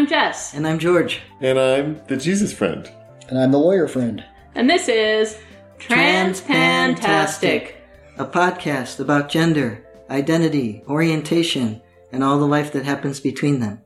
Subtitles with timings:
[0.00, 0.54] I'm Jess.
[0.54, 1.20] And I'm George.
[1.42, 2.90] And I'm the Jesus friend.
[3.28, 4.24] And I'm the lawyer friend.
[4.54, 5.36] And this is
[5.78, 7.74] Transpantastic,
[8.16, 11.82] a podcast about gender, identity, orientation,
[12.12, 13.82] and all the life that happens between them.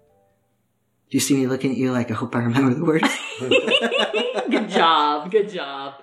[1.10, 3.08] Do you see me looking at you like I hope I remember the words?
[4.48, 5.32] good job.
[5.32, 5.94] Good job.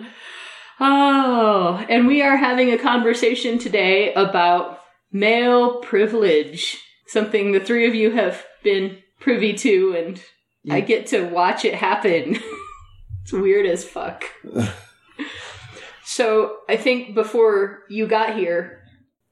[0.82, 4.82] Oh, and we are having a conversation today about
[5.14, 10.22] male privilege, something the three of you have been privy to, and
[10.64, 10.76] yeah.
[10.76, 12.38] I get to watch it happen.
[13.24, 14.26] it's weird as fuck.
[16.04, 18.84] so I think before you got here,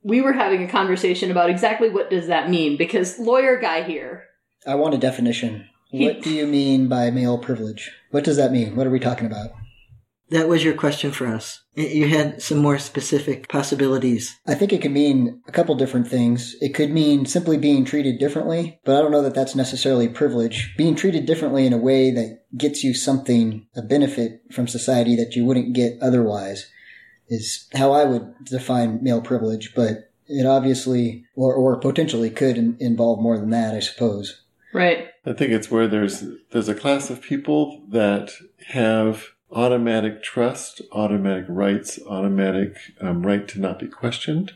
[0.04, 4.24] we were having a conversation about exactly what does that mean because lawyer guy here.
[4.66, 5.68] I want a definition.
[5.90, 7.92] He, what do you mean by male privilege?
[8.12, 8.76] What does that mean?
[8.76, 9.50] What are we talking about?
[10.30, 11.64] That was your question for us.
[11.80, 14.38] You had some more specific possibilities.
[14.46, 16.58] I think it could mean a couple different things.
[16.60, 20.74] It could mean simply being treated differently, but I don't know that that's necessarily privilege.
[20.76, 25.38] Being treated differently in a way that gets you something, a benefit from society that
[25.38, 26.70] you wouldn't get otherwise
[27.30, 32.76] is how I would define male privilege, but it obviously or, or potentially could in,
[32.82, 34.42] involve more than that, I suppose.
[34.74, 35.08] Right.
[35.26, 38.32] I think it's where there's there's a class of people that
[38.68, 44.54] have automatic trust, automatic rights, automatic um, right to not be questioned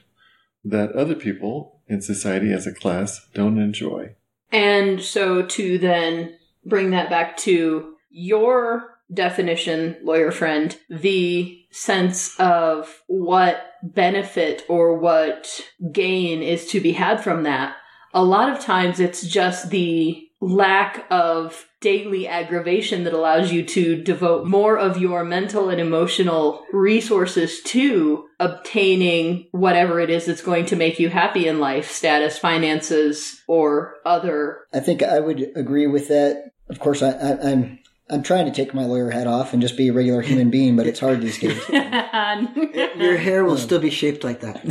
[0.63, 4.16] that other people in society as a class don't enjoy.
[4.52, 13.02] And so to then bring that back to your definition, lawyer friend, the sense of
[13.07, 15.59] what benefit or what
[15.91, 17.75] gain is to be had from that.
[18.13, 24.01] A lot of times it's just the lack of daily aggravation that allows you to
[24.01, 30.66] devote more of your mental and emotional resources to obtaining whatever it is that's going
[30.66, 34.66] to make you happy in life, status, finances, or other.
[34.73, 36.53] I think I would agree with that.
[36.69, 37.79] Of course, I, I,
[38.09, 40.50] I'm I'm trying to take my lawyer hat off and just be a regular human
[40.50, 41.62] being, but it's hard these days.
[41.69, 44.58] Your hair will still be shaped like that.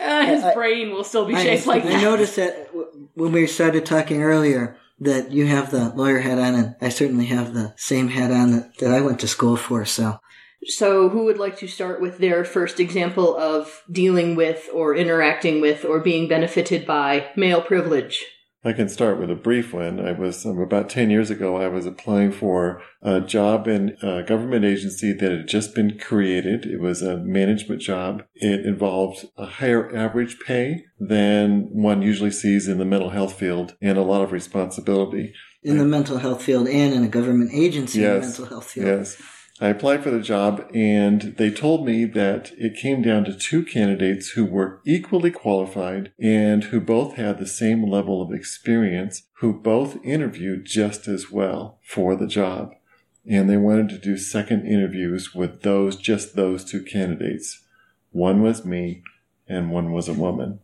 [0.00, 1.94] uh, his I, brain will still be shaped I, like that.
[1.94, 2.70] I noticed that
[3.14, 7.26] when we started talking earlier that you have the lawyer hat on, and I certainly
[7.26, 9.84] have the same hat on that, that I went to school for.
[9.84, 10.18] So,
[10.64, 15.60] so who would like to start with their first example of dealing with, or interacting
[15.60, 18.24] with, or being benefited by male privilege?
[18.64, 19.98] I can start with a brief one.
[19.98, 24.22] I was um, about 10 years ago, I was applying for a job in a
[24.22, 26.64] government agency that had just been created.
[26.64, 28.22] It was a management job.
[28.36, 33.74] It involved a higher average pay than one usually sees in the mental health field
[33.82, 35.34] and a lot of responsibility.
[35.64, 38.70] In the mental health field and in a government agency yes, in the mental health
[38.70, 38.86] field.
[38.86, 39.22] Yes.
[39.62, 43.64] I applied for the job and they told me that it came down to two
[43.64, 49.52] candidates who were equally qualified and who both had the same level of experience, who
[49.52, 52.72] both interviewed just as well for the job.
[53.24, 57.62] And they wanted to do second interviews with those, just those two candidates.
[58.10, 59.04] One was me
[59.46, 60.58] and one was a woman.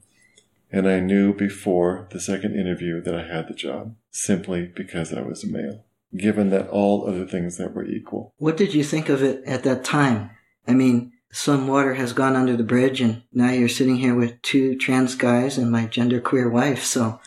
[0.73, 5.21] And I knew before the second interview that I had the job simply because I
[5.21, 5.85] was a male
[6.17, 8.35] given that all other things that were equal.
[8.39, 10.31] What did you think of it at that time?
[10.67, 14.41] I mean, some water has gone under the bridge and now you're sitting here with
[14.43, 16.85] two trans guys and my genderqueer wife.
[16.85, 17.21] So,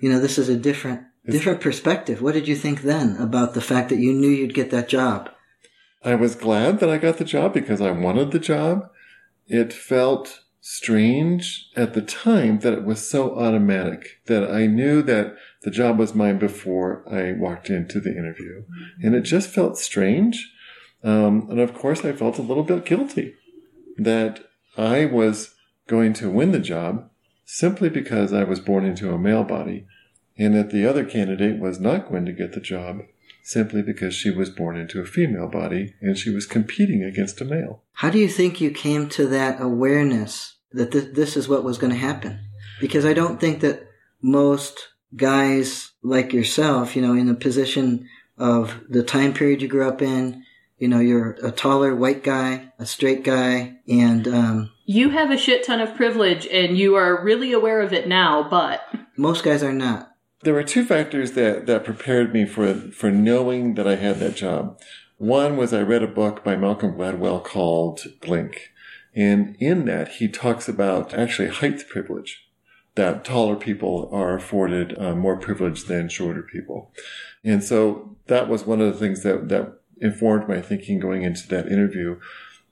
[0.00, 2.22] you know, this is a different, it's, different perspective.
[2.22, 5.30] What did you think then about the fact that you knew you'd get that job?
[6.04, 8.88] I was glad that I got the job because I wanted the job.
[9.48, 15.34] It felt strange at the time that it was so automatic that I knew that
[15.68, 18.64] the job was mine before I walked into the interview.
[19.02, 20.50] And it just felt strange.
[21.04, 23.34] Um, and of course, I felt a little bit guilty
[23.98, 24.46] that
[24.78, 25.54] I was
[25.86, 27.10] going to win the job
[27.44, 29.86] simply because I was born into a male body,
[30.38, 33.02] and that the other candidate was not going to get the job
[33.42, 37.44] simply because she was born into a female body and she was competing against a
[37.44, 37.82] male.
[37.92, 41.76] How do you think you came to that awareness that th- this is what was
[41.76, 42.40] going to happen?
[42.80, 43.86] Because I don't think that
[44.22, 49.86] most guys like yourself, you know, in the position of the time period you grew
[49.88, 50.44] up in,
[50.78, 55.36] you know, you're a taller white guy, a straight guy, and um, you have a
[55.36, 58.48] shit ton of privilege, and you are really aware of it now.
[58.48, 58.82] But
[59.16, 60.14] most guys are not.
[60.42, 64.36] There were two factors that that prepared me for for knowing that I had that
[64.36, 64.80] job.
[65.16, 68.70] One was I read a book by Malcolm Gladwell called Blink,
[69.14, 72.47] and in that he talks about actually height privilege
[72.98, 76.92] that taller people are afforded uh, more privilege than shorter people.
[77.44, 81.46] And so that was one of the things that, that informed my thinking going into
[81.46, 82.18] that interview.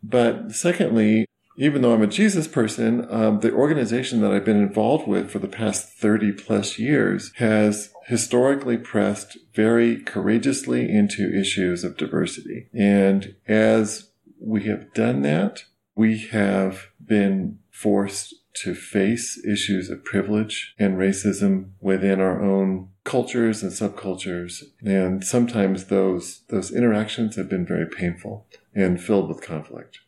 [0.03, 1.27] But secondly,
[1.57, 5.39] even though I'm a Jesus person, um, the organization that I've been involved with for
[5.39, 12.67] the past 30 plus years has historically pressed very courageously into issues of diversity.
[12.75, 15.63] And as we have done that,
[15.95, 23.63] we have been forced to face issues of privilege and racism within our own cultures
[23.63, 24.63] and subcultures.
[24.85, 29.99] And sometimes those, those interactions have been very painful and filled with conflict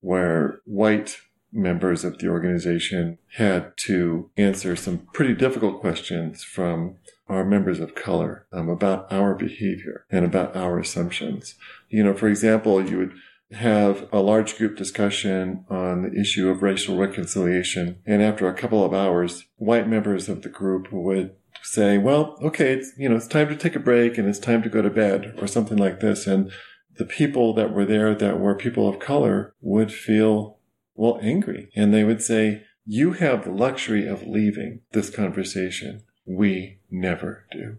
[0.00, 1.16] where white
[1.52, 6.96] members of the organization had to answer some pretty difficult questions from
[7.28, 11.54] our members of color um, about our behavior and about our assumptions.
[11.88, 13.14] You know, for example, you would
[13.52, 17.98] have a large group discussion on the issue of racial reconciliation.
[18.04, 22.72] And after a couple of hours, white members of the group would say, well, okay,
[22.72, 24.90] it's, you know, it's time to take a break and it's time to go to
[24.90, 26.26] bed or something like this.
[26.26, 26.50] And
[26.96, 30.58] the people that were there that were people of color would feel,
[30.94, 31.70] well, angry.
[31.76, 36.02] And they would say, you have the luxury of leaving this conversation.
[36.24, 37.78] We never do.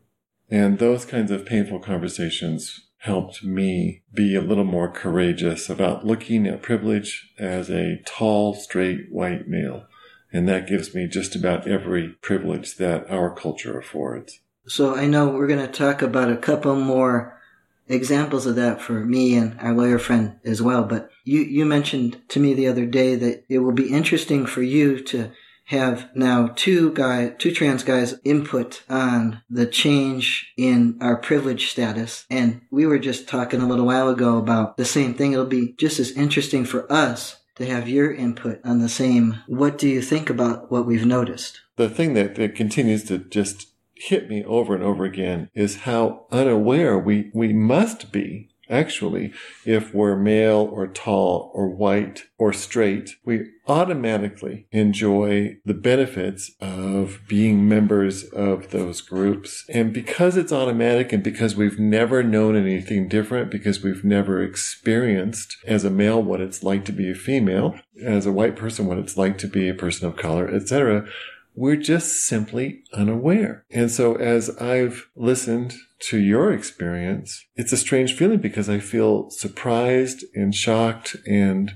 [0.49, 6.47] And those kinds of painful conversations helped me be a little more courageous about looking
[6.47, 9.85] at privilege as a tall, straight white male.
[10.31, 14.39] And that gives me just about every privilege that our culture affords.
[14.67, 17.39] So I know we're going to talk about a couple more
[17.87, 20.83] examples of that for me and our lawyer friend as well.
[20.83, 24.61] But you, you mentioned to me the other day that it will be interesting for
[24.61, 25.31] you to
[25.67, 32.25] have now two guy, two trans guys input on the change in our privilege status.
[32.29, 35.33] And we were just talking a little while ago about the same thing.
[35.33, 39.39] It'll be just as interesting for us to have your input on the same.
[39.47, 41.59] What do you think about what we've noticed?
[41.75, 46.27] The thing that, that continues to just hit me over and over again is how
[46.31, 49.33] unaware we, we must be Actually,
[49.65, 57.19] if we're male or tall or white or straight, we automatically enjoy the benefits of
[57.27, 59.65] being members of those groups.
[59.69, 65.57] And because it's automatic and because we've never known anything different, because we've never experienced
[65.65, 68.99] as a male what it's like to be a female, as a white person what
[68.99, 71.07] it's like to be a person of color, etc.,
[71.57, 73.65] we're just simply unaware.
[73.71, 79.31] And so as I've listened to your experience, it's a strange feeling because I feel
[79.31, 81.73] surprised and shocked and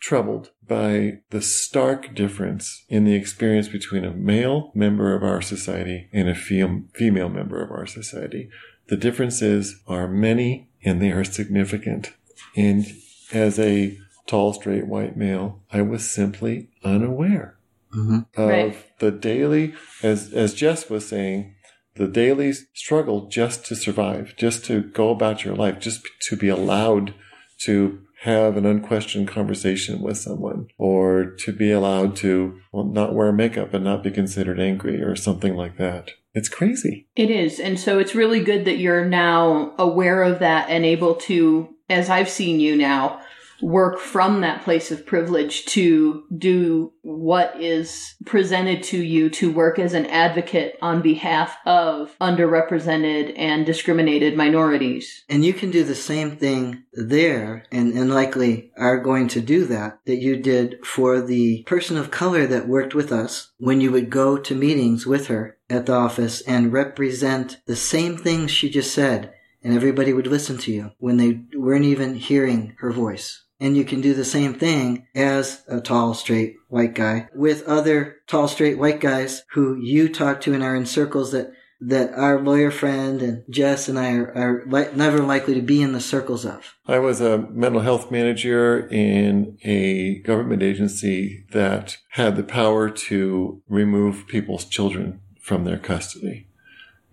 [0.00, 6.08] troubled by the stark difference in the experience between a male member of our society
[6.12, 8.50] and a female member of our society.
[8.88, 12.14] The differences are many and they are significant.
[12.56, 12.84] And
[13.32, 17.59] as a tall, straight white male, I was simply unaware
[17.94, 18.40] mm-hmm.
[18.40, 18.98] of right.
[18.98, 21.54] the daily, as, as Jess was saying,
[21.96, 26.48] the daily struggle just to survive, just to go about your life, just to be
[26.48, 27.14] allowed
[27.62, 33.32] to have an unquestioned conversation with someone or to be allowed to well, not wear
[33.32, 36.10] makeup and not be considered angry or something like that.
[36.34, 37.08] It's crazy.
[37.16, 37.58] It is.
[37.58, 42.10] And so it's really good that you're now aware of that and able to, as
[42.10, 43.20] I've seen you now,
[43.62, 49.78] work from that place of privilege to do what is presented to you to work
[49.78, 55.24] as an advocate on behalf of underrepresented and discriminated minorities.
[55.28, 59.64] And you can do the same thing there and, and likely are going to do
[59.66, 63.90] that that you did for the person of color that worked with us when you
[63.90, 68.68] would go to meetings with her at the office and represent the same things she
[68.68, 73.44] just said and everybody would listen to you when they weren't even hearing her voice.
[73.60, 78.16] And you can do the same thing as a tall, straight white guy with other
[78.26, 82.40] tall, straight white guys who you talk to and are in circles that that our
[82.40, 86.00] lawyer friend and Jess and I are, are li- never likely to be in the
[86.00, 86.76] circles of.
[86.86, 93.62] I was a mental health manager in a government agency that had the power to
[93.68, 96.46] remove people's children from their custody.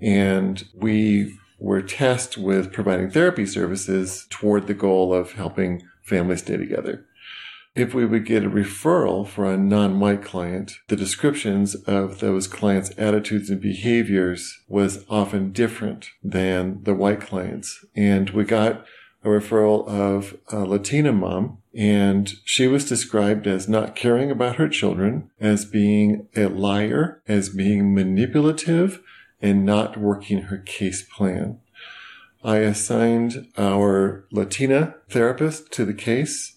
[0.01, 6.57] And we were tasked with providing therapy services toward the goal of helping families stay
[6.57, 7.05] together.
[7.75, 12.91] If we would get a referral for a non-white client, the descriptions of those clients'
[12.97, 17.85] attitudes and behaviors was often different than the white clients.
[17.95, 18.83] And we got
[19.23, 24.69] a referral of a Latina mom, and she was described as not caring about her
[24.69, 29.01] children, as being a liar, as being manipulative,
[29.39, 31.59] and not working her case plan.
[32.47, 36.55] I assigned our Latina therapist to the case.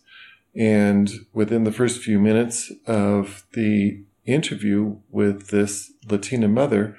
[0.55, 6.97] And within the first few minutes of the interview with this Latina mother,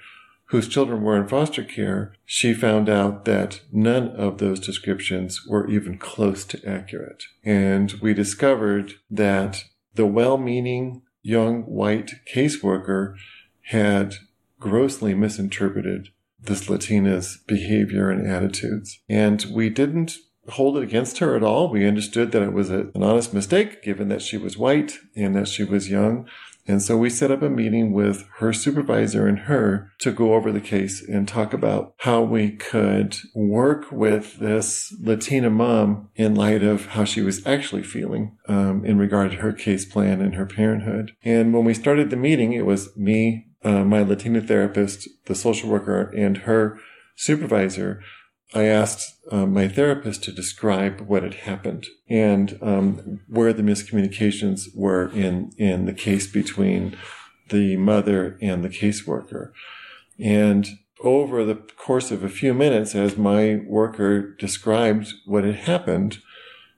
[0.47, 5.69] whose children were in foster care, she found out that none of those descriptions were
[5.69, 7.23] even close to accurate.
[7.45, 9.63] And we discovered that
[9.95, 13.15] the well-meaning young white caseworker
[13.67, 14.15] had
[14.59, 16.09] grossly misinterpreted
[16.41, 18.99] this Latina's behavior and attitudes.
[19.07, 20.15] And we didn't
[20.49, 21.69] hold it against her at all.
[21.69, 25.35] We understood that it was a, an honest mistake given that she was white and
[25.35, 26.27] that she was young.
[26.67, 30.51] And so we set up a meeting with her supervisor and her to go over
[30.51, 36.63] the case and talk about how we could work with this Latina mom in light
[36.63, 40.45] of how she was actually feeling um, in regard to her case plan and her
[40.45, 41.13] parenthood.
[41.23, 45.69] And when we started the meeting, it was me, uh, my Latina therapist, the social
[45.69, 46.79] worker, and her
[47.15, 48.01] supervisor
[48.53, 54.75] I asked um, my therapist to describe what had happened and um, where the miscommunications
[54.75, 56.97] were in in the case between
[57.49, 59.51] the mother and the caseworker.
[60.19, 60.67] And
[61.01, 66.19] over the course of a few minutes, as my worker described what had happened,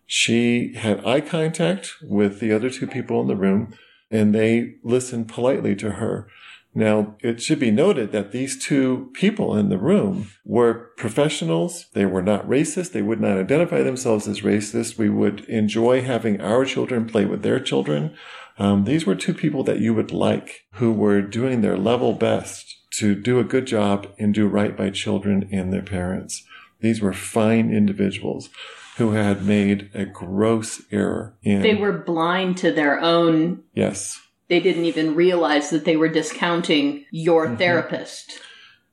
[0.05, 3.73] she had eye contact with the other two people in the room,
[4.11, 6.27] and they listened politely to her.
[6.75, 11.87] Now, it should be noted that these two people in the room were professionals.
[11.93, 12.91] They were not racist.
[12.91, 14.97] They would not identify themselves as racist.
[14.97, 18.15] We would enjoy having our children play with their children.
[18.57, 22.75] Um, these were two people that you would like who were doing their level best
[22.97, 26.43] to do a good job and do right by children and their parents.
[26.79, 28.49] These were fine individuals
[28.97, 31.35] who had made a gross error.
[31.41, 34.22] In, they were blind to their own yes
[34.53, 37.55] they didn't even realize that they were discounting your mm-hmm.
[37.55, 38.39] therapist.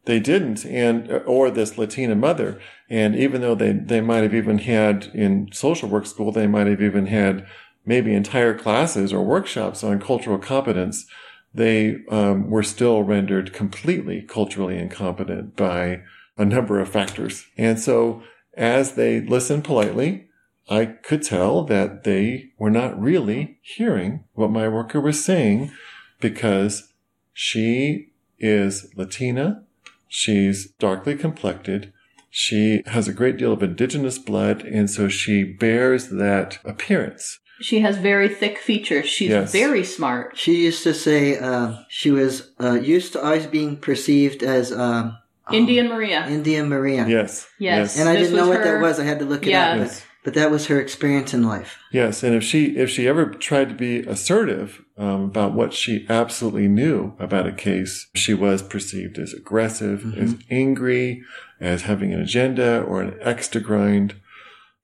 [0.06, 2.58] They didn't, and or this Latina mother.
[2.88, 6.66] And even though they they might have even had in social work school, they might
[6.66, 7.46] have even had
[7.84, 11.04] maybe entire classes or workshops on cultural competence.
[11.52, 16.00] They um, were still rendered completely culturally incompetent by
[16.38, 17.44] a number of factors.
[17.58, 18.22] And so,
[18.56, 20.29] as they listened politely,
[20.70, 25.72] I could tell that they were not really hearing what my worker was saying
[26.20, 26.92] because
[27.32, 29.64] she is Latina.
[30.06, 31.92] She's darkly complected.
[32.30, 37.40] She has a great deal of indigenous blood, and so she bears that appearance.
[37.60, 39.08] She has very thick features.
[39.08, 39.52] She's yes.
[39.52, 40.38] very smart.
[40.38, 45.18] She used to say uh, she was uh, used to always being perceived as um,
[45.52, 46.26] Indian Maria.
[46.28, 47.06] Indian Maria.
[47.06, 47.48] Yes.
[47.58, 47.98] Yes.
[47.98, 48.58] And I this didn't know her...
[48.58, 49.00] what that was.
[49.00, 49.78] I had to look it up.
[49.78, 50.06] Yes.
[50.22, 51.78] But that was her experience in life.
[51.90, 56.06] Yes, and if she if she ever tried to be assertive um, about what she
[56.10, 60.22] absolutely knew about a case, she was perceived as aggressive, mm-hmm.
[60.22, 61.22] as angry,
[61.58, 64.14] as having an agenda or an X to grind.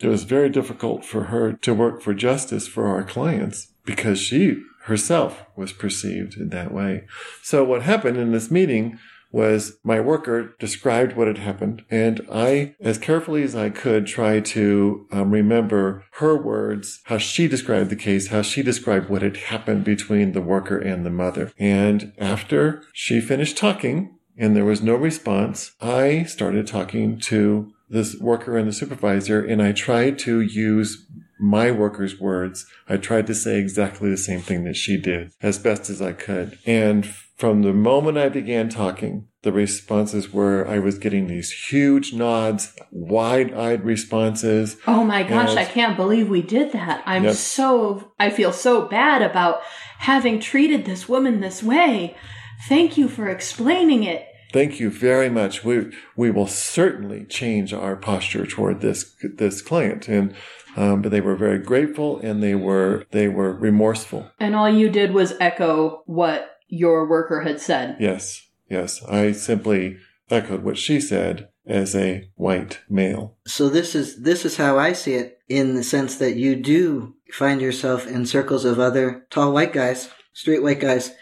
[0.00, 4.62] It was very difficult for her to work for justice for our clients because she
[4.84, 7.06] herself was perceived in that way.
[7.42, 8.98] So what happened in this meeting
[9.36, 14.40] was my worker described what had happened, and I, as carefully as I could, try
[14.40, 19.36] to um, remember her words, how she described the case, how she described what had
[19.36, 21.52] happened between the worker and the mother.
[21.58, 28.18] And after she finished talking, and there was no response, I started talking to this
[28.18, 31.06] worker and the supervisor, and I tried to use
[31.38, 32.64] my worker's words.
[32.88, 36.12] I tried to say exactly the same thing that she did as best as I
[36.12, 36.58] could.
[36.64, 42.12] And from the moment I began talking, the responses were I was getting these huge
[42.12, 44.76] nods, wide eyed responses.
[44.86, 47.02] Oh my gosh, I can't believe we did that.
[47.04, 47.34] I'm yep.
[47.34, 49.60] so, I feel so bad about
[49.98, 52.16] having treated this woman this way.
[52.68, 54.26] Thank you for explaining it.
[54.52, 55.62] Thank you very much.
[55.64, 60.34] We we will certainly change our posture toward this this client, and
[60.76, 64.30] um, but they were very grateful and they were they were remorseful.
[64.38, 67.96] And all you did was echo what your worker had said.
[68.00, 69.02] Yes, yes.
[69.04, 69.98] I simply
[70.30, 73.36] echoed what she said as a white male.
[73.46, 77.14] So this is this is how I see it in the sense that you do
[77.32, 81.12] find yourself in circles of other tall white guys, straight white guys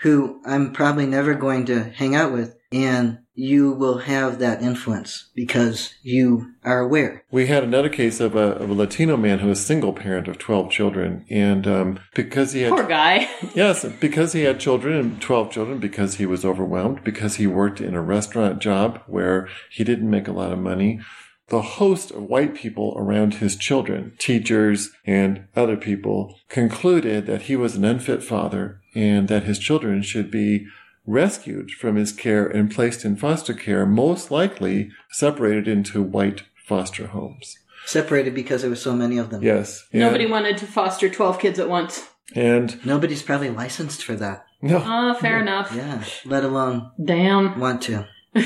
[0.00, 5.30] who I'm probably never going to hang out with and you will have that influence
[5.34, 7.24] because you are aware.
[7.30, 10.38] We had another case of a, of a Latino man who was single parent of
[10.38, 11.24] 12 children.
[11.30, 12.72] And um, because he had.
[12.72, 13.28] Poor guy.
[13.54, 17.80] yes, because he had children and 12 children, because he was overwhelmed, because he worked
[17.80, 21.00] in a restaurant job where he didn't make a lot of money.
[21.48, 27.56] The host of white people around his children, teachers and other people, concluded that he
[27.56, 30.66] was an unfit father and that his children should be
[31.06, 37.08] rescued from his care and placed in foster care, most likely separated into white foster
[37.08, 37.58] homes.
[37.86, 39.42] Separated because there were so many of them.
[39.42, 39.86] Yes.
[39.92, 42.08] Nobody wanted to foster 12 kids at once.
[42.34, 44.46] And nobody's probably licensed for that.
[44.62, 44.82] No.
[44.84, 45.74] Oh, fair enough.
[45.74, 48.06] Yeah, let alone damn want to.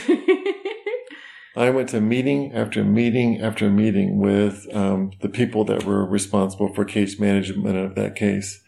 [1.56, 6.74] I went to meeting after meeting after meeting with um, the people that were responsible
[6.74, 8.62] for case management of that case.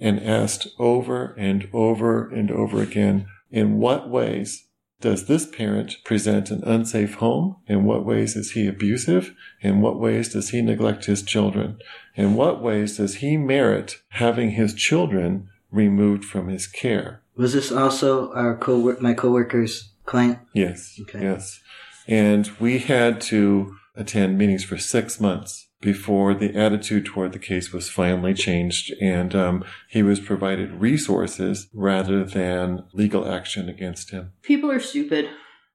[0.00, 4.66] And asked over and over and over again, in what ways
[5.02, 7.56] does this parent present an unsafe home?
[7.66, 9.34] In what ways is he abusive?
[9.60, 11.78] In what ways does he neglect his children?
[12.14, 17.22] In what ways does he merit having his children removed from his care?
[17.36, 20.38] Was this also our co my coworker's client?
[20.54, 20.98] Yes.
[21.02, 21.22] Okay.
[21.22, 21.60] Yes.
[22.06, 27.72] And we had to attend meetings for six months before the attitude toward the case
[27.72, 34.32] was finally changed and um, he was provided resources rather than legal action against him.
[34.42, 35.28] People are stupid.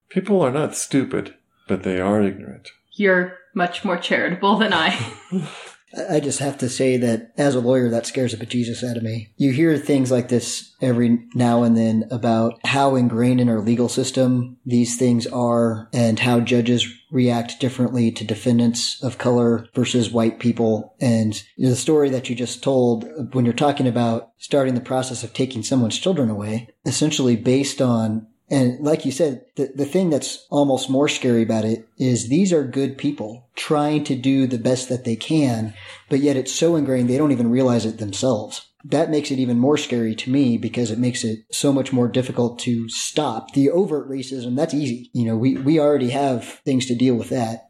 [0.10, 1.36] People are not stupid,
[1.68, 2.70] but they are ignorant.
[2.94, 4.98] You're much more charitable than I.
[5.32, 8.98] I I just have to say that as a lawyer, that scares the bejesus out
[8.98, 9.34] of me.
[9.38, 13.88] You hear things like this every now and then about how ingrained in our legal
[13.88, 20.40] system these things are and how judges react differently to defendants of color versus white
[20.40, 20.96] people.
[21.00, 25.34] And the story that you just told when you're talking about starting the process of
[25.34, 30.46] taking someone's children away, essentially based on and like you said, the, the thing that's
[30.50, 34.88] almost more scary about it is these are good people trying to do the best
[34.88, 35.74] that they can,
[36.10, 38.67] but yet it's so ingrained they don't even realize it themselves.
[38.90, 42.08] That makes it even more scary to me because it makes it so much more
[42.08, 43.54] difficult to stop.
[43.54, 45.10] The overt racism, that's easy.
[45.14, 47.70] You know, we, we already have things to deal with that.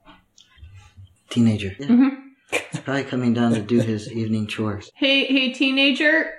[1.30, 1.76] Teenager.
[1.80, 1.88] Yeah.
[1.88, 2.18] Mhm.
[2.72, 4.92] He's probably coming down to do his evening chores.
[4.96, 6.32] hey, hey, teenager.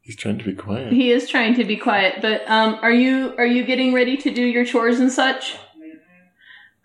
[0.00, 0.92] He's trying to be quiet.
[0.92, 4.30] He is trying to be quiet, but um, are you are you getting ready to
[4.32, 5.56] do your chores and such?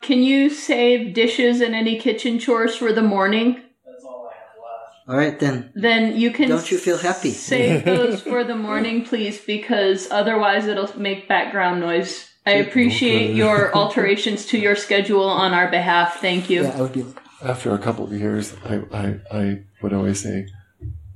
[0.02, 3.62] Can you save dishes and any kitchen chores for the morning?
[5.08, 5.72] All right then.
[5.74, 6.50] Then you can.
[6.50, 7.32] Don't you feel happy?
[7.52, 12.30] Save those for the morning, please, because otherwise it'll make background noise.
[12.46, 13.34] I appreciate Okay.
[13.34, 16.20] your alterations to your schedule on our behalf.
[16.22, 16.64] Thank you.
[16.64, 17.06] Yeah, I would be
[17.42, 20.48] After a couple of years, I, I, I would always say,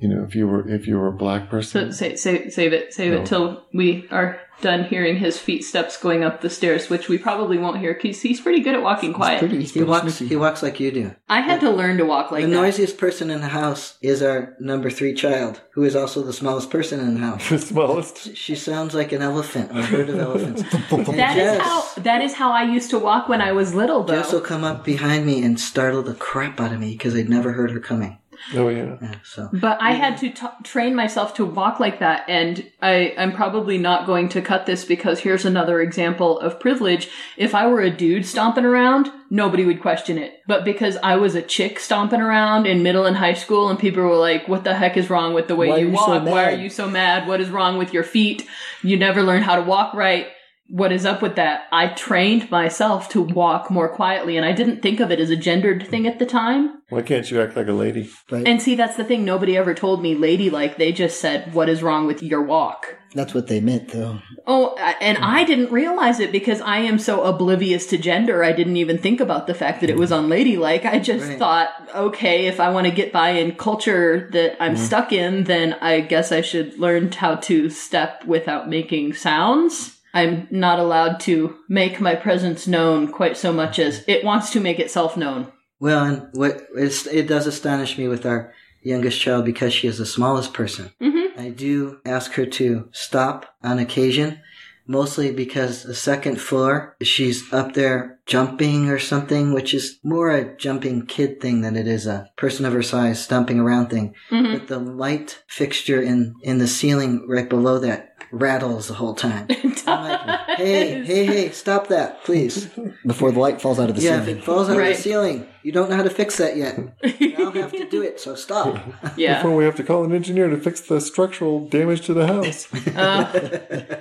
[0.01, 2.73] you know, if you were if you were a black So person, save, save, save
[2.73, 3.19] it, save No.
[3.21, 7.17] it till we are done hearing his feet steps going up the stairs, which we
[7.17, 9.39] probably won't hear because he's pretty good at walking quiet.
[9.39, 10.13] pretty, he's He walks.
[10.15, 10.29] sneaky.
[10.29, 11.15] He walks like you do.
[11.27, 12.55] I had to learn to walk like the that.
[12.55, 16.69] noisiest person in the house is our number three child, who is also the smallest
[16.69, 17.49] person in the house.
[17.49, 18.35] the smallest.
[18.37, 20.61] She sounds like an elephant, a herd of elephants.
[20.91, 23.73] And That is Jess- how that is how I used to walk when I was
[23.73, 24.13] little, though.
[24.15, 27.29] Jess will come up behind me and startle the crap out of me because I'd
[27.29, 28.19] never heard her coming.
[28.53, 28.97] Oh yeah.
[29.01, 33.13] Yeah, so But I had to t- train myself to walk like that, and I,
[33.17, 37.09] I'm probably not going to cut this because here's another example of privilege.
[37.37, 40.41] If I were a dude stomping around, nobody would question it.
[40.47, 44.03] But because I was a chick stomping around in middle and high school, and people
[44.03, 46.05] were like, "What the heck is wrong with the way Why are you you walk?
[46.05, 47.27] so Why are you so mad?
[47.27, 48.47] What is wrong with your feet?
[48.81, 50.27] You never learn how to walk right."
[50.71, 51.63] What is up with that?
[51.73, 55.35] I trained myself to walk more quietly, and I didn't think of it as a
[55.35, 56.81] gendered thing at the time.
[56.87, 58.09] Why can't you act like a lady?
[58.31, 58.47] right?
[58.47, 59.25] And see, that's the thing.
[59.25, 60.77] Nobody ever told me ladylike.
[60.77, 64.19] They just said, "What is wrong with your walk?" That's what they meant, though.
[64.47, 65.23] Oh, uh, and mm.
[65.23, 68.41] I didn't realize it because I am so oblivious to gender.
[68.41, 70.85] I didn't even think about the fact that it was unladylike.
[70.85, 71.37] I just Right.
[71.37, 74.77] thought, okay, if I want to get by in culture that I'm mm.
[74.77, 79.97] stuck in, then I guess I should learn how to step without making sounds.
[80.13, 84.59] I'm not allowed to make my presence known quite so much as it wants to
[84.59, 85.51] make itself known.
[85.79, 90.05] well, and what it does astonish me with our youngest child because she is the
[90.05, 90.91] smallest person.
[91.01, 91.39] Mm-hmm.
[91.39, 94.39] I do ask her to stop on occasion,
[94.87, 100.55] mostly because the second floor, she's up there jumping or something, which is more a
[100.57, 104.13] jumping kid thing than it is a person of her size stomping around thing.
[104.29, 104.53] Mm-hmm.
[104.53, 109.47] But the light fixture in, in the ceiling right below that rattles the whole time.
[109.87, 112.65] I'm like, hey, hey, hey, stop that, please.
[113.05, 114.37] Before the light falls out of the Yeah, if ceiling.
[114.39, 114.91] it falls out Right.
[114.91, 116.77] of the ceiling, you don't know how to fix that yet.
[117.37, 118.77] I'll have to do it, so stop.
[119.17, 119.37] yeah.
[119.41, 122.67] Before we have to call an engineer to fix the structural damage to the house.
[122.95, 123.97] Uh,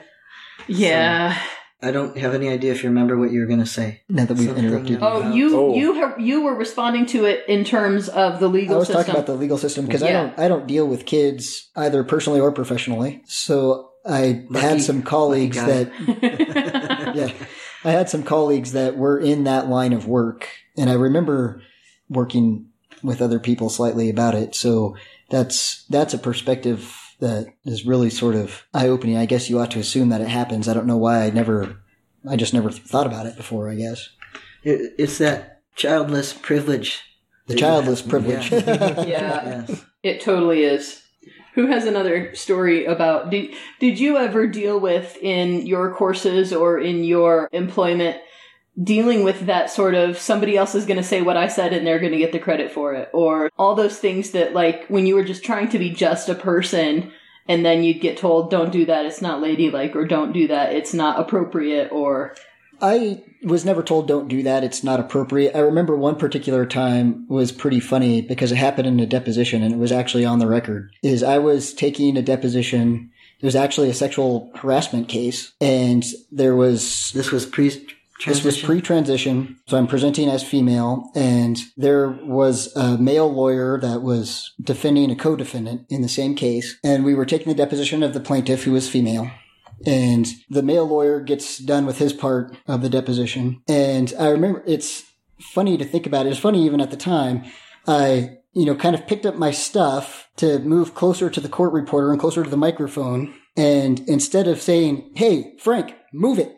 [0.69, 1.41] yeah.
[1.83, 4.03] I don't have any idea if you remember what you were going to say.
[4.09, 4.97] Now that we've Something interrupted you.
[4.99, 5.75] about- Oh, you Oh.
[5.75, 9.03] you ha- you were responding to it in terms of the legal I was system.
[9.03, 10.23] talking about the legal system because I Yeah.
[10.25, 13.23] don't I don't deal with kids either personally or professionally.
[13.27, 15.91] So I Lucky- had some colleagues that
[17.15, 17.33] yeah,
[17.85, 21.63] I had some colleagues that were in that line of work, and I remember
[22.09, 22.67] working
[23.03, 24.55] with other people slightly about it.
[24.55, 24.97] So
[25.31, 29.17] that's that's a perspective that is really sort of eye opening.
[29.17, 30.69] I guess you ought to assume that it happens.
[30.69, 31.77] I don't know why I never,
[32.29, 33.69] I just never thought about it before.
[33.69, 34.09] I guess
[34.63, 37.03] It, it's that childless privilege.
[37.47, 38.09] the childless have.
[38.09, 38.51] privilege.
[38.53, 39.05] Yeah.
[39.07, 39.85] yeah, yes.
[40.03, 41.03] it totally is.
[41.55, 46.79] Who has another story about did did you ever deal with in your courses or
[46.79, 48.19] in your employment
[48.83, 51.87] dealing with that sort of somebody else is going to say what I said and
[51.87, 55.07] they're going to get the credit for it or all those things that like when
[55.07, 57.13] you were just trying to be just a person
[57.49, 59.07] and then you'd get told, "Don't do that.
[59.07, 60.73] It's not ladylike," or "Don't do that.
[60.73, 62.35] It's not appropriate," or
[62.83, 64.65] I was never told don't do that.
[64.65, 65.57] It's not appropriate.
[65.57, 69.75] I remember one particular time was pretty funny because it happened in a deposition and
[69.75, 70.91] it was actually on the record.
[71.03, 73.11] Is I was taking a deposition.
[73.41, 77.71] It was actually a sexual harassment case and there was This was pre
[78.27, 84.03] this was pre-transition, so I'm presenting as female, and there was a male lawyer that
[84.03, 88.13] was defending a co-defendant in the same case, and we were taking the deposition of
[88.13, 89.31] the plaintiff who was female.
[89.87, 93.63] And the male lawyer gets done with his part of the deposition.
[93.69, 95.05] And I remember it's
[95.41, 96.31] funny to think about it.
[96.31, 97.45] It's funny even at the time.
[97.87, 101.73] I, you know, kind of picked up my stuff to move closer to the court
[101.73, 103.35] reporter and closer to the microphone.
[103.57, 106.57] And instead of saying, Hey, Frank, move it,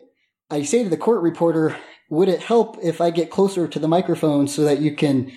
[0.49, 1.75] I say to the court reporter,
[2.09, 5.31] would it help if I get closer to the microphone so that you can,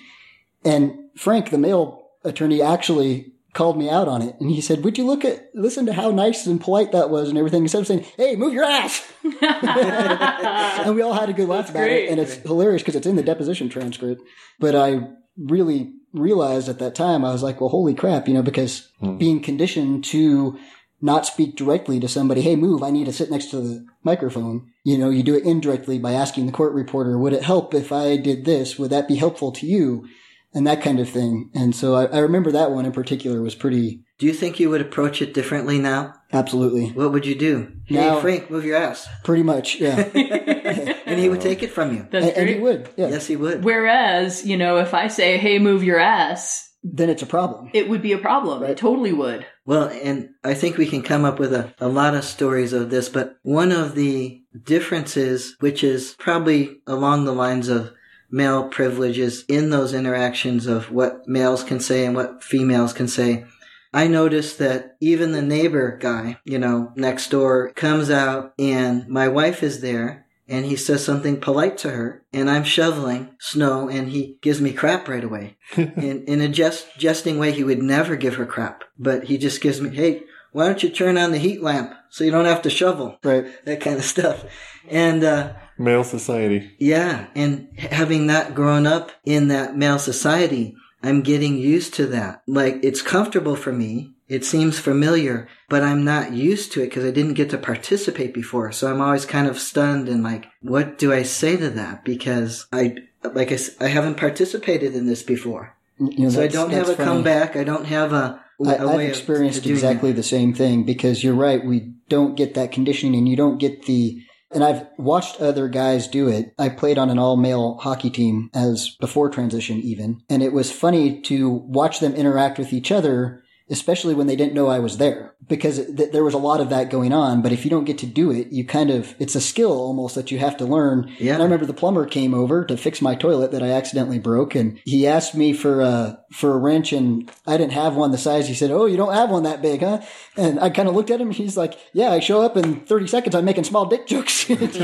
[0.63, 4.35] and Frank, the male attorney, actually called me out on it.
[4.39, 7.27] And he said, would you look at, listen to how nice and polite that was
[7.27, 9.03] and everything instead of saying, Hey, move your ass.
[9.23, 12.05] and we all had a good laugh That's about great.
[12.05, 12.11] it.
[12.11, 14.21] And it's hilarious because it's in the deposition transcript.
[14.59, 18.43] But I really realized at that time, I was like, well, holy crap, you know,
[18.43, 19.17] because hmm.
[19.17, 20.59] being conditioned to
[21.01, 24.71] not speak directly to somebody, hey, move, I need to sit next to the microphone.
[24.83, 27.91] You know, you do it indirectly by asking the court reporter, would it help if
[27.91, 28.77] I did this?
[28.77, 30.07] Would that be helpful to you?
[30.53, 31.51] And that kind of thing.
[31.53, 34.69] And so I, I remember that one in particular was pretty, Do you think you
[34.69, 36.13] would approach it differently now?
[36.33, 37.71] absolutely, What would you do?
[37.89, 39.07] Now- hey, Frank, move your ass.
[39.23, 40.09] pretty much, yeah.
[41.07, 42.05] And he would take it from you.
[42.11, 43.07] That's and, and he would, yeah.
[43.07, 43.63] Yes, he would.
[43.63, 47.69] Whereas, you know, if I say, "Hey, move your ass," Then it's a problem.
[47.73, 48.61] it would be a problem.
[48.61, 48.71] Right.
[48.71, 49.45] It totally would.
[49.65, 52.89] Well, and I think we can come up with a, a lot of stories of
[52.89, 57.91] this, but one of the differences, which is probably along the lines of
[58.29, 63.45] male privileges in those interactions of what males can say and what females can say,
[63.93, 69.27] I noticed that even the neighbor guy, you know, next door comes out and my
[69.27, 74.09] wife is there and he says something polite to her and I'm shoveling snow and
[74.09, 75.57] he gives me crap right away.
[75.77, 79.61] in, in a jest, jesting way, he would never give her crap, but he just
[79.61, 82.61] gives me, hey, why don't you turn on the heat lamp so you don't have
[82.63, 83.17] to shovel?
[83.23, 83.45] Right.
[83.65, 84.45] That kind of stuff.
[84.89, 86.71] And, uh, Male society.
[86.79, 92.41] yeah, and having that grown up in that male society, I'm getting used to that.
[92.47, 94.13] Like, it's comfortable for me.
[94.27, 98.33] It seems familiar, but I'm not used to it because I didn't get to participate
[98.33, 98.71] before.
[98.73, 102.03] So I'm always kind of stunned and like, what do I say to that?
[102.03, 105.75] Because I, like I, I haven't participated in this before.
[105.99, 107.05] You know, So I don't have a funny.
[107.09, 107.55] comeback.
[107.55, 110.17] I don't have a, I, a I've way of experienced doing exactly that.
[110.17, 111.63] the same thing because you're right.
[111.65, 116.07] We don't get that conditioning and you don't get the, and I've watched other guys
[116.07, 116.53] do it.
[116.57, 120.21] I played on an all male hockey team as before transition even.
[120.29, 124.53] And it was funny to watch them interact with each other, especially when they didn't
[124.53, 127.41] know I was there because th- there was a lot of that going on.
[127.41, 130.15] But if you don't get to do it, you kind of, it's a skill almost
[130.15, 131.13] that you have to learn.
[131.19, 131.33] Yeah.
[131.33, 134.55] And I remember the plumber came over to fix my toilet that I accidentally broke,
[134.55, 138.17] and he asked me for a for a wrench, and I didn't have one the
[138.17, 138.47] size.
[138.47, 140.01] He said, "Oh, you don't have one that big, huh?"
[140.35, 141.27] And I kind of looked at him.
[141.27, 143.35] and He's like, "Yeah, I show up in thirty seconds.
[143.35, 144.77] I'm making small dick jokes." That's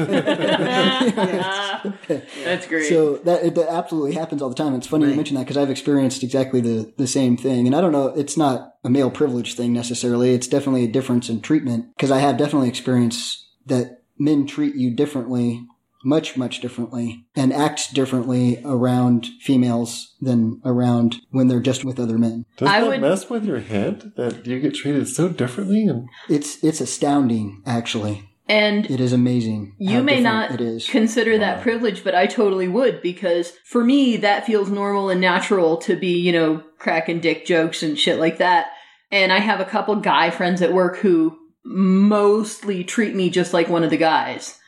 [2.68, 2.90] great.
[2.90, 4.74] So that it, that absolutely happens all the time.
[4.76, 7.82] It's funny you mention that because I've experienced exactly the the same thing, and I
[7.82, 8.08] don't know.
[8.08, 10.34] It's not a male privilege thing necessarily.
[10.34, 14.92] It's definitely a difference in treatment because I have definitely experienced that men treat you
[14.96, 15.66] differently,
[16.06, 22.18] much much differently, and act differently around females than around when they're just with other
[22.18, 22.46] men.
[22.58, 25.84] Does I that would- mess with your head that you get treated so differently?
[25.88, 28.30] And It's it's astounding, actually.
[28.48, 29.76] And It is amazing.
[29.78, 30.88] You may not It is.
[30.88, 35.78] consider that privilege, but I totally would because for me, that feels normal and natural
[35.78, 38.68] to be, you know, cracking dick jokes and shit like that.
[39.12, 43.70] And I have a couple guy friends at work who mostly treat me just like
[43.70, 44.60] one of the guys.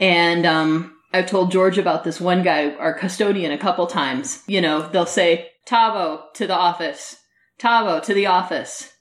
[0.00, 4.42] And, um, I've told George about this one guy, our custodian, a couple times.
[4.46, 7.16] You know, they'll say, Tavo to the office.
[7.58, 8.92] Tavo to the office.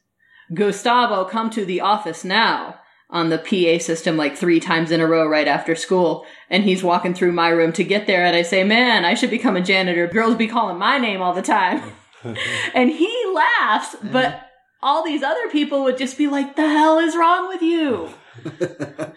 [0.53, 2.75] Gustavo, come to the office now
[3.09, 6.25] on the PA system like three times in a row right after school.
[6.49, 8.25] And he's walking through my room to get there.
[8.25, 10.07] And I say, man, I should become a janitor.
[10.07, 11.93] Girls be calling my name all the time.
[12.73, 14.41] and he laughs, but
[14.81, 18.09] all these other people would just be like, the hell is wrong with you?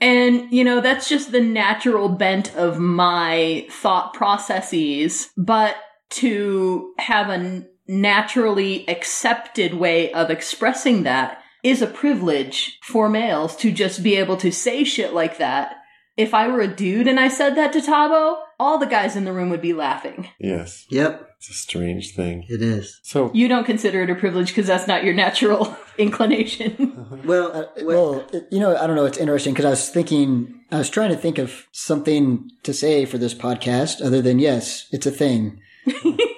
[0.00, 5.30] And, you know, that's just the natural bent of my thought processes.
[5.36, 5.76] But
[6.10, 13.72] to have a naturally accepted way of expressing that is a privilege for males to
[13.72, 15.76] just be able to say shit like that
[16.16, 19.24] if I were a dude and I said that to Tavo, all the guys in
[19.26, 20.26] the room would be laughing.
[20.40, 20.86] Yes.
[20.88, 22.46] Yep, It's a strange thing.
[22.48, 22.98] it is.
[23.02, 26.94] So, You don't consider it a privilege because that's not your natural inclination.
[27.26, 29.04] Well, Uh, well, it- you know, I don't know.
[29.04, 33.04] It's interesting because I was thinking, I was trying to think of something to say
[33.04, 35.60] for this podcast other than yes, it's a thing.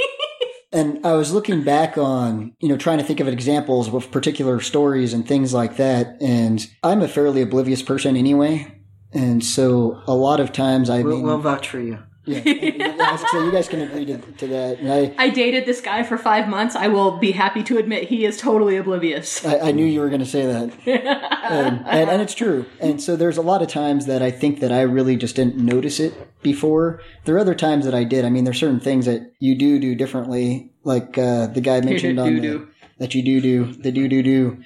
[0.73, 4.61] and I was looking back on, you know, trying to think of examples of particular
[4.61, 6.21] stories and things like that.
[6.21, 8.75] And I'm a fairly oblivious person anyway.
[9.13, 11.99] And so a lot of times I we'll, mean, we'll vouch for you.
[12.29, 14.79] Yeah, yeah, so you guys can agree to, to that.
[15.19, 16.77] I, I dated this guy for five months.
[16.77, 19.45] I will be happy to admit he is totally oblivious.
[19.45, 21.29] I, I knew you were going to say that.
[21.49, 22.67] Um, and, and it's true.
[22.79, 25.57] And so there's a lot of times that I think that I really just didn't
[25.57, 26.13] notice it
[26.43, 27.01] before.
[27.25, 28.27] There are other times that I did.
[28.27, 32.21] I mean, there's certain things that you do do differently, like uh, the guy mentioned
[32.21, 34.63] on the, that you do do the do do do.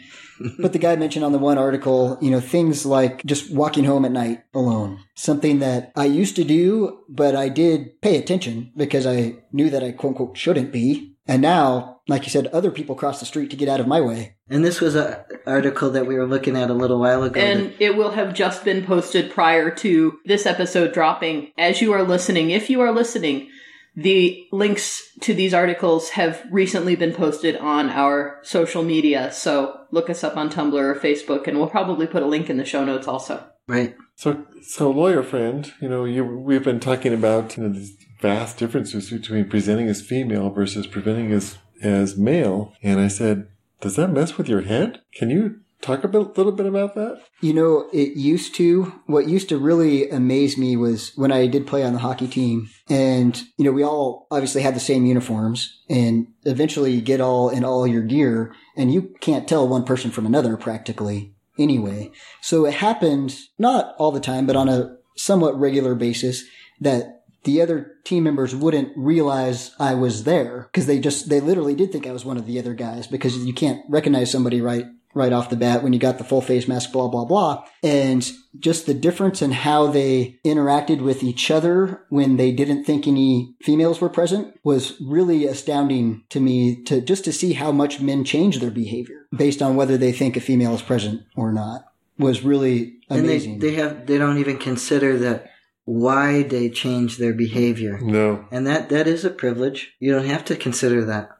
[0.58, 4.04] But the guy mentioned on the one article, you know, things like just walking home
[4.04, 9.06] at night alone, something that I used to do, but I did pay attention because
[9.06, 11.16] I knew that I quote unquote shouldn't be.
[11.26, 14.00] And now, like you said, other people cross the street to get out of my
[14.00, 14.36] way.
[14.50, 15.16] And this was an
[15.46, 17.40] article that we were looking at a little while ago.
[17.40, 21.52] And that- it will have just been posted prior to this episode dropping.
[21.56, 23.48] As you are listening, if you are listening,
[23.94, 29.32] the links to these articles have recently been posted on our social media.
[29.32, 32.56] So look us up on Tumblr or Facebook, and we'll probably put a link in
[32.56, 33.44] the show notes also.
[33.66, 33.94] right.
[34.16, 38.58] so, so lawyer friend, you know, you we've been talking about you know these vast
[38.58, 43.48] differences between presenting as female versus presenting as as male, and I said,
[43.80, 45.02] does that mess with your head?
[45.12, 47.20] Can you talk a bit, little bit about that?
[47.40, 51.66] You know, it used to, what used to really amaze me was when I did
[51.66, 55.82] play on the hockey team and, you know, we all obviously had the same uniforms
[55.90, 60.10] and eventually you get all in all your gear and you can't tell one person
[60.10, 62.10] from another practically anyway.
[62.40, 66.44] So it happened not all the time, but on a somewhat regular basis
[66.80, 71.74] that the other team members wouldn't realize I was there because they just, they literally
[71.74, 74.86] did think I was one of the other guys because you can't recognize somebody right
[75.14, 77.64] right off the bat when you got the full face mask, blah, blah, blah.
[77.83, 83.07] And just the difference in how they interacted with each other when they didn't think
[83.07, 88.01] any females were present was really astounding to me to just to see how much
[88.01, 91.85] men change their behavior based on whether they think a female is present or not
[92.18, 93.55] was really amazing.
[93.55, 95.51] And they, they have they don't even consider that
[95.85, 97.98] why they change their behavior.
[98.01, 98.46] No.
[98.51, 99.94] And that that is a privilege.
[99.98, 101.31] You don't have to consider that.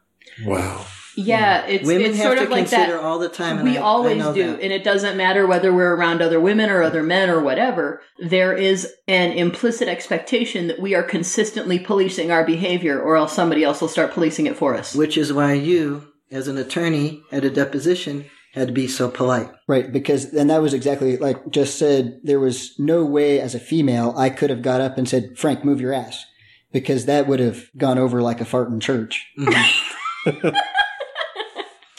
[0.45, 0.87] Wow.
[1.16, 3.01] Yeah, it's, Women it's have sort to of like consider that.
[3.03, 3.59] all the time.
[3.59, 4.61] and we I- I always know do, that.
[4.61, 8.01] and it doesn't matter whether we're around other women or other men or whatever.
[8.18, 13.62] There is an implicit expectation that we are consistently policing our behavior, or else somebody
[13.62, 14.94] else will start policing it for us.
[14.94, 19.51] Which is why you, as an attorney at a deposition, had to be so polite.
[19.68, 22.20] Right, because and that was exactly like just said.
[22.22, 25.64] There was no way as a female I could have got up and said, "Frank,
[25.64, 26.25] move your ass,"
[26.72, 29.27] because that would have gone over like a fart in church.
[29.38, 30.48] Mm-hmm.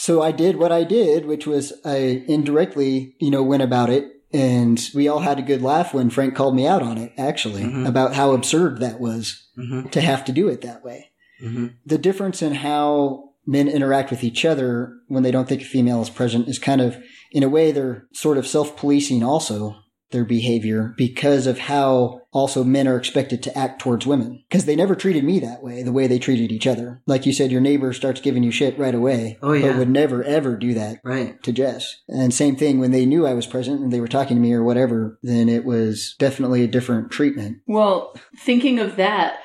[0.06, 4.06] so I did what I did, which was I indirectly, you know, went about it,
[4.34, 7.14] and we all had a good laugh when Frank called me out on it.
[7.18, 7.88] Actually, Mhm.
[7.88, 9.92] about how absurd that was Mhm.
[9.92, 14.24] to have to do it that way hmm the difference in how men interact with
[14.24, 16.98] each other when they don't think a female is present is kind of,
[17.32, 19.76] in a way, they're sort of self policing also
[20.14, 24.42] their behavior because of how also men are expected to act towards women.
[24.50, 27.02] Because they never treated me that way, the way they treated each other.
[27.06, 29.38] Like you said, your neighbor starts giving you shit right away.
[29.42, 29.68] Oh, yeah.
[29.72, 31.42] But would never, ever do that Right.
[31.44, 31.98] to Jess.
[32.08, 34.54] And same thing when they knew I was present and they were talking to me
[34.54, 37.58] or whatever, then it was definitely a different treatment.
[37.68, 39.36] Well, thinking of that,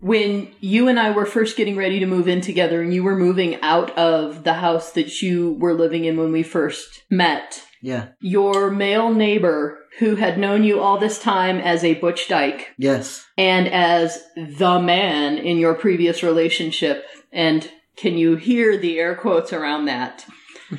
[0.00, 3.16] when you and I were first getting ready to move in together and you were
[3.16, 8.08] moving out of the house that you were living in when we first met, Yeah.
[8.20, 13.24] your male neighbor who had known you all this time as a Butch Dyke Yes.
[13.36, 19.52] and as the man in your previous relationship, and can you hear the air quotes
[19.52, 20.24] around that?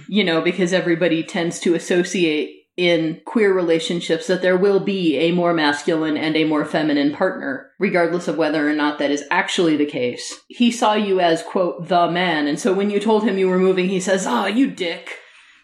[0.07, 5.31] You know, because everybody tends to associate in queer relationships that there will be a
[5.31, 9.75] more masculine and a more feminine partner, regardless of whether or not that is actually
[9.77, 10.39] the case.
[10.47, 13.57] He saw you as, quote, the man, and so when you told him you were
[13.57, 15.09] moving, he says, Oh, you dick.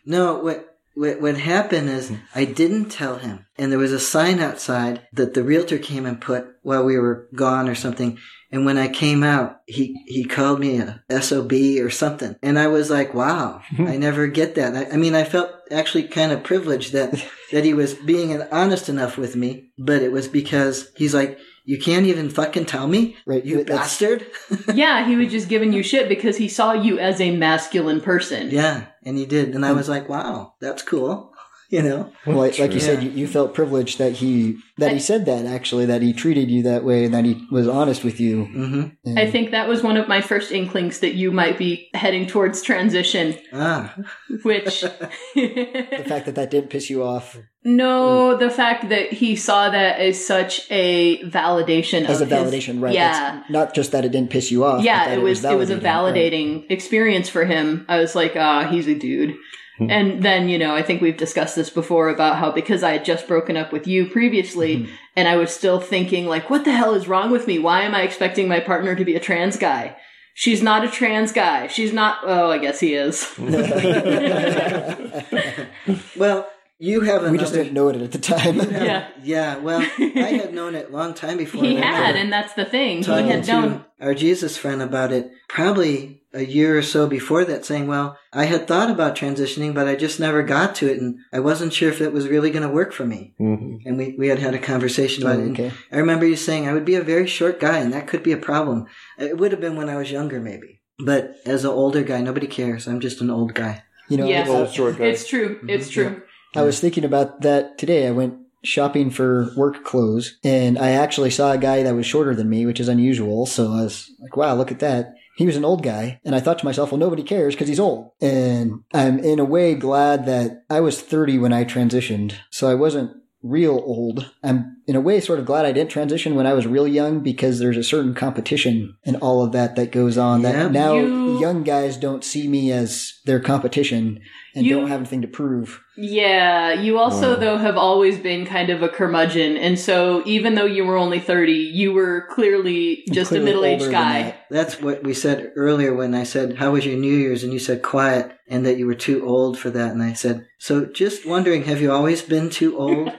[0.06, 2.16] No, what, what what happened is hmm.
[2.34, 6.20] I didn't tell him, and there was a sign outside that the realtor came and
[6.20, 8.18] put while we were gone or something.
[8.52, 12.68] And when I came out, he he called me a sob or something, and I
[12.68, 13.88] was like, "Wow, hmm.
[13.88, 17.12] I never get that." I, I mean, I felt actually kind of privileged that
[17.52, 21.78] that he was being honest enough with me, but it was because he's like, "You
[21.80, 23.44] can't even fucking tell me, Right.
[23.46, 24.26] you That's- bastard."
[24.74, 28.50] yeah, he was just giving you shit because he saw you as a masculine person.
[28.52, 31.32] yeah, and he did, and I was like, "Wow, that's cool."
[31.70, 32.12] You know.
[32.26, 32.88] Well, like, like you True.
[32.88, 36.50] said, you, you felt privileged that he that he said that actually that he treated
[36.52, 38.46] you that way and that he was honest with you.
[38.46, 41.90] hmm And I think that was one of my first inklings that you might be
[41.94, 43.96] heading towards transition, Ah,
[44.44, 44.82] which.
[45.36, 50.00] the fact that that didn't piss you off no, the fact that he saw that
[50.00, 52.94] as such a validation as a of his- validation, right?
[52.94, 53.40] Yeah.
[53.42, 54.78] It's not just that it didn't piss you off.
[54.78, 56.14] but yeah, that it was it was a validating, right.
[56.16, 57.84] validating experience for him.
[57.90, 59.36] I was like, ah, he's a dude.
[59.78, 59.90] Hmm.
[59.92, 63.06] And then, you know, I think we've discussed this before about how because I had
[63.06, 64.90] just broken up with you previously Mhm.
[65.16, 67.60] and I was still thinking like, what the hell is wrong with me?
[67.60, 69.98] Why am I expecting my partner to be a trans guy?
[70.34, 71.68] She's not a trans guy.
[71.68, 73.28] She's not oh, I guess he is.
[76.18, 77.32] well, you have another.
[77.32, 78.60] we just didn't know it at the time.
[78.86, 79.08] Yeah.
[79.24, 81.64] Yeah, well, I had known it a long time before.
[81.64, 82.98] He had, and that's the thing.
[82.98, 87.08] He talking had to known our Jesus friend about it probably a year or so
[87.08, 90.88] before that, saying, "Well, I had thought about transitioning, but I just never got to
[90.92, 93.80] it, and I wasn't sure if it was really going to work for me." Mhm.
[93.86, 95.44] And we, we had had a conversation about it.
[95.48, 95.72] And okay.
[95.92, 98.32] I remember you saying I would be a very short guy, and that could be
[98.34, 98.86] a problem.
[99.18, 100.82] It would have been when I was younger, maybe.
[101.00, 102.88] But as an older guy, nobody cares.
[102.88, 103.84] I'm just an old guy.
[104.10, 104.48] You know, Yes.
[104.48, 105.06] I- Old short guy.
[105.06, 105.60] it's true.
[105.68, 106.22] It's true.
[106.56, 108.08] I was thinking about that today.
[108.08, 112.34] I went shopping for work clothes and I actually saw a guy that was shorter
[112.34, 113.46] than me, which is unusual.
[113.46, 115.14] So I was like, wow, look at that.
[115.36, 116.20] He was an old guy.
[116.24, 118.12] And I thought to myself, well, nobody cares because he's old.
[118.22, 122.34] And I'm in a way glad that I was 30 when I transitioned.
[122.52, 123.12] So I wasn't
[123.44, 124.32] real old.
[124.44, 127.20] I'm in a way sort of glad I didn't transition when I was real young
[127.20, 130.52] because there's a certain competition and all of that that goes on Yeah.
[130.54, 134.20] that now You- young guys don't see me as their competition
[134.56, 135.82] and You- don't have anything to prove.
[135.98, 137.40] Yeah, you also Wow.
[137.40, 141.20] though have always been kind of a curmudgeon, and so even though you were only
[141.20, 144.22] thirty, you were clearly just Clearly a middle-aged guy.
[144.24, 144.46] that.
[144.50, 147.44] That's what we said earlier when I said, How was your New Year's?
[147.44, 149.92] And you said quiet and that you were too old for that.
[149.92, 153.12] And I said, So just wondering, have you always been too old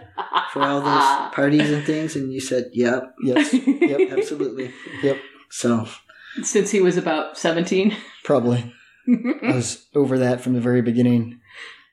[0.53, 2.15] for all those parties and things?
[2.17, 3.53] And you said, Yep, Yes.
[3.55, 4.01] Yep.
[4.19, 4.71] absolutely.
[5.03, 5.17] Yep.
[5.51, 5.87] So,
[6.43, 7.97] Since he was about seventeen.
[8.25, 8.73] Probably.
[9.09, 11.41] I was over that from the very beginning.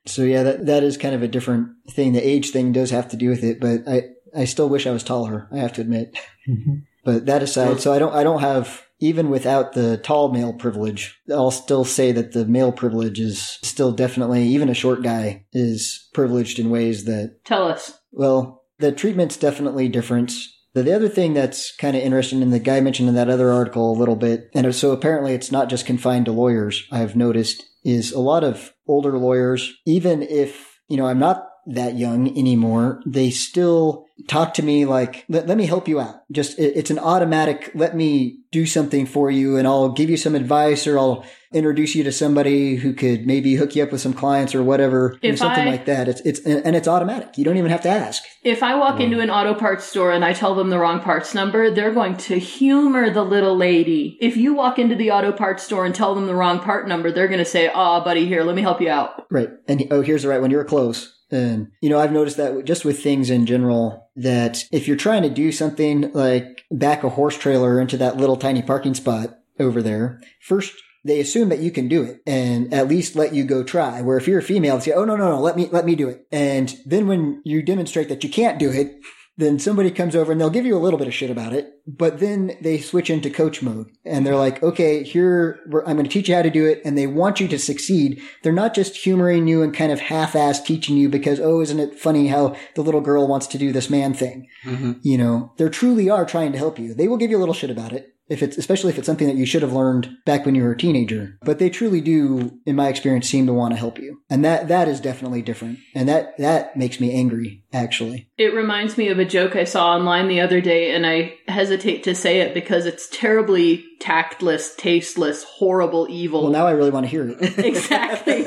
[0.06, 2.14] So yeah, that that is kind of a different thing.
[2.14, 4.04] The age thing does have to do with it, but I
[4.36, 5.48] I still wish I was taller.
[5.52, 6.18] I have to admit.
[6.48, 6.76] Mm-hmm.
[7.06, 11.20] But that aside, so I don't I don't have even without the tall male privilege,
[11.30, 16.10] I'll still say that the male privilege is still definitely even a short guy is
[16.14, 18.00] privileged in ways that Tell us.
[18.12, 20.32] well, the treatment's definitely different.
[20.74, 23.52] The, the other thing that's kind of interesting, and the guy mentioned in that other
[23.52, 27.64] article a little bit, and so apparently it's not just confined to lawyers, I've noticed,
[27.84, 33.02] is a lot of older lawyers, even if, you know, I'm not that young anymore,
[33.06, 36.24] they still talk to me like, let, let me help you out.
[36.32, 40.18] Just, it, it's an automatic, let me do something for you and I'll give you
[40.18, 44.02] some advice or I'll introduce you to somebody who could maybe hook you up with
[44.02, 46.08] some clients or whatever, you know, something I- like that.
[46.08, 47.38] It's, it's, and it's automatic.
[47.38, 48.24] You don't even have to ask.
[48.44, 51.34] If I walk into an auto parts store and I tell them the wrong parts
[51.34, 54.18] number, they're going to humor the little lady.
[54.20, 57.12] If you walk into the auto parts store and tell them the wrong part number,
[57.12, 59.50] they're going to say, "Aw, buddy, here, let me help you out." Right.
[59.68, 60.52] And oh, here's the right one.
[60.52, 61.18] You're close.
[61.34, 65.24] And, you know, I've noticed that just with things in general, that if you're trying
[65.24, 69.82] to do something like back a horse trailer into that little tiny parking spot over
[69.82, 70.74] there, first
[71.06, 74.02] they assume that you can do it and at least let you go try.
[74.02, 75.96] Where if you're a female, they say, oh, no, no, no, let me, let me
[75.96, 76.26] do it.
[76.32, 78.96] And then when you demonstrate that you can't do it,
[79.38, 81.74] then somebody comes over and they'll give you a little bit of shit about it,
[81.88, 86.06] but then they switch into coach mode and they're like, okay, here, we're, I'm going
[86.06, 86.82] to teach you how to do it.
[86.86, 88.22] And they want you to succeed.
[88.44, 92.00] They're not just humoring you and kind of half-ass teaching you because, oh, isn't it
[92.00, 94.48] funny how the little girl wants to do this man thing?
[94.64, 95.00] mhm.
[95.02, 96.94] You know, they truly are trying to help you.
[96.94, 98.10] They will give you a little shit about it.
[98.30, 100.72] If it's, especially if it's something that you should have learned back when you were
[100.72, 104.22] a teenager, but they truly do, in my experience, seem to want to help you.
[104.30, 105.80] And that, that is definitely different.
[105.94, 108.30] And that, that makes me angry, actually.
[108.38, 112.04] It reminds me of a joke I saw online the other day, and I hesitate
[112.04, 116.44] to say it because it's terribly tactless, tasteless, horrible, evil.
[116.44, 117.60] Well, now I really want to hear it.
[117.66, 118.46] exactly.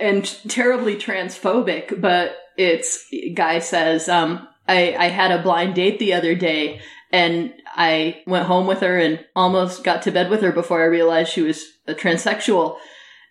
[0.00, 3.04] and terribly transphobic, but it's
[3.34, 6.80] guy says, um, I, I had a blind date the other day
[7.14, 10.86] and I went home with her and almost got to bed with her before I
[10.86, 12.76] realized she was a transsexual.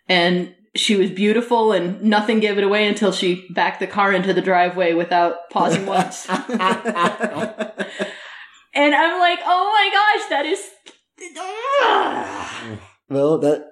[0.08, 4.34] And she was beautiful and nothing gave it away until she backed the car into
[4.34, 6.26] the driveway without pausing once.
[8.76, 10.68] And I'm like, oh my gosh, that is.
[13.10, 13.66] Well, that,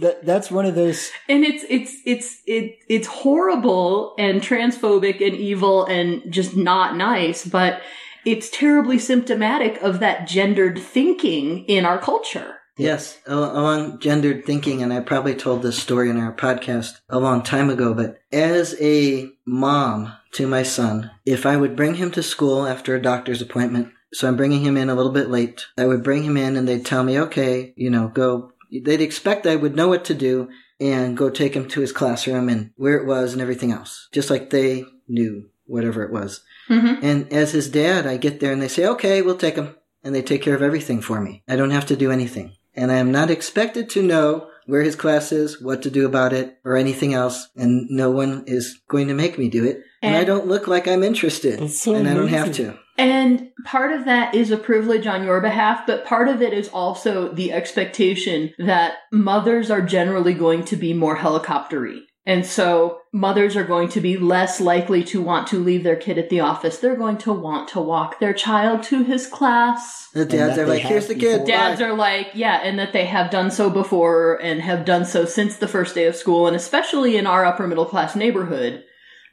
[0.00, 5.36] that, that's one of those, and it's it's it's it it's horrible and transphobic and
[5.36, 7.82] evil and just not nice but
[8.24, 12.56] it's terribly symptomatic of that gendered thinking in our culture.
[12.78, 17.42] Yes, along gendered thinking, and I probably told this story in our podcast a long
[17.42, 22.22] time ago, but as a mom to my son, if I would bring him to
[22.22, 25.86] school after a doctor's appointment, so I'm bringing him in a little bit late, I
[25.86, 29.56] would bring him in and they'd tell me, okay, you know, go, they'd expect I
[29.56, 30.48] would know what to do
[30.80, 34.30] and go take him to his classroom and where it was and everything else, just
[34.30, 36.42] like they knew whatever it was.
[36.68, 39.76] hmm And as his dad, I get there and they say, okay, we'll take him.
[40.04, 41.44] And they take care of everything for me.
[41.48, 42.56] I don't have to do anything.
[42.74, 46.32] And I am not expected to know where his class is, what to do about
[46.32, 47.48] it, or anything else.
[47.56, 49.82] And no one is going to make me do it.
[50.00, 51.70] And, I don't look like I'm interested.
[51.70, 52.78] So and I don't have to.
[52.98, 56.68] And part of that is a privilege on your behalf, but part of it is
[56.68, 62.00] also the expectation that mothers are generally going to be more helicoptery.
[62.26, 66.16] And so mothers are going to be less likely to want to leave their kid
[66.16, 66.78] at the office.
[66.78, 70.08] They're going to want to walk their child to his class.
[70.14, 71.40] The dads are like, here's the kid.
[71.40, 71.46] before.
[71.46, 75.04] Dads Bye." are like, yeah, and that they have done so before and have done
[75.04, 76.46] so since the first day of school.
[76.46, 78.82] And especially in our upper middle class neighborhood,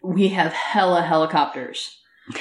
[0.04, 1.96] we have hella helicopters.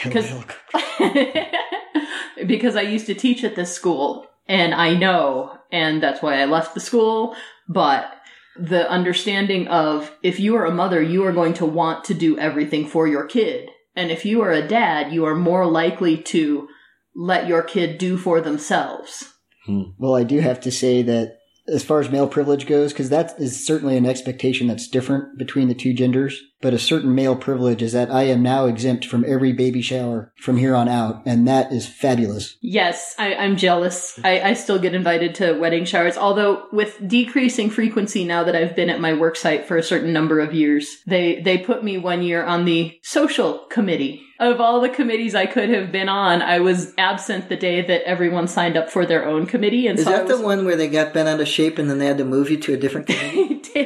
[0.05, 0.31] Because
[2.47, 6.45] because I used to teach at this school and I know and that's why I
[6.45, 7.35] left the school
[7.69, 8.11] but
[8.59, 12.39] the understanding of if you are a mother you are going to want to do
[12.39, 13.71] everything for your kid.
[13.95, 16.69] And if you are a dad you are more likely to
[17.15, 19.33] let your kid do for themselves.
[19.67, 19.83] Hmm.
[19.99, 21.38] Well, I do have to say that
[21.69, 25.69] as far as male privilege goes, because that is certainly an expectation that's different between
[25.69, 29.25] the two genders, but a certain male privilege is that I am now exempt from
[29.27, 32.57] every baby shower from here on out, and that is fabulous.
[32.61, 34.19] Yes, I, I'm jealous.
[34.25, 38.75] I, I still get invited to wedding showers, although with decreasing frequency now that I've
[38.75, 41.99] been at my work site for a certain number of years, they, they put me
[41.99, 44.23] one year on the social committee.
[44.41, 48.03] Of all the committees I could have been on, I was absent the day that
[48.07, 49.89] everyone signed up for their own committee.
[49.89, 51.77] And Is so I that was, the one where they got bent out of shape
[51.77, 53.61] and then they had to move you to a different committee?
[53.75, 53.83] They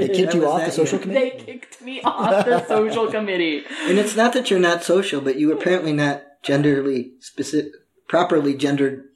[0.00, 1.02] They kicked That you off the social year.
[1.02, 1.30] committee?
[1.38, 3.62] They kicked me off the social committee.
[3.84, 7.70] and it's not that you're not social, but you apparently not genderly specific,
[8.08, 9.11] properly gendered s-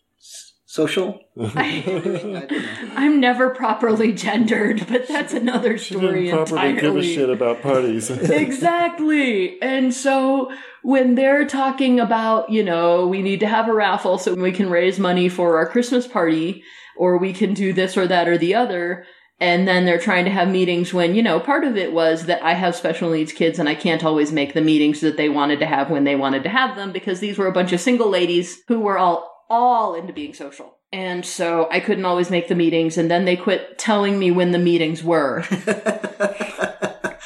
[0.77, 1.21] social.
[1.41, 2.47] I don't know.
[2.95, 6.81] I'm never properly gendered, but that's another She story didn't properly entirely.
[6.81, 8.11] give a shit about parties.
[8.11, 9.61] exactly.
[9.61, 10.53] And so
[10.83, 14.71] when they're talking about, you know, we need to have a raffle so we can
[14.71, 16.63] raise money for our Christmas party,
[16.97, 19.05] or we can do this or that or the other.
[19.39, 22.43] And then they're trying to have meetings when, you know, part of it was that
[22.43, 25.61] I have special needs kids and I can't always make the meetings that they wanted
[25.61, 28.09] to have when they wanted to have them because these were a bunch of single
[28.09, 30.75] ladies who were all, all into being social.
[30.93, 34.53] And so I couldn't always make the meetings and then they quit telling me when
[34.53, 35.45] the meetings were.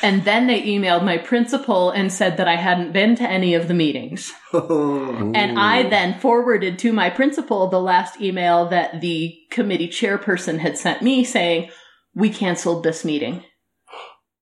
[0.03, 3.69] And then they emailed my principal and said that I hadn't been to any of
[3.69, 4.33] the meetings.
[4.53, 5.33] Oh.
[5.35, 10.79] And I then forwarded to my principal the last email that the committee chairperson had
[10.79, 11.71] sent me saying,
[12.15, 13.45] we canceled this meeting.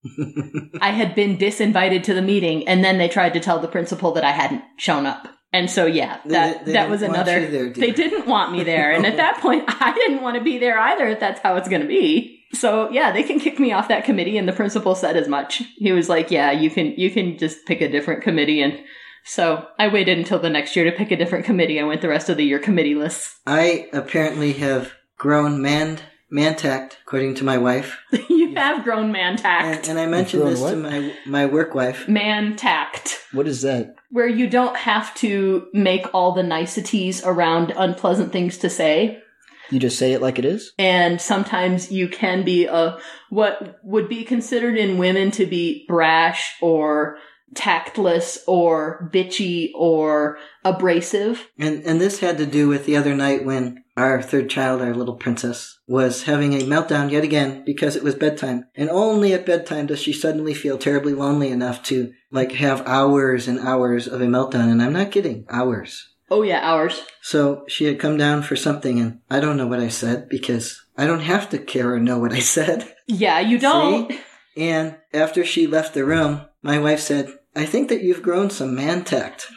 [0.81, 4.12] I had been disinvited to the meeting and then they tried to tell the principal
[4.12, 5.26] that I hadn't shown up.
[5.53, 8.92] And so yeah, that they that was another there, they didn't want me there.
[8.92, 11.68] And at that point I didn't want to be there either if that's how it's
[11.68, 12.44] going to be.
[12.53, 15.62] So yeah, they can kick me off that committee and the principal said as much.
[15.76, 18.78] He was like, "Yeah, you can you can just pick a different committee." And
[19.24, 21.80] so I waited until the next year to pick a different committee.
[21.80, 23.34] I went the rest of the year committeeless.
[23.46, 26.01] I apparently have grown man
[26.31, 27.99] man tact, according to my wife,
[28.29, 29.62] you have grown mantact.
[29.62, 32.09] and, and I mentioned grown this to my my work wife.
[32.09, 33.18] Man tact.
[33.33, 33.95] What is that?
[34.11, 39.22] Where you don't have to make all the niceties around unpleasant things to say.
[39.70, 40.72] You just say it like it is?
[40.79, 42.99] and sometimes you can be a
[43.29, 47.18] what would be considered in women to be brash or
[47.55, 51.49] tactless or bitchy or abrasive.
[51.59, 54.95] And and this had to do with the other night when our third child, our
[54.95, 58.66] little princess, was having a meltdown yet again because it was bedtime.
[58.76, 63.49] And only at bedtime does she suddenly feel terribly lonely enough to like have hours
[63.49, 64.70] and hours of a meltdown.
[64.70, 66.11] And I'm not kidding, hours.
[66.30, 67.03] Oh yeah, hours.
[67.22, 70.84] So she had come down for something and I don't know what I said because
[70.97, 72.95] I don't have to care or know what I said.
[73.07, 74.12] Yeah, you don't.
[74.12, 74.20] See?
[74.59, 78.74] And after she left the room, my wife said, I think that you've grown some
[78.74, 79.47] man tact.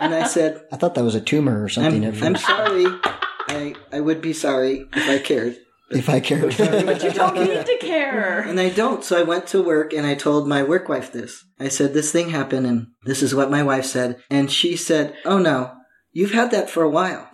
[0.00, 2.86] And I said, I thought that was a tumor or something I'm, at I'm sorry.
[3.50, 5.56] I, I would be sorry if I cared.
[5.90, 6.56] if I cared.
[6.56, 8.40] but you don't need to care.
[8.40, 9.02] And I don't.
[9.04, 11.44] So I went to work and I told my work wife this.
[11.58, 14.22] I said, this thing happened and this is what my wife said.
[14.30, 15.72] And she said, oh no,
[16.12, 17.28] you've had that for a while.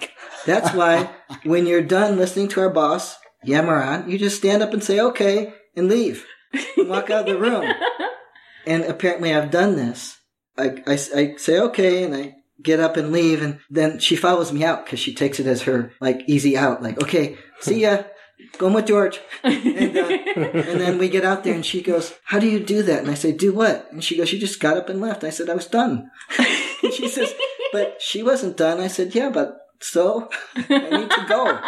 [0.46, 1.10] That's why
[1.44, 5.00] when you're done listening to our boss yammer on, you just stand up and say,
[5.00, 6.24] okay, and leave
[6.76, 7.72] and walk out of the room.
[8.68, 10.18] And apparently I've done this.
[10.58, 12.34] I, I, I say, okay, and I
[12.66, 13.40] get up and leave.
[13.40, 16.82] And then she follows me out because she takes it as her like easy out.
[16.82, 18.04] Like, okay, See ya.
[18.58, 19.20] Going with George.
[19.42, 22.82] And, uh, and then we get out there and she goes, How do you do
[22.82, 23.00] that?
[23.00, 23.90] And I say, Do what?
[23.90, 25.24] And she goes, She just got up and left.
[25.24, 26.10] I said, I was done.
[26.38, 27.34] and she says,
[27.72, 28.80] But she wasn't done.
[28.80, 31.60] I said, Yeah, but so I need to go.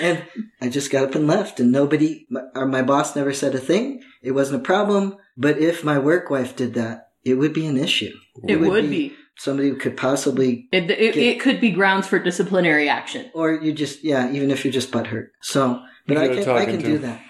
[0.00, 0.24] And
[0.62, 3.58] I just got up and left, and nobody, my, or my boss never said a
[3.58, 4.02] thing.
[4.22, 5.16] It wasn't a problem.
[5.36, 8.12] But if my work wife did that, it would be an issue.
[8.48, 9.14] it would be.
[9.42, 13.30] Somebody who could possibly, It, it, it could be grounds for disciplinary action.
[13.32, 15.28] or you just, yeah, even if you're just butthurt.
[15.40, 17.22] So, but You I can, I can into- do that.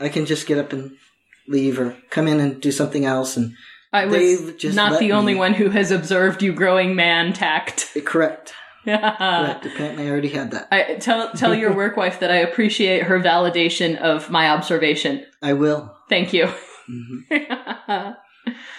[0.00, 0.96] I can just get up and
[1.46, 3.36] leave, or come in and do something else.
[3.36, 3.54] And
[3.92, 7.96] I was just not the only me- one who has observed you growing man tact.
[8.04, 8.52] correct,
[8.86, 8.96] I
[9.44, 9.66] correct.
[9.66, 11.00] Apparently, I already had that.
[11.00, 15.24] tell tell your work wife that I appreciate her validation of my observation.
[15.40, 15.94] I will.
[16.08, 16.48] Thank you.
[16.90, 18.16] Mhm.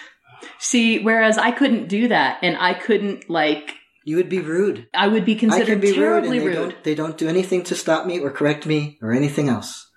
[0.66, 4.88] See, whereas I couldn't do that, and I couldn't like You would be rude.
[4.92, 6.54] I would be I considered can be rude, terribly and they rude.
[6.54, 6.84] don't.
[6.84, 9.88] They don't do anything to stop me or correct me or anything else.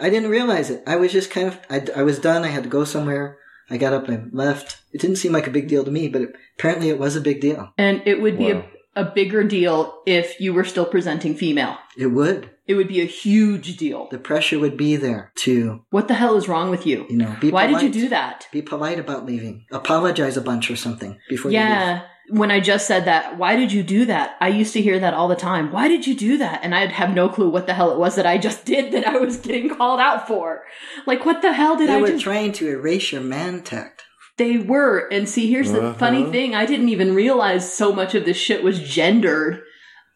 [0.00, 0.82] I didn't realize it.
[0.84, 1.60] I was just kind of.
[1.70, 2.42] I, I was done.
[2.42, 3.38] I had to go somewhere.
[3.70, 4.82] I got up and left.
[4.92, 7.20] It didn't seem like a big deal to me, but it, apparently it was a
[7.20, 7.72] big deal.
[7.78, 8.64] And it would be Wow.
[8.96, 11.76] A, bigger deal if you were still presenting female.
[11.96, 12.50] It would.
[12.66, 14.08] It would be a huge deal.
[14.10, 17.06] The pressure would be there to, What the hell is wrong with you?
[17.08, 18.48] you know, be Why did you do that?
[18.52, 19.64] Be polite about leaving.
[19.70, 21.58] Apologize a bunch or something before you.
[21.58, 22.02] Yeah.
[22.28, 24.36] When I just said that, why did you do that?
[24.40, 25.70] I used to hear that all the time.
[25.70, 26.58] Why did you do that?
[26.64, 29.06] And I'd have no clue what the hell it was that I just did that
[29.06, 30.64] I was getting called out for.
[31.06, 31.92] Like, what the hell did I do?
[31.92, 34.02] They I were just trying to erase your man tact.
[34.38, 35.08] They were.
[35.10, 35.94] And see, here's the Uh-huh.
[35.98, 36.54] funny thing.
[36.54, 39.62] I didn't even realize so much of this shit was gendered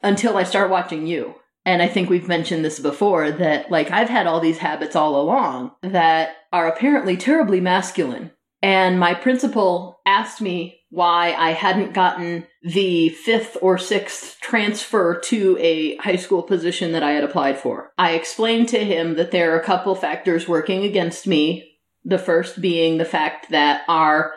[0.02, 1.34] until I start watching you.
[1.64, 5.20] And I think we've mentioned this before that, like, I've had all these habits all
[5.20, 8.30] along that are apparently terribly masculine.
[8.62, 15.56] And my principal asked me why I hadn't gotten the fifth or sixth transfer to
[15.60, 17.92] a high school position that I had applied for.
[17.96, 21.69] I explained to him that there are a couple factors working against me
[22.04, 24.32] the first being the fact that our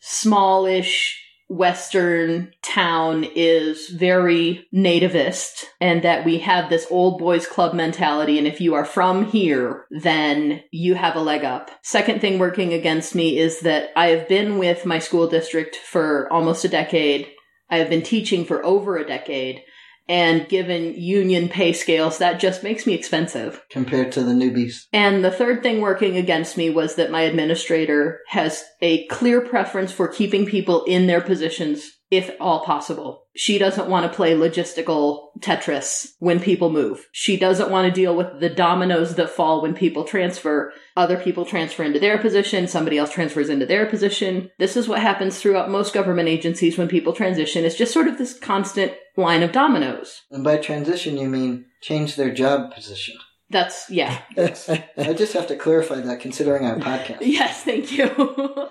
[0.00, 8.38] smallish western town is very nativist and that we have this old boys club mentality
[8.38, 11.70] and if you are from here then you have a leg up.
[11.82, 16.32] Second thing working against me is that I have been with my school district for
[16.32, 17.28] almost a decade.
[17.68, 19.62] I have been teaching for over a decade
[20.08, 23.62] and given union pay scales that just makes me expensive.
[23.70, 24.86] compared to the newbies.
[24.92, 29.92] And the third thing working against me was that my administrator has a clear preference
[29.92, 33.24] for keeping people in their positions if all possible.
[33.34, 37.08] She doesn't want to play logistical Tetris when people move.
[37.10, 40.74] She doesn't want to deal with the dominoes that fall when people transfer.
[40.94, 44.50] Other people transfer into their position, somebody else transfers into their position.
[44.58, 47.64] This is what happens throughout most government agencies when people transition.
[47.64, 50.20] It's just sort of this constant line of dominoes.
[50.30, 53.16] And by transition, you mean change their job position.
[53.48, 57.18] That's, yeah, I just have to clarify that considering our podcast.
[57.22, 58.10] Yes, thank you.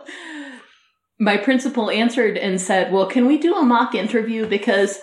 [1.22, 4.48] My principal answered and said, Well, can we do a mock interview?
[4.48, 5.00] Because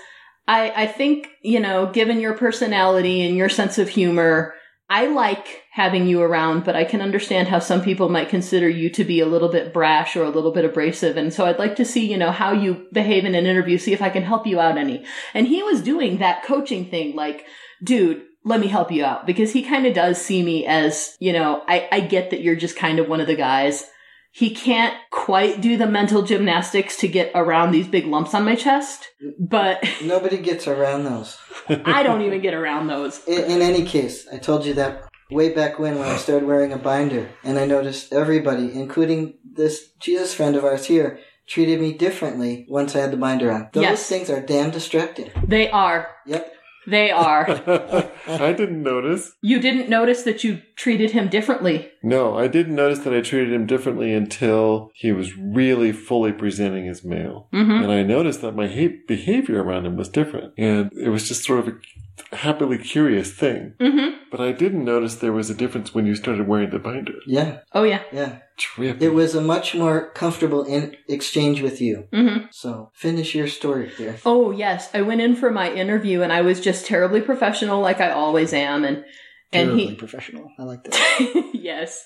[0.48, 4.54] I, I think, you know, given your personality and your sense of humor,
[4.90, 8.90] I like having you around, but I can understand how some people might consider you
[8.90, 11.16] to be a little bit brash or a little bit abrasive.
[11.16, 13.92] And so I'd like to see, you know, how you behave in an interview, see
[13.92, 15.04] if I can help you out any.
[15.34, 17.46] And he was doing that coaching thing, like,
[17.84, 21.32] dude, let me help you out because he kind of does see me as, you
[21.32, 23.84] know, I, I get that you're just kind of one of the guys.
[24.30, 28.54] He can't quite do the mental gymnastics to get around these big lumps on my
[28.54, 29.08] chest,
[29.38, 31.38] but Nobody gets around those.
[31.68, 33.24] I don't even get around those.
[33.26, 36.72] In, in any case, I told you that way back when, when I started wearing
[36.72, 41.92] a binder, and I noticed everybody, including this Jesus friend of ours here, treated me
[41.94, 43.70] differently once I had the binder on.
[43.72, 44.08] Those Yes.
[44.08, 45.30] things are damn distracting.
[45.46, 46.08] They are.
[46.26, 46.52] Yep.
[46.88, 47.48] They are.
[48.26, 49.32] I didn't notice.
[49.42, 51.90] You didn't notice that you treated him differently.
[52.02, 56.88] No, I didn't notice that I treated him differently until he was really fully presenting
[56.88, 57.48] as male.
[57.52, 57.82] Mm-hmm.
[57.84, 60.54] And I noticed that my ha- behavior around him was different.
[60.56, 63.74] And it was just sort of a happily curious thing.
[63.80, 64.16] Mm-hmm.
[64.30, 67.14] But I didn't notice there was a difference when you started wearing the binder.
[67.26, 68.02] Yeah, Oh, yeah.
[68.12, 68.38] yeah.
[68.58, 69.00] Trippy.
[69.00, 72.08] It was a much more comfortable in exchange with you.
[72.12, 72.46] Mm-hmm.
[72.50, 74.16] So finish your story here.
[74.26, 74.90] Oh, yes.
[74.92, 78.52] I went in for my interview and I was just terribly professional like I always
[78.52, 78.84] am.
[78.84, 79.04] And,
[79.52, 80.50] and Terribly he, professional.
[80.58, 81.50] I like that.
[81.54, 82.04] yes.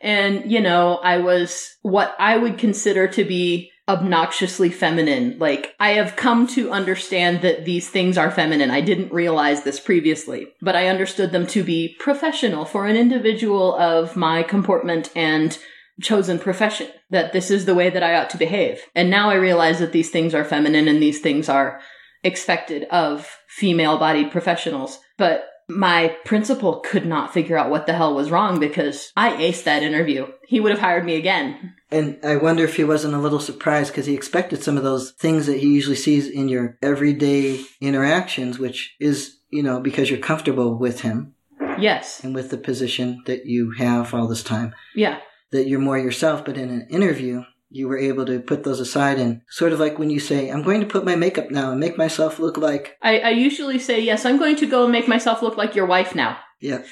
[0.00, 5.38] And, you know, I was what I would consider to be obnoxiously feminine.
[5.38, 8.70] Like, I have come to understand that these things are feminine.
[8.70, 13.74] I didn't realize this previously, but I understood them to be professional for an individual
[13.76, 15.58] of my comportment and
[16.00, 18.80] chosen profession, that this is the way that I ought to behave.
[18.94, 21.80] And now I realize that these things are feminine and these things are
[22.24, 24.98] expected of female bodied professionals.
[25.18, 29.64] But my principal could not figure out what the hell was wrong because I aced
[29.64, 30.26] that interview.
[30.46, 31.74] He would have hired me again.
[31.90, 35.12] And I wonder if he wasn't a little surprised because he expected some of those
[35.12, 40.18] things that he usually sees in your everyday interactions, which is, you know, because you're
[40.18, 41.34] comfortable with him
[41.78, 42.22] Yes.
[42.24, 45.18] and with the position that you have all this time, Yeah.
[45.52, 46.44] That you're more yourself.
[46.44, 49.98] But in an interview, you were able to put those aside and sort of like
[49.98, 52.96] when you say, I'm going to put my makeup now and make myself look like,
[53.00, 55.86] I, I usually say, yes, I'm going to go and make myself look like your
[55.86, 56.38] wife now.
[56.60, 56.82] yeah,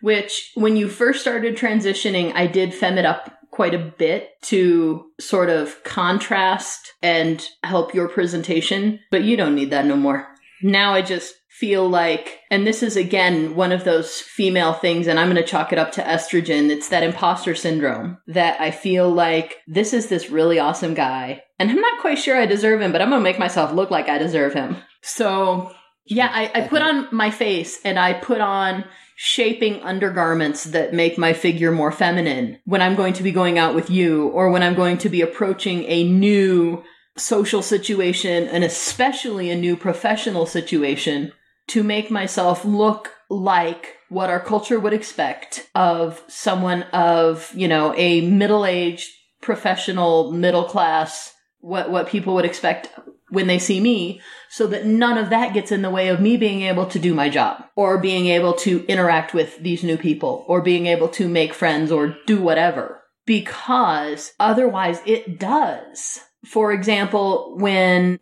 [0.00, 5.06] Which, when you first started transitioning, I did fem it up quite a bit to
[5.18, 10.28] sort of contrast and help your presentation, but you don't need that no more.
[10.62, 15.18] Now I just feel like, and this is again one of those female things, and
[15.18, 16.70] I'm going to chalk it up to estrogen.
[16.70, 21.70] It's that imposter syndrome that I feel like this is this really awesome guy, and
[21.70, 24.08] I'm not quite sure I deserve him, but I'm going to make myself look like
[24.08, 24.76] I deserve him.
[25.02, 25.72] So,
[26.06, 28.84] yeah, I, I put on my face and I put on
[29.16, 33.74] shaping undergarments that make my figure more feminine when I'm going to be going out
[33.74, 36.84] with you or when I'm going to be approaching a new
[37.16, 41.32] social situation and especially a new professional situation
[41.68, 47.94] to make myself look like what our culture would expect of someone of, you know,
[47.96, 49.10] a middle-aged
[49.40, 52.90] professional middle class what what people would expect
[53.30, 56.36] when they see me so that none of that gets in the way of me
[56.36, 60.44] being able to do my job or being able to interact with these new people
[60.48, 63.02] or being able to make friends or do whatever.
[63.26, 66.20] Because otherwise it does.
[66.46, 68.18] For example when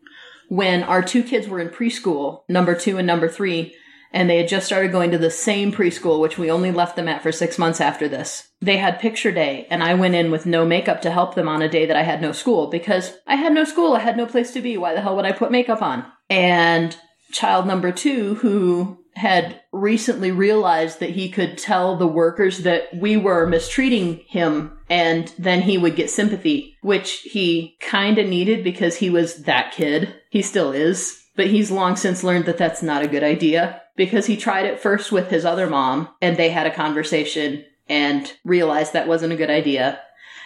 [0.48, 3.74] when our two kids were in preschool number 2 and number 3
[4.12, 7.08] and they had just started going to the same preschool, which we only left them
[7.08, 8.48] at for six months after this.
[8.62, 11.60] They had picture day, and I went in with no makeup to help them on
[11.60, 14.24] a day that I had no school because I had no school, I had no
[14.24, 14.78] place to be.
[14.78, 16.06] Why the hell would I put makeup on?
[16.30, 16.96] And
[17.32, 23.16] child number two, who had recently realized that he could tell the workers that we
[23.16, 28.96] were mistreating him and then he would get sympathy, which he kind of needed because
[28.96, 30.14] he was that kid.
[30.28, 31.24] He still is.
[31.34, 34.80] But he's long since learned that that's not a good idea because he tried it
[34.80, 39.36] first with his other mom and they had a conversation and realized that wasn't a
[39.36, 39.98] good idea.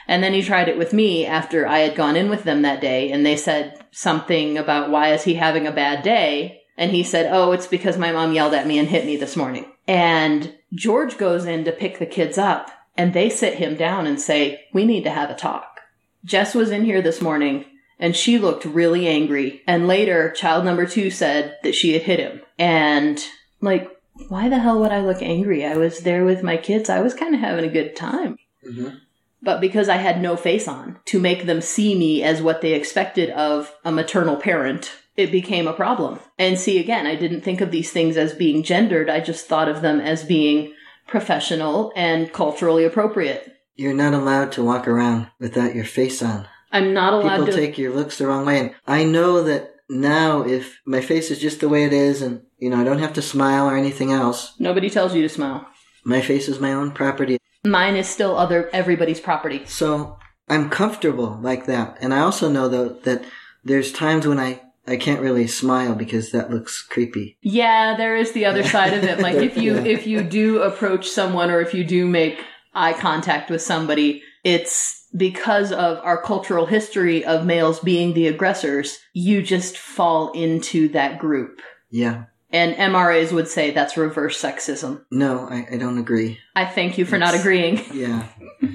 [0.06, 2.80] And then he tried it with me after I had gone in with them that
[2.80, 6.59] day and they said something about why is he having a bad day?
[6.76, 9.36] And he said, Oh, it's because my mom yelled at me and hit me this
[9.36, 9.66] morning.
[9.86, 14.20] And George goes in to pick the kids up and they sit him down and
[14.20, 15.80] say, We need to have a talk.
[16.24, 17.64] Jess was in here this morning
[17.98, 19.62] and she looked really angry.
[19.66, 22.40] And later, child number two said that she had hit him.
[22.58, 23.22] And
[23.60, 23.88] like,
[24.28, 25.64] why the hell would I look angry?
[25.64, 26.88] I was there with my kids.
[26.88, 28.38] I was kind of having a good time.
[28.66, 29.00] Mhm.
[29.42, 32.74] But because I had no face on to make them see me as what they
[32.74, 36.18] expected of a maternal parent, it became a problem.
[36.38, 39.08] And see, again, I didn't think of these things as being gendered.
[39.08, 40.72] I just thought of them as being
[41.06, 43.52] professional and culturally appropriate.
[43.76, 46.46] you're not allowed to walk around without your face on.
[46.72, 47.52] I'm not allowed People to.
[47.52, 48.58] take your looks the wrong way.
[48.60, 52.42] And I know that now if my face is just the way it is and,
[52.58, 55.66] you know, I don't have to smile or anything else, Nobody tells you to smile.
[56.04, 57.38] my face is my own property.
[57.64, 59.62] Mine is still other everybody's property.
[59.66, 60.16] So
[60.48, 61.98] I'm comfortable like that.
[62.00, 63.24] And I also know though that
[63.64, 64.60] there's times when I,
[64.90, 67.38] I can't really smile because that looks creepy.
[67.42, 69.20] Yeah, there is the other side of it.
[69.20, 69.84] Like if you Yeah.
[69.84, 75.06] if you do approach someone or if you do make eye contact with somebody, it's
[75.16, 81.18] because of our cultural history of males being the aggressors, you just fall into that
[81.18, 81.60] group.
[81.90, 82.24] Yeah.
[82.52, 85.04] And MRAs would say that's reverse sexism.
[85.10, 86.38] No, I, I don't agree.
[86.56, 87.80] I thank you for not agreeing.
[87.92, 88.26] Yeah.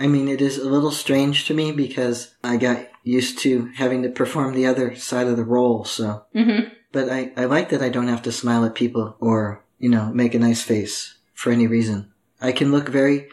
[0.00, 4.02] I mean, it is a little strange to me because I got used to having
[4.02, 6.24] to perform the other side of the role, so.
[6.32, 9.88] hmm But I, I like that I don't have to smile at people or, you
[9.88, 12.12] know, make a nice face for any reason.
[12.40, 13.28] I can look very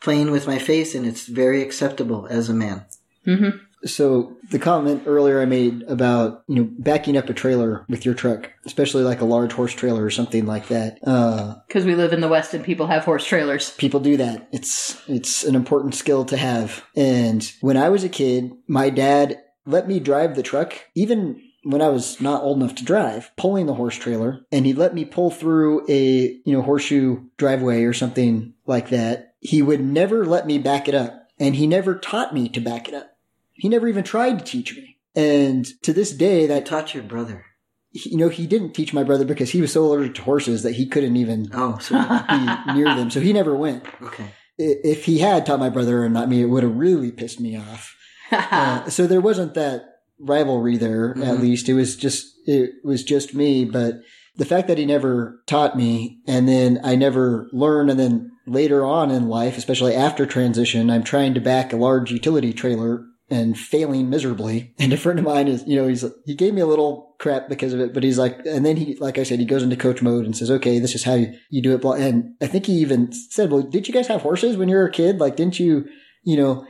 [0.00, 2.86] plain with my face and it's very acceptable as a man.
[3.24, 3.50] hmm
[3.84, 8.14] So the comment earlier I made about you know backing up a trailer with your
[8.14, 10.98] truck, especially like a large horse trailer or something like that.
[11.06, 13.70] Uh, Because we live in the West and people have horse trailers.
[13.72, 14.48] people do that.
[14.52, 16.84] It's it's an important skill to have.
[16.96, 21.82] And when I was a kid, my dad let me drive the truck, even when
[21.82, 25.04] I was not old enough to drive, pulling the horse trailer, and he let me
[25.04, 29.34] pull through a you know horseshoe driveway or something like that.
[29.40, 32.88] He would never let me back it up, and he never taught me to back
[32.88, 33.10] it up.
[33.58, 34.96] He never even tried to teach me.
[35.14, 37.44] And to this day, that taught your brother.
[37.92, 40.74] you know, he didn't teach my brother because he was so allergic to horses that
[40.76, 41.94] he couldn't even Oh, so,
[42.28, 43.10] be near them.
[43.10, 44.30] So he never went okay.
[44.58, 47.56] if he had taught my brother and not me, it would have really pissed me
[47.56, 47.94] off.
[48.30, 49.84] Uh, so there wasn't that
[50.18, 51.12] rivalry there.
[51.12, 51.40] At Mhm.
[51.40, 53.64] least it was just it was just me.
[53.64, 53.94] But
[54.36, 58.84] the fact that he never taught me and then I never learned and then later
[58.84, 63.58] on in life, especially after transition, I'm trying to back a large utility trailer and
[63.58, 64.74] failing miserably.
[64.78, 67.48] And a friend of mine is, you know, he's, he gave me a little crap
[67.48, 69.76] because of it, but he's like, and then he, like I said, he goes into
[69.76, 71.84] coach mode and says, okay, this is how you, you do it.
[72.00, 74.86] And I think he even said, well, did you guys have horses when you were
[74.86, 75.18] a kid?
[75.18, 75.86] Like, didn't you,
[76.22, 76.66] you know,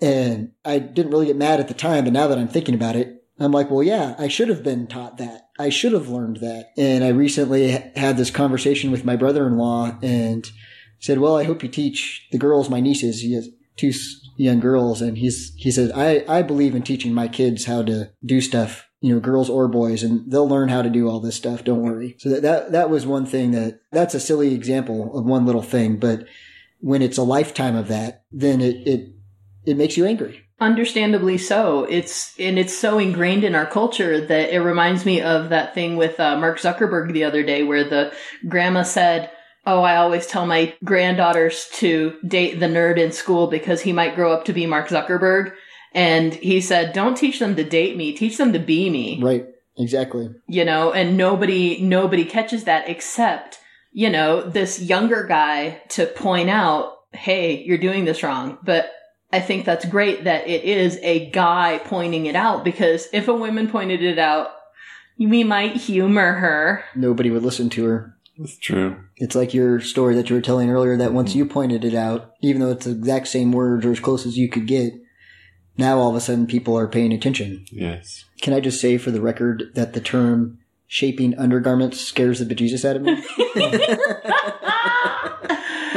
[0.00, 2.96] and I didn't really get mad at the time, but now that I'm thinking about
[2.96, 5.48] it, I'm like, well, yeah, I should have been taught that.
[5.58, 6.70] I should have learned that.
[6.76, 10.50] And I recently had this conversation with my brother-in-law and
[11.00, 13.20] said, well, I hope you teach the girls, my nieces.
[13.20, 13.92] He has two
[14.36, 15.02] young girls.
[15.02, 18.88] And he's, he said, I, I believe in teaching my kids how to do stuff,
[19.00, 21.64] you know, girls or boys, and they'll learn how to do all this stuff.
[21.64, 22.16] Don't worry.
[22.18, 25.62] So that, that, that was one thing that, that's a silly example of one little
[25.62, 25.98] thing.
[25.98, 26.26] But
[26.80, 29.14] when it's a lifetime of that, then it, it,
[29.64, 30.42] it makes you angry.
[30.58, 31.84] Understandably so.
[31.84, 35.96] It's and it's so ingrained in our culture that it reminds me of that thing
[35.96, 38.14] with uh, Mark Zuckerberg the other day, where the
[38.48, 39.30] grandma said,
[39.66, 44.14] "Oh, I always tell my granddaughters to date the nerd in school because he might
[44.14, 45.52] grow up to be Mark Zuckerberg."
[45.92, 48.12] And he said, "Don't teach them to date me.
[48.12, 49.46] Teach them to be me." Right.
[49.78, 50.30] Exactly.
[50.46, 53.58] You know, and nobody nobody catches that except
[53.92, 58.90] you know this younger guy to point out, "Hey, you're doing this wrong." But
[59.32, 63.34] I think that's great that it is a guy pointing it out because if a
[63.34, 64.50] woman pointed it out,
[65.18, 66.84] we might humor her.
[66.94, 68.15] Nobody would listen to her.
[68.38, 68.96] That's true.
[69.16, 72.32] It's like your story that you were telling earlier that once you pointed it out,
[72.42, 74.92] even though it's the exact same words or as close as you could get,
[75.78, 77.64] now all of a sudden people are paying attention.
[77.70, 78.24] Yes.
[78.42, 82.84] Can I just say for the record that the term shaping undergarments scares the bejesus
[82.84, 83.22] out of me?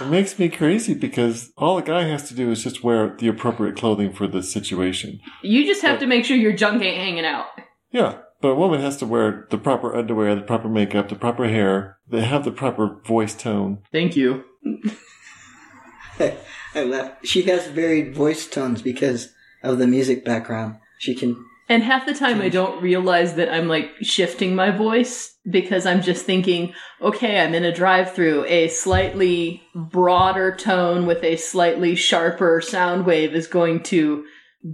[0.00, 3.28] It makes me crazy because all a guy has to do is just wear the
[3.28, 5.20] appropriate clothing for the situation.
[5.42, 7.46] you just have to make sure your junk ain't hanging out.
[7.90, 8.18] Yeah.
[8.40, 11.98] But a woman has to wear the proper underwear, the proper makeup, the proper hair.
[12.08, 13.78] They have the proper voice tone.
[13.92, 14.44] Thank you.
[16.20, 17.12] I laugh.
[17.24, 19.32] She has varied voice tones because
[19.62, 20.76] of the music background.
[20.98, 21.44] She can.
[21.68, 26.00] And half the time I don't realize that I'm like shifting my voice because I'm
[26.00, 26.72] just thinking,
[27.02, 28.44] okay, I'm in a drive through.
[28.46, 34.24] A slightly broader tone with a slightly sharper sound wave is going to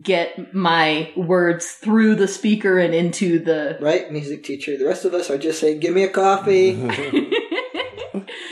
[0.02, 3.78] get my words through the speaker and into the.
[3.80, 4.76] Right, music teacher.
[4.76, 6.74] The rest of us are just saying, "Give me a coffee."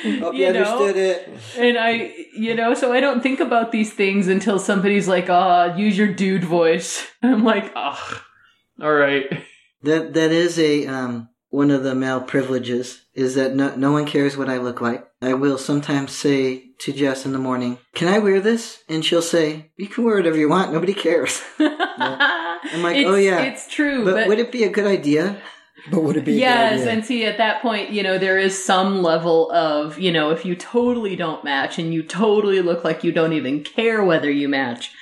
[0.02, 0.62] Hope you, You know?
[0.64, 1.28] understood it.
[1.56, 5.76] And I, you know, so I don't think about these things until somebody's like, ah,
[5.76, 7.06] use your dude voice.
[7.22, 8.20] I'm like, ugh,
[8.82, 9.26] all right.
[9.82, 14.06] That that is a um one of the male privileges is that no no one
[14.06, 15.06] cares what I look like.
[15.20, 19.22] I will sometimes say to Jess in the morning, "Can I wear this?" And she'll
[19.22, 20.72] say, "You can wear whatever you want.
[20.72, 23.40] Nobody cares." I'm like, oh, yeah.
[23.42, 24.04] It's true.
[24.04, 25.40] but But, would it be a good idea?
[25.90, 26.92] but would it be a good yes, idea?
[26.92, 30.44] and see, at that point, you know, there is some level of, you know, if
[30.44, 34.48] you totally don't match and you totally look like you don't even care whether you
[34.48, 34.92] match,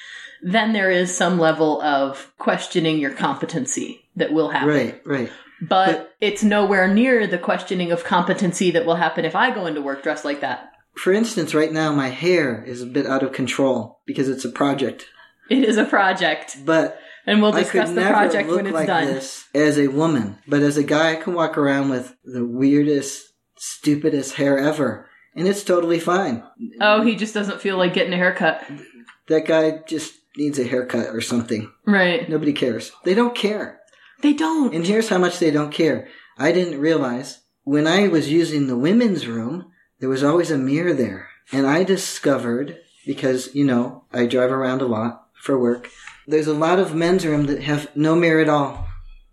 [0.42, 4.68] then there is some level of questioning your competency that will happen.
[4.68, 5.30] Right, right.
[5.60, 9.66] But, But- it's nowhere near the questioning of competency that will happen if I go
[9.66, 10.70] into work dressed like that.
[10.96, 14.50] For instance, right now my hair is a bit out of control because it's a
[14.50, 15.06] project.
[15.48, 18.66] It is a project, But and we'll I discuss could the never project look when
[18.66, 19.06] it's like done.
[19.06, 20.38] this as a woman.
[20.48, 25.46] But as a guy, I can walk around with the weirdest, stupidest hair ever, and
[25.46, 26.42] it's totally fine.
[26.80, 28.62] Oh, he just doesn't feel like getting a haircut.
[29.28, 31.70] That guy just needs a haircut or something.
[31.86, 32.28] Right.
[32.28, 32.92] Nobody cares.
[33.04, 33.79] They don't care.
[34.22, 34.74] They don't.
[34.74, 36.08] And here's how much they don't care.
[36.38, 40.92] I didn't realize when I was using the women's room, there was always a mirror
[40.94, 41.28] there.
[41.52, 45.88] And I discovered, because, you know, I drive around a lot for work,
[46.26, 48.88] there's a lot of men's room that have no mirror at all,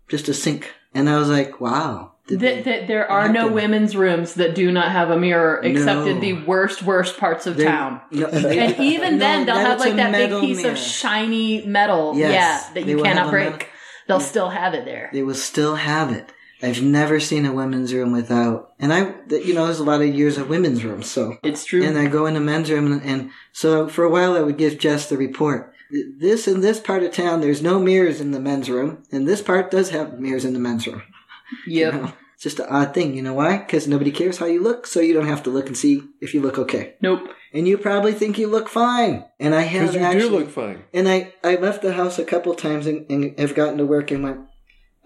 [0.08, 0.72] just a sink.
[0.94, 2.12] And I was like, wow.
[2.26, 3.54] Did Th- they- th- there are no happen.
[3.54, 7.56] women's rooms that do not have a mirror except in the worst, worst parts of
[7.56, 8.00] they- town.
[8.10, 10.72] no, they- And even no, then, they'll have like that big piece mirror.
[10.72, 12.32] of shiny metal, Yes,
[12.68, 13.68] yeah, that you cannot have a break.
[14.08, 15.10] They'll still have it there.
[15.12, 16.32] They will still have it.
[16.60, 20.12] I've never seen a women's room without, and I, you know, there's a lot of
[20.12, 21.36] years of women's rooms, so.
[21.44, 21.84] It's true.
[21.84, 24.58] And I go in the men's room, and, and so for a while I would
[24.58, 25.72] give Jess the report.
[25.90, 29.40] This in this part of town, there's no mirrors in the men's room, and this
[29.40, 31.02] part does have mirrors in the men's room.
[31.66, 31.94] yep.
[31.94, 33.58] You know, it's just an odd thing, you know why?
[33.58, 36.34] Because nobody cares how you look, so you don't have to look and see if
[36.34, 36.94] you look okay.
[37.00, 37.28] Nope.
[37.52, 40.20] And you probably think you look fine, and I have Because you actually.
[40.28, 40.84] do look fine.
[40.92, 44.10] And I, I left the house a couple times and, and have gotten to work
[44.10, 44.40] and went,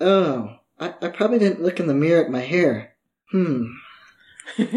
[0.00, 2.94] oh, I, I probably didn't look in the mirror at my hair.
[3.30, 3.66] Hmm.
[4.56, 4.70] Should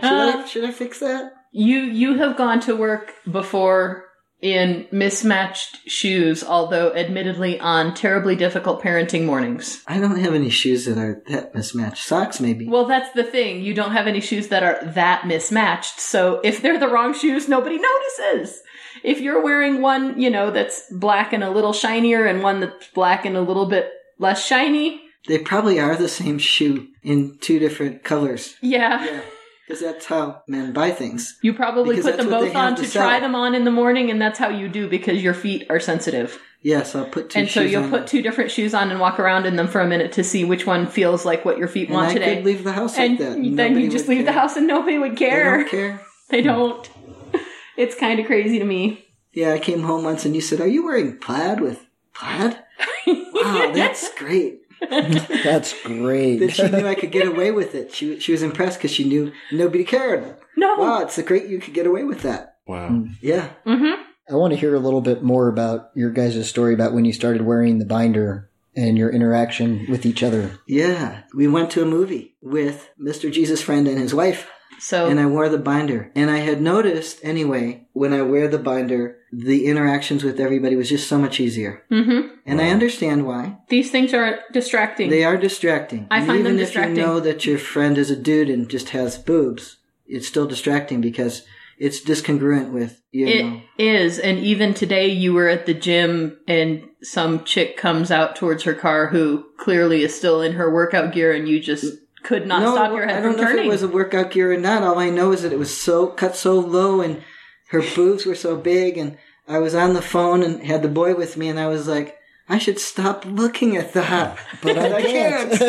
[0.00, 1.32] I, should I fix that?
[1.52, 4.05] you you have gone to work before
[4.42, 9.82] in mismatched shoes, although admittedly on terribly difficult parenting mornings.
[9.86, 12.04] I don't have any shoes that are that mismatched.
[12.04, 12.68] Socks, maybe.
[12.68, 13.62] Well, that's the thing.
[13.62, 15.98] You don't have any shoes that are that mismatched.
[16.00, 18.60] So if they're the wrong shoes, nobody notices.
[19.02, 22.88] If you're wearing one, you know, that's black and a little shinier and one that's
[22.88, 27.58] black and a little bit less shiny, They probably are the same shoe in two
[27.58, 28.56] different colors.
[28.60, 29.04] yeah.
[29.04, 29.20] Yeah.
[29.66, 31.38] Because that's how men buy things.
[31.42, 34.10] You probably Because put them both on to to, try them on in the morning,
[34.10, 36.40] and that's how you do because your feet are sensitive.
[36.62, 39.46] Yes, I'll put two and so you'll put two different shoes on and walk around
[39.46, 41.94] in them for a minute to see which one feels like what your feet and
[41.94, 42.36] want I today.
[42.36, 43.34] could leave the house and like that.
[43.34, 45.44] then Nobody you just leave the house and nobody would care.
[45.44, 46.00] They don't care.
[46.28, 46.90] They don't.
[47.76, 49.04] It's kind of crazy to me.
[49.32, 52.58] Yeah, I came home once and you said, "Are you wearing plaid with plaid?"
[53.06, 54.62] Wow, that's great.
[54.90, 56.38] That's great.
[56.38, 57.92] That she knew I could get away with it.
[57.94, 60.36] She she was impressed because she knew nobody cared.
[60.56, 60.76] No.
[60.76, 62.56] Wow, it's a great you could get away with that.
[62.66, 63.04] Wow.
[63.20, 63.50] Yeah.
[63.64, 64.02] Mm-hmm.
[64.28, 67.12] I want to hear a little bit more about your guys' story about when you
[67.12, 70.58] started wearing the binder and your interaction with each other.
[70.66, 71.22] Yeah.
[71.34, 73.32] We went to a movie with Mr.
[73.32, 74.50] Jesus Friend and his wife,
[74.80, 76.10] So and I wore the binder.
[76.14, 80.88] And I had noticed, anyway, when I wear the binder, the interactions with everybody was
[80.88, 81.82] just so much easier.
[81.88, 83.56] hmm And I understand why.
[83.68, 85.10] these things are distracting.
[85.10, 86.06] They are distracting.
[86.10, 86.92] I And find them even distracting.
[86.92, 90.46] if you know that your friend is a dude and just has boobs, it's still
[90.46, 91.42] distracting because
[91.78, 93.60] it's discongruent with you know.
[93.78, 98.36] It is, and even today you were at the gym and some chick comes out
[98.36, 101.84] towards her car who clearly is still in her workout gear and you just
[102.22, 103.64] could not no, stop your head I don't from know turning.
[103.64, 104.82] if it was a workout gear or not.
[104.82, 107.22] All I know is that it was so cut so low and
[107.70, 109.16] her boobs were so big and
[109.48, 112.16] I was on the phone and had the boy with me and I was like,
[112.48, 114.38] I should stop looking at that.
[114.62, 115.52] But I can't.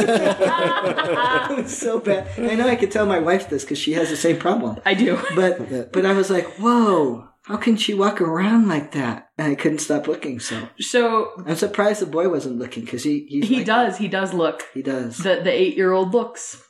[1.51, 2.27] it was so bad.
[2.37, 4.79] I know I could tell my wife this because she has the same problem.
[4.85, 5.19] I do.
[5.35, 9.29] But but I was like, whoa, how can she walk around like that?
[9.37, 10.39] And I couldn't stop looking.
[10.39, 13.97] So So I'm surprised the boy wasn't looking because he he's he like does.
[13.97, 14.63] He does look.
[14.73, 15.17] he does.
[15.17, 16.61] The the eight year old looks.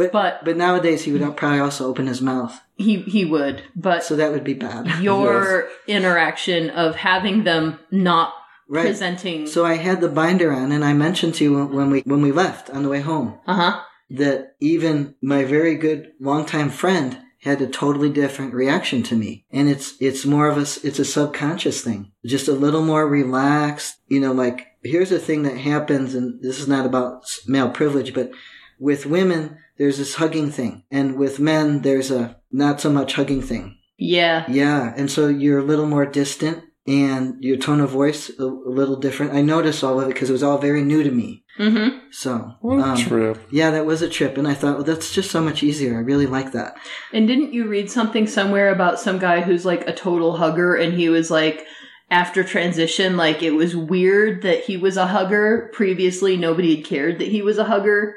[0.00, 4.02] But but- but nowadays he would probably also open his mouth, He he would, but
[4.04, 4.86] so that would be bad.
[5.02, 8.32] your interaction of having them not
[8.68, 8.86] right.
[8.86, 9.46] presenting.
[9.46, 12.32] So I had the binder on, and I mentioned to you when we when we
[12.32, 13.80] left on the way home uh huh.
[14.10, 19.68] that even my very good longtime friend had a totally different reaction to me, and
[19.68, 23.96] it's it's more of a it's a subconscious thing, just a little more relaxed.
[24.08, 28.12] You know, like here's a thing that happens, and this is not about male privilege,
[28.14, 28.30] but
[28.78, 33.40] with women there's this hugging thing, and with men there's a not so much hugging
[33.40, 33.78] thing.
[33.96, 34.44] Yeah.
[34.46, 38.44] Yeah, and so you're a little more distant, and your tone of voice a, a
[38.44, 39.32] little different.
[39.32, 41.44] I noticed all of it because it was all very new to me.
[41.58, 42.08] Mm-hmm.
[42.10, 43.38] So, What a um, trip.
[43.50, 45.96] yeah, that was a trip, and I thought, well, that's just so much easier.
[45.96, 46.76] I really like that.
[47.14, 50.92] And didn't you read something somewhere about some guy who's like a total hugger and
[50.92, 51.66] he was like
[52.10, 57.18] after transition like it was weird that he was a hugger previously nobody had cared
[57.20, 58.16] that he was a hugger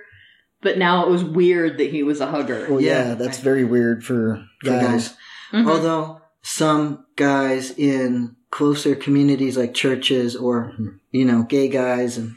[0.64, 2.66] but now it was weird that he was a hugger.
[2.70, 3.14] Well, yeah, Yeah.
[3.16, 4.82] that's very weird for For guys.
[4.82, 5.14] guys,
[5.54, 5.70] Mhm.
[5.70, 11.00] although some guys in closer communities like churches or Mhm.
[11.12, 12.36] you know gay guys and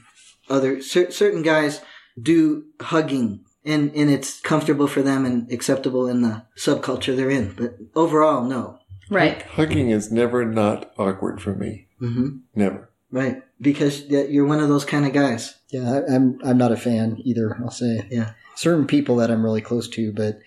[0.48, 1.80] other cer- certain guys
[2.20, 3.40] do hugging.
[3.64, 7.52] And, and it's comfortable for them and acceptable in the subculture they're in.
[7.56, 8.78] But overall, no.
[9.10, 9.42] right.
[9.42, 11.88] Hugging is never not awkward for me.
[11.98, 12.90] hmm Never.
[13.10, 13.42] Right.
[13.60, 15.54] Because you're one of those kind of guys.
[15.70, 17.56] Yeah, I, I'm I'm not a fan either.
[17.62, 18.32] I'll say Yeah.
[18.54, 20.38] certain people that I'm really close to, but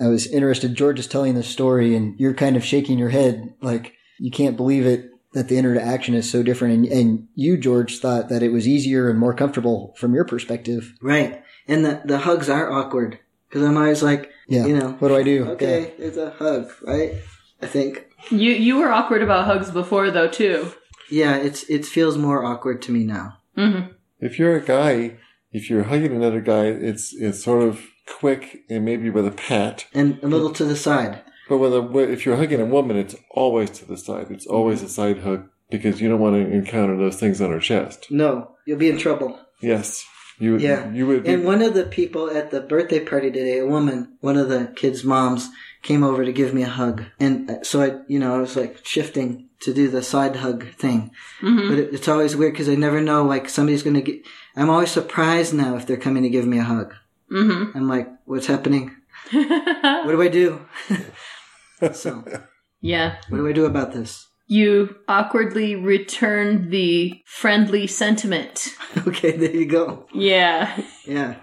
[0.00, 0.74] I was interested.
[0.74, 4.56] George is telling this story, and you're kind of shaking your head like you can't
[4.56, 6.74] believe it that the interaction is so different.
[6.74, 10.94] And, and you, George, thought that it was easier and more comfortable from your perspective.
[11.02, 11.42] Right.
[11.68, 13.18] And the, the hugs are awkward.
[13.48, 14.64] Because I'm always like, Yeah.
[14.66, 15.44] you know, What do I do?
[15.50, 17.12] okay, it's a hug, right?
[17.60, 18.06] I think.
[18.30, 20.72] You you were awkward about hugs before though too.
[21.10, 23.38] Yeah, it's it feels more awkward to me now.
[23.56, 23.92] Mm-hmm.
[24.20, 25.18] If you're a guy,
[25.52, 29.86] if you're hugging another guy, it's it's sort of quick and maybe with a pat.
[29.94, 31.22] And a little to the side.
[31.48, 34.26] But with a, if you're hugging a woman, it's always to the side.
[34.30, 37.60] It's always a side hug because you don't want to encounter those things on her
[37.60, 38.06] chest.
[38.10, 39.38] No, you'll be in trouble.
[39.60, 40.04] Yes,
[40.38, 40.60] you would.
[40.60, 40.90] Yeah.
[40.92, 41.24] you would.
[41.24, 44.48] Be, And one of the people at the birthday party today, a woman, one of
[44.48, 45.48] the kids' moms,
[45.82, 47.04] came over to give me a hug.
[47.18, 50.72] And uh, so I, you know, I was like shifting to do the side hug
[50.74, 51.10] thing.
[51.40, 51.68] Mm-hmm.
[51.68, 54.22] But it, it's always weird because I never know, like, somebody's going to get.
[54.56, 56.94] I'm always surprised now if they're coming to give me a hug.
[57.32, 57.76] Mm-hmm.
[57.76, 58.94] I'm like, what's happening?
[59.32, 60.66] What do I do?
[61.92, 62.24] so,
[62.80, 63.16] yeah.
[63.28, 64.26] what do I do about this?
[64.46, 68.74] You awkwardly return the friendly sentiment.
[69.06, 70.06] Okay, there you go.
[70.14, 70.82] Yeah.
[71.04, 71.36] Yeah.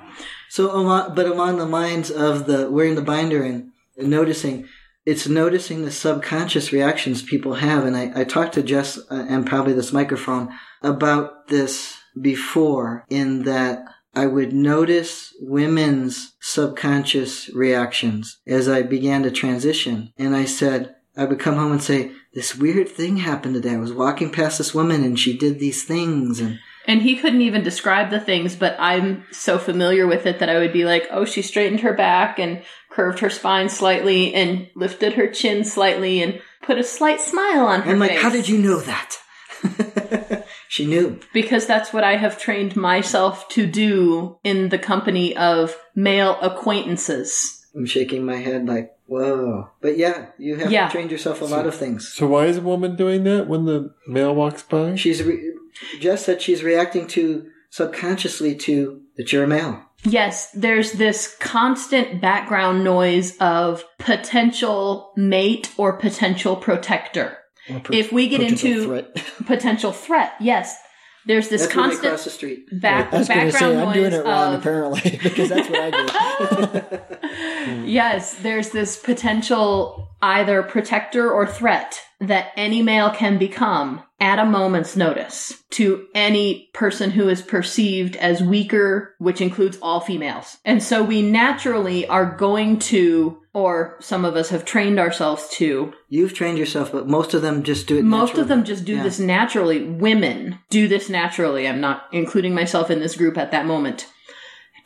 [0.49, 4.67] So, along, but along the lines of the wearing the binder and, and noticing,
[5.05, 7.85] it's noticing the subconscious reactions people have.
[7.85, 10.49] And I, I talked to Jess uh, and probably this microphone
[10.81, 13.85] about this before in that
[14.15, 20.13] I would notice women's subconscious reactions as I began to transition.
[20.17, 23.73] And I said, I would come home and say, this weird thing happened today.
[23.73, 27.41] I was walking past this woman and she did these things and And he couldn't
[27.41, 31.07] even describe the things, but I'm so familiar with it that I would be like,
[31.11, 32.63] oh, she straightened her back and
[32.95, 37.81] curved her spine slightly and lifted her chin slightly and put a slight smile on
[37.81, 38.21] her I'm like, face.
[38.21, 39.17] how did you know that?
[40.69, 41.19] she knew.
[41.33, 47.65] Because that's what I have trained myself to do in the company of male acquaintances.
[47.75, 49.69] I'm shaking my head like, whoa.
[49.81, 50.87] But yeah, you have Yeah.
[50.89, 52.13] trained yourself a lot of things.
[52.13, 54.95] So why is a woman doing that when the male walks by?
[54.95, 55.51] She's, re-
[55.99, 59.81] Jess said she's reacting to subconsciously to that you're a male.
[60.05, 67.37] Yes, there's this constant background noise of potential mate or potential protector.
[67.69, 69.15] Or per- If we get into threat.
[69.45, 70.77] potential threat, yes,
[71.25, 72.79] there's this That's constant cross the street.
[72.79, 75.93] back I was background say I'm noise doing it wrong of apparently because that's what
[75.93, 77.85] I do.
[77.85, 84.45] yes, there's this potential either protector or threat that any male can become at a
[84.45, 90.57] moment's notice to any person who is perceived as weaker, which includes all females.
[90.65, 95.93] And so we naturally are going to, or some of us have trained ourselves to,
[96.09, 98.03] You've trained yourself, but most of them just do it.
[98.03, 98.41] most naturally.
[98.41, 99.03] of them just do Yeah.
[99.03, 99.83] this naturally.
[99.83, 101.67] Women do this naturally.
[101.67, 104.07] I'm not including myself in this group at that moment.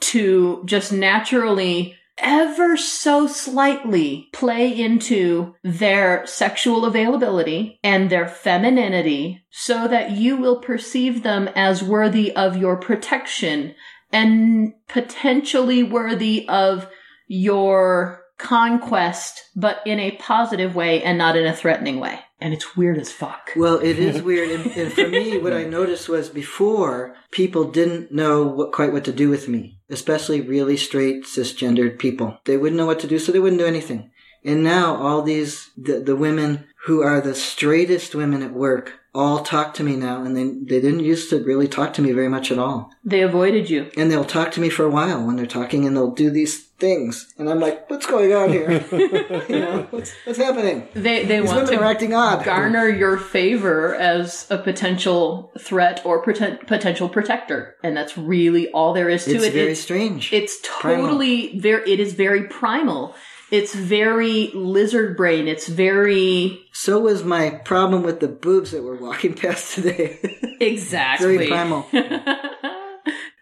[0.02, 9.88] To just naturally, ever so slightly, play into their sexual availability and their femininity so
[9.88, 13.76] that you will perceive them as worthy of your protection
[14.12, 16.88] and potentially worthy of
[17.28, 22.20] your conquest, but in a positive way and not in a threatening way.
[22.42, 23.52] And it's weird as fuck.
[23.56, 28.12] Well, it is weird, and, and for me, what I noticed was before people didn't
[28.12, 32.38] know what quite what to do with me, especially really straight cisgendered people.
[32.46, 34.10] They wouldn't know what to do, so they wouldn't do anything.
[34.44, 39.44] And now all these the, the women who are the straightest women at work all
[39.44, 42.30] talk to me now, and they they didn't used to really talk to me very
[42.30, 42.92] much at all.
[43.04, 43.92] They avoided you.
[43.98, 46.69] And they'll talk to me for a while when they're talking, and they'll do these
[46.80, 48.72] things, and I'm like, "What's going on here?
[49.50, 52.44] you know, what's what's happening?" They they These want women to are acting odd.
[52.46, 58.94] garner your favor as a potential threat or poten- potential protector, and that's really all
[58.94, 59.54] there is to It's it.
[59.54, 60.32] very it's, strange.
[60.34, 61.92] it's totally very.
[61.92, 63.16] It is very primal.
[63.52, 65.48] It's very lizard brain.
[65.48, 70.20] It's very So was my problem with the boobs that were walking past today.
[70.62, 71.86] exactly Very primal.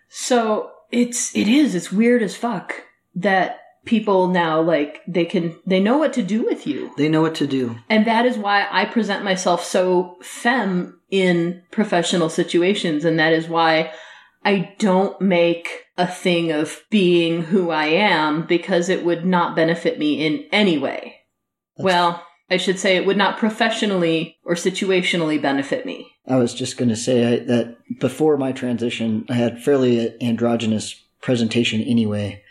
[0.09, 2.83] so it's it is it's weird as fuck
[3.17, 7.21] that people now like they can they know what to do with you they know
[7.21, 7.77] what to do.
[7.89, 13.05] And that is why I present myself so femme in professional situations.
[13.05, 13.93] And that is why
[14.43, 19.97] I don't make a thing of being who I am because it would not benefit
[19.97, 21.15] me in any way.
[21.77, 26.09] well, I should say it would not professionally or situationally benefit me.
[26.25, 30.95] I was just going to say I, that before my transition, I had fairly androgynous
[31.21, 32.41] presentation anyway,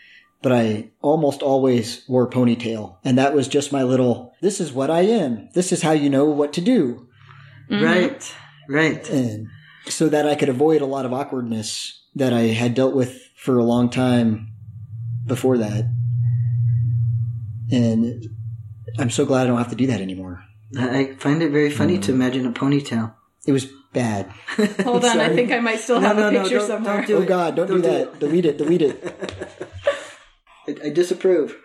[0.47, 4.33] but I almost always wore ponytail, and that was just my little.
[4.41, 5.49] This is what I am.
[5.55, 7.09] This is how you know what to do,
[7.69, 7.83] Mhm.
[7.83, 8.35] Right.
[8.69, 9.11] Right.
[9.11, 9.49] and
[9.89, 13.59] so that I could avoid a lot of awkwardness that I had dealt with for
[13.59, 14.53] a long time
[15.27, 15.85] before that.
[17.73, 18.25] And
[18.99, 20.45] I'm so glad I don't have to do that anymore.
[20.79, 23.15] I find it very funny to imagine a ponytail.
[23.49, 24.31] It was bad.
[24.85, 26.97] Hold on, I think I might still No, have no, a no, picture don't- somewhere.
[26.99, 27.25] don't do oh.
[27.25, 27.57] God!
[27.57, 28.19] Don't, Don't do do that.
[28.21, 28.59] delete it.
[28.59, 29.69] Delete it.
[30.69, 31.57] I, I disapprove.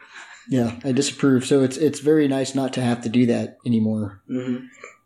[0.50, 1.46] Yeah, I disapprove.
[1.46, 4.22] So it's it's very nice not to have to do that anymore.
[4.28, 4.58] hmm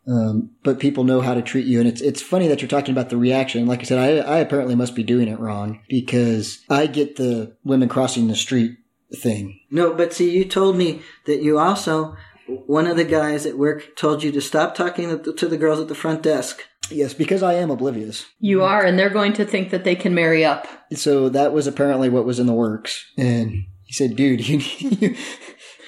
[0.08, 2.92] Um, but people know how to treat you, and it's it's funny that you're talking
[2.92, 3.66] about the reaction.
[3.66, 7.56] Like I said, I I apparently must be doing it wrong because I get the
[7.64, 8.76] women crossing the street
[9.14, 9.60] thing.
[9.70, 12.16] No, but see, you told me that you also,
[12.46, 15.56] one of the guys at work told you to stop talking to the, to the
[15.56, 16.62] girls at the front desk.
[16.90, 18.26] Yes, because I am oblivious.
[18.38, 20.68] You are, and they're going to think that they can marry up.
[20.94, 23.04] So that was apparently what was in the works.
[23.18, 25.16] And he said, "Dude, you need,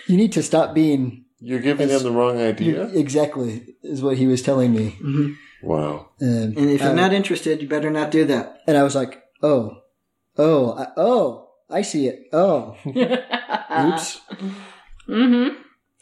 [0.07, 2.89] you need to stop being You're giving It's- them the wrong idea?
[2.95, 4.97] exactly." Is what he was telling me.
[5.01, 5.33] hmm
[5.63, 6.09] Wow.
[6.21, 8.63] And, And if you're uh, not interested, you better not do that.
[8.67, 9.83] and I was like, "Oh,
[10.37, 12.29] oh, I, oh, I see it.
[12.33, 14.21] Oh, oops."
[15.07, 15.49] hmm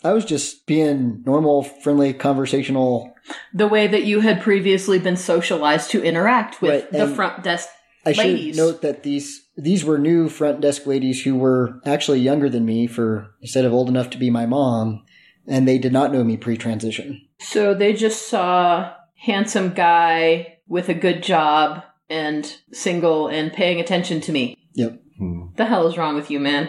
[0.05, 3.12] I was just being normal, friendly, conversational.
[3.55, 7.68] The way that you had previously been socialized to interact with Right, the front desk.
[8.05, 8.55] I Ladies.
[8.55, 12.65] should note that these these were new front desk ladies who were actually younger than
[12.65, 15.03] me for instead of old enough to be my mom.
[15.49, 17.21] and they did not know me pre-transition.
[17.39, 24.21] So they just saw handsome guy with a good job and single and paying attention
[24.23, 24.57] to me.
[24.75, 25.47] Yep, Hmm.
[25.57, 26.69] The hell is wrong with you, man?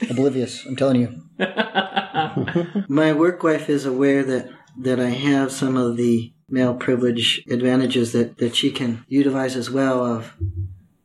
[0.10, 0.64] oblivious.
[0.66, 1.22] I'm telling you.
[2.88, 8.12] My work wife is aware that, that I have some of the male privilege advantages
[8.12, 10.34] that, that she can utilize as well of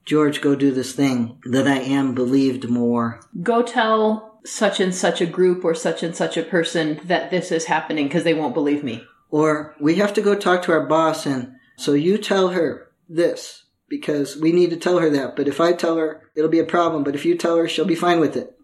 [0.06, 3.22] George, go do this thing, that I am believed more.
[3.42, 7.52] Go tell such and such a group or such and such a person that this
[7.52, 9.04] is happening because they won't believe me.
[9.30, 13.66] Or we have to go talk to our boss and so you tell her this
[13.90, 15.36] because we need to tell her that.
[15.36, 17.04] But if I tell her, it'll be a problem.
[17.04, 18.58] But if you tell her, she'll be fine with it.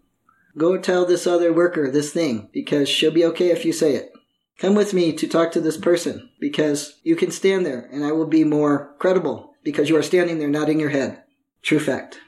[0.56, 4.12] Go tell this other worker this thing because she'll be okay if you say it.
[4.58, 8.12] Come with me to talk to this person because you can stand there and I
[8.12, 11.22] will be more credible because you are standing there nodding your head.
[11.62, 12.20] True fact.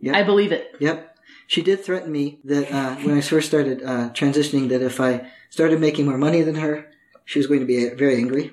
[0.00, 0.14] Yep.
[0.14, 0.74] I believe it.
[0.80, 1.18] Yep.
[1.46, 5.30] She did threaten me that uh, when I first started uh, transitioning, that if I
[5.50, 6.90] started making more money than her,
[7.24, 8.52] she was going to be very angry.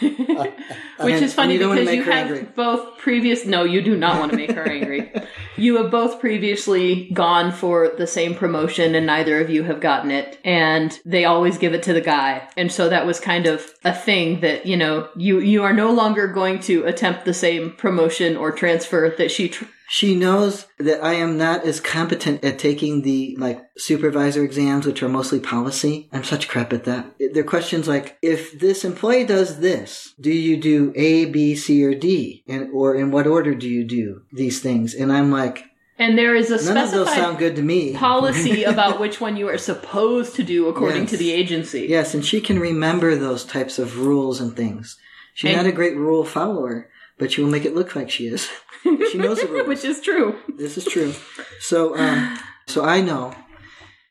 [0.00, 2.42] Which is funny because you have angry.
[2.54, 3.44] both previous.
[3.46, 5.12] No, you do not want to make her angry.
[5.56, 10.10] You have both previously gone for the same promotion, and neither of you have gotten
[10.10, 10.38] it.
[10.42, 13.92] And they always give it to the guy, and so that was kind of a
[13.92, 18.38] thing that you know you you are no longer going to attempt the same promotion
[18.38, 19.50] or transfer that she.
[19.50, 24.86] Tr- She knows that I am not as competent at taking the like supervisor exams,
[24.86, 26.08] which are mostly policy.
[26.12, 27.16] I'm such crap at that.
[27.32, 31.92] They're questions like, if this employee does this, do you do A, B, C, or
[31.92, 32.44] D?
[32.46, 34.94] And, or in what order do you do these things?
[34.94, 35.64] And I'm like,
[35.98, 37.92] and there is a none of those specified sound good to me.
[37.94, 41.86] policy about which one you are supposed to do according to the agency.
[41.88, 44.96] Yes, and she can remember those types of rules and things.
[45.34, 46.88] She's And- not a great rule follower,
[47.20, 48.50] but she will make it look like she is.
[48.82, 49.68] she knows the rules.
[49.68, 50.36] which is true.
[50.56, 51.14] This is true.
[51.60, 53.34] So, um, so I know,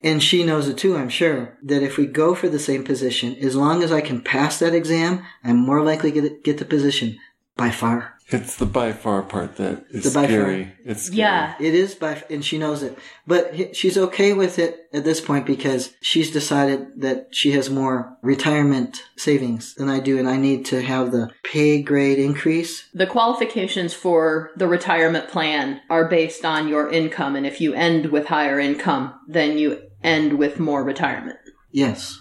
[0.02, 3.36] and she knows it too, I'm sure, that if we go for the same position,
[3.38, 6.66] as long as I can pass that exam, I'm more likely to get, get the
[6.66, 7.18] position
[7.58, 8.14] by far.
[8.32, 10.32] It's the by far part that is The by far.
[10.32, 10.74] scary.
[10.86, 11.18] It's scary.
[11.18, 11.56] Yeah.
[11.60, 12.98] It is by, and she knows it.
[13.26, 18.18] But she's okay with it at this point because she's decided that she has more
[18.22, 22.88] retirement savings than I do, and I need to have the pay grade increase.
[22.94, 28.08] The qualifications for the retirement plan are based on your income, and if you end
[28.08, 31.40] with higher income, then you end with more retirement.
[31.72, 32.20] Yes.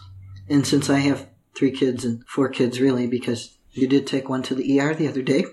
[0.49, 4.43] And since I have three kids and four kids really, because you did take one
[4.45, 5.45] to the ER the other day.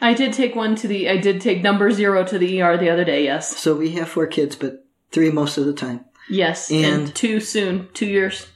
[0.00, 2.90] I did take one to the, I did take number zero to the ER the
[2.90, 3.56] other day, yes.
[3.56, 6.04] So we have four kids, but three most of the time.
[6.28, 8.46] Yes, and, And- two soon, two years.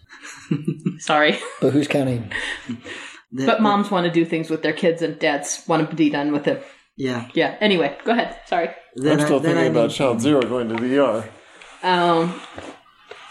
[0.98, 1.38] Sorry.
[1.60, 2.32] But who's counting?
[3.32, 6.10] That- But moms want to do things with their kids, and dads want to be
[6.10, 6.64] done with it.
[6.96, 7.28] Yeah.
[7.32, 8.36] Yeah, anyway, go ahead.
[8.46, 8.70] Sorry.
[8.96, 11.30] Then I'm still I, thinking about need- child zero going to the ER.
[11.82, 12.40] Um,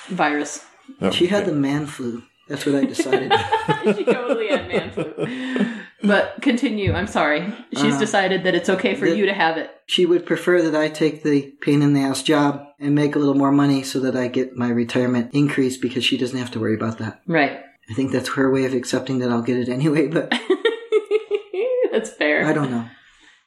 [0.07, 0.65] virus.
[0.99, 1.51] No, She had okay.
[1.51, 2.23] the man flu.
[2.49, 3.31] That's what I decided.
[3.95, 5.75] she totally had man flu.
[6.01, 6.93] But continue.
[6.93, 7.53] I'm sorry.
[7.73, 9.69] She's Uh, decided that it's okay for you to have it.
[9.85, 13.19] she would prefer that I take the pain in the ass job and make a
[13.19, 16.59] little more money so that I get my retirement increase because she doesn't have to
[16.59, 17.21] worry about that.
[17.27, 17.59] Right.
[17.89, 20.31] I think that's her way of accepting that I'll get it anyway, but
[21.91, 22.45] That's fair.
[22.45, 22.85] I don't know.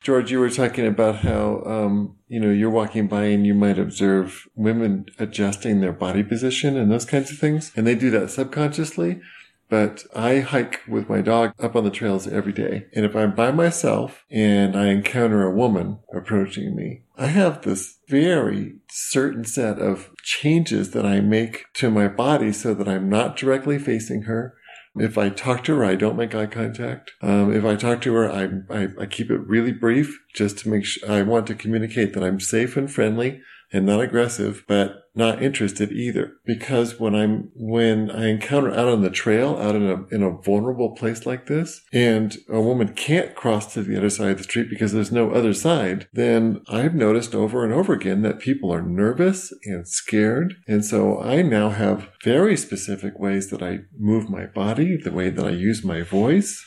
[0.03, 3.79] George, you were talking about how, um, you know, you're walking by and you might
[3.79, 7.71] observe women adjusting their body position and those kinds of things.
[7.77, 9.21] And they do that subconsciously.
[9.69, 12.89] But I hike with my dog up on the trails every day.
[12.95, 17.99] And if I'm by myself and I encounter a woman approaching me, I have this
[18.07, 23.35] very certain set of changes that I make to my body so that I'm not
[23.35, 24.59] directly facing her.
[24.95, 27.13] If I talk to her, I don't make eye contact.
[27.23, 30.69] Um, if I talk to her, I, I, I keep it really brief just to
[30.69, 33.41] make sure I want to communicate that I'm safe and friendly
[33.73, 36.33] and not aggressive, but not interested either.
[36.45, 40.31] Because when I'm, when I encounter out on the trail, out in a, in a
[40.31, 44.45] vulnerable place like this, and a woman can't cross to the other side of the
[44.45, 48.73] street because there's no other side, then I've noticed over and over again that people
[48.73, 50.55] are nervous and scared.
[50.67, 55.31] And so I now have very specific ways that I move my body, the way
[55.31, 56.65] that I use my voice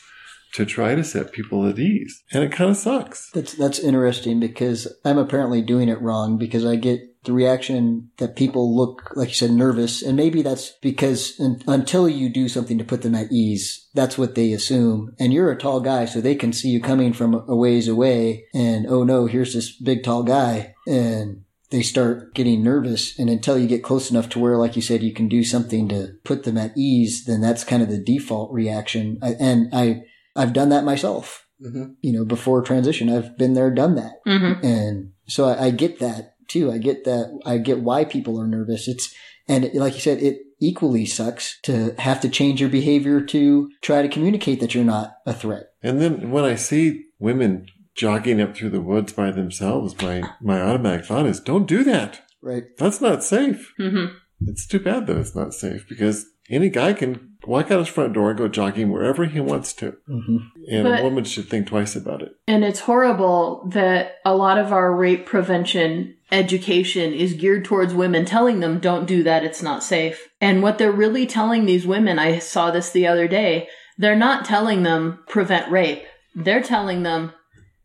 [0.56, 2.22] to try to set people at ease.
[2.32, 3.30] And it kind of sucks.
[3.32, 8.36] That's that's interesting because I'm apparently doing it wrong because I get the reaction that
[8.36, 10.02] people look like you said nervous.
[10.02, 14.16] And maybe that's because un- until you do something to put them at ease that's
[14.16, 15.14] what they assume.
[15.18, 18.46] And you're a tall guy so they can see you coming from a ways away.
[18.54, 20.74] And oh no here's this big tall guy.
[20.86, 23.18] And they start getting nervous.
[23.18, 25.88] And until you get close enough to where like you said you can do something
[25.90, 29.18] to put them at ease then that's kind of the default reaction.
[29.20, 30.04] I, and i
[30.36, 33.08] i've done that myself hmm you know, before transition.
[33.08, 34.12] I've been there, done that.
[34.26, 34.64] Mm-hmm.
[34.64, 36.70] And so I, I get that too.
[36.70, 37.40] I get that.
[37.46, 38.86] I get why people are nervous.
[38.88, 39.12] It's,
[39.48, 43.70] and it, like you said, it, equally sucks to have to change your behavior to
[43.82, 45.68] try to communicate that you're not a threat.
[45.82, 50.60] And then when I see women jogging up through the woods by themselves, my, my
[50.60, 52.22] automatic thought is, don't do that.
[52.42, 52.64] Right.
[52.78, 53.72] That's not safe.
[53.78, 54.06] hmm
[54.46, 58.12] It's too bad that it's not safe because any guy can walk out his front
[58.12, 59.96] door and go jogging wherever he wants to.
[60.06, 60.36] hmm
[60.70, 62.32] And But- a woman should think twice about it.
[62.48, 68.24] And it's horrible that a lot of our rape prevention education is geared towards women
[68.24, 70.28] telling them don't do that, it's not safe.
[70.40, 74.44] And what they're really telling these women, I saw this the other day, they're not
[74.44, 76.02] telling them prevent rape.
[76.34, 77.32] They're telling them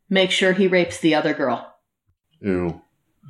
[0.09, 1.71] make sure he rapes the other girl.
[2.41, 2.80] Ew.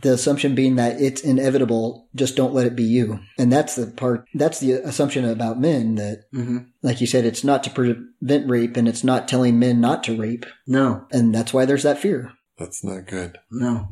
[0.01, 3.19] The assumption being that it's inevitable, just don't let it be you.
[3.37, 7.43] And that's the part, that's the assumption about men that, hmm like you said, it's
[7.43, 10.45] not to prevent rape and it's not telling men not to rape.
[10.65, 12.31] No, And that's why there's that fear.
[12.57, 13.37] That's not good.
[13.51, 13.87] no.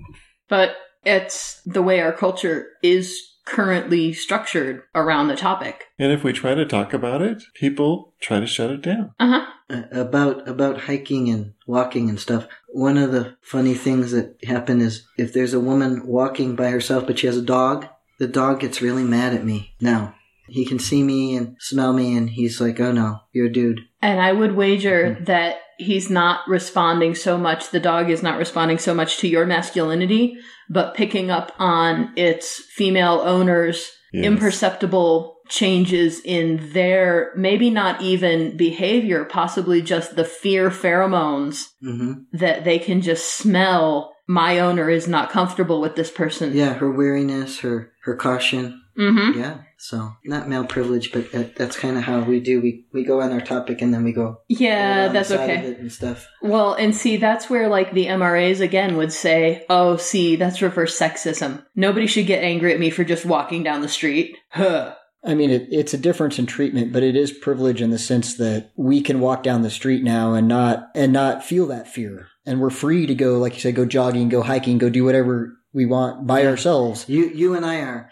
[0.48, 0.72] But
[1.06, 5.86] it's the way our culture is currently structured around the topic.
[5.98, 9.14] And if we try to talk about it, people try to shut it down.
[9.20, 9.46] Uh huh.
[9.72, 12.48] Uh, about about hiking and walking and stuff.
[12.70, 17.06] One of the funny things that happen is if there's a woman walking by herself
[17.06, 17.88] but she has a dog,
[18.20, 19.74] the dog gets really mad at me.
[19.80, 20.16] Now
[20.48, 23.82] he can see me and smell me, and he's like, "Oh no, you're a dude."
[24.02, 28.78] And I would wager that he's not responding so much, the dog is not responding
[28.78, 30.38] so much to your masculinity,
[30.70, 34.26] but picking up on its female owner's Yes.
[34.26, 42.64] imperceptible changes in their, maybe not even behavior, possibly just the fear pheromones hmm that
[42.64, 44.14] they can just smell.
[44.28, 46.56] My owner is not comfortable with this person.
[46.56, 48.82] Yeah, her weariness, her her caution.
[48.98, 49.40] Mm-hmm.
[49.40, 49.58] Yeah.
[49.78, 52.62] So not male privilege, but that, that's kind of how we do.
[52.62, 54.42] We we go on our topic and then we go.
[54.48, 55.68] Yeah, that's okay.
[55.68, 56.28] it and stuff.
[56.42, 61.00] Well, and see, that's where like the MRAs again would say, oh, see, that's reverse
[61.00, 61.64] sexism.
[61.76, 64.38] Nobody should get angry at me for just walking down the street.
[64.50, 64.96] Huh.
[65.24, 68.36] I mean, it, it's a difference in treatment, but it is privilege in the sense
[68.36, 72.28] that we can walk down the street now and not and not feel that fear,
[72.46, 75.58] and we're free to go, like you said, go jogging, go hiking, go do whatever
[75.74, 77.08] we want by ourselves.
[77.08, 78.12] You you and I are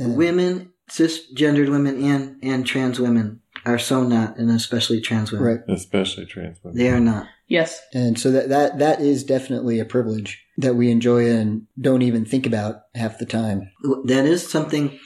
[0.00, 5.46] And- women, cisgendered women, and and trans women are so not, and especially trans women.
[5.46, 5.60] right?
[5.68, 6.78] Especially trans women.
[6.78, 7.26] They are not.
[7.46, 7.80] Yes.
[7.92, 12.24] And so that that that is definitely a privilege that we enjoy and don't even
[12.24, 13.70] think about half the time.
[14.04, 14.98] that is something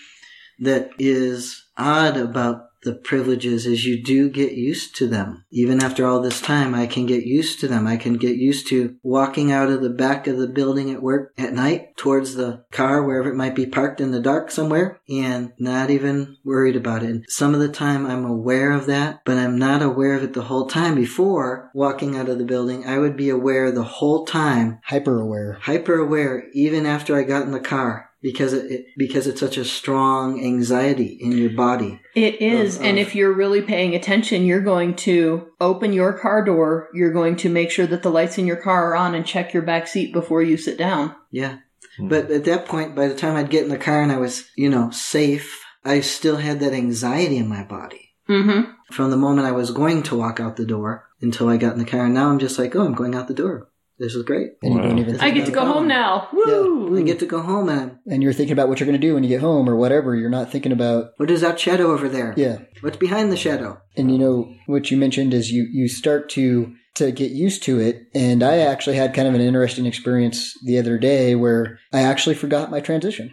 [0.60, 5.44] that is odd about the privileges is you do get used to them.
[5.50, 7.86] Even after all this time, I can get used to them.
[7.86, 11.32] I can get used to walking out of the back of the building at work
[11.36, 15.52] at night towards the car, wherever it might be parked in the dark somewhere, and
[15.58, 17.10] not even worried about it.
[17.10, 20.34] And some of the time I'm aware of that, but I'm not aware of it
[20.34, 20.94] the whole time.
[20.94, 25.58] Before walking out of the building, I would be aware the whole time Hyper aware.
[25.62, 29.56] hyper aware even after I got in the car because it, it because it's such
[29.58, 32.00] a strong anxiety in your body.
[32.16, 32.76] It is.
[32.78, 36.88] Of- and if you're really paying attention, you're going to open your car door.
[36.94, 39.52] You're going to make sure that the lights in your car are on and check
[39.52, 41.14] your back seat before you sit down.
[41.30, 41.58] Yeah.
[41.98, 42.08] Hmm.
[42.08, 44.48] But at that point, by the time I'd get in the car and I was,
[44.56, 48.70] you know, safe, I still had that anxiety in my body Mm-hmm.
[48.90, 51.78] from the moment I was going to walk out the door until I got in
[51.78, 52.06] the car.
[52.06, 53.68] And now I'm just like, oh, I'm going out the door.
[53.98, 54.52] This is great.
[54.62, 55.72] And you don't even I get to go it.
[55.72, 56.28] home now.
[56.32, 56.98] Woo!
[56.98, 57.98] I get to go home man.
[58.06, 60.14] And you're thinking about what you're going to do when you get home or whatever.
[60.14, 62.34] You're not thinking about, what is that shadow over there?
[62.36, 62.58] yeah.
[62.80, 63.80] What's behind the shadow?
[63.96, 67.80] And you know, what you mentioned is you, you start to, to get used to
[67.80, 68.02] it.
[68.14, 72.34] And I actually had kind of an interesting experience the other day where I actually
[72.34, 73.32] forgot my transition.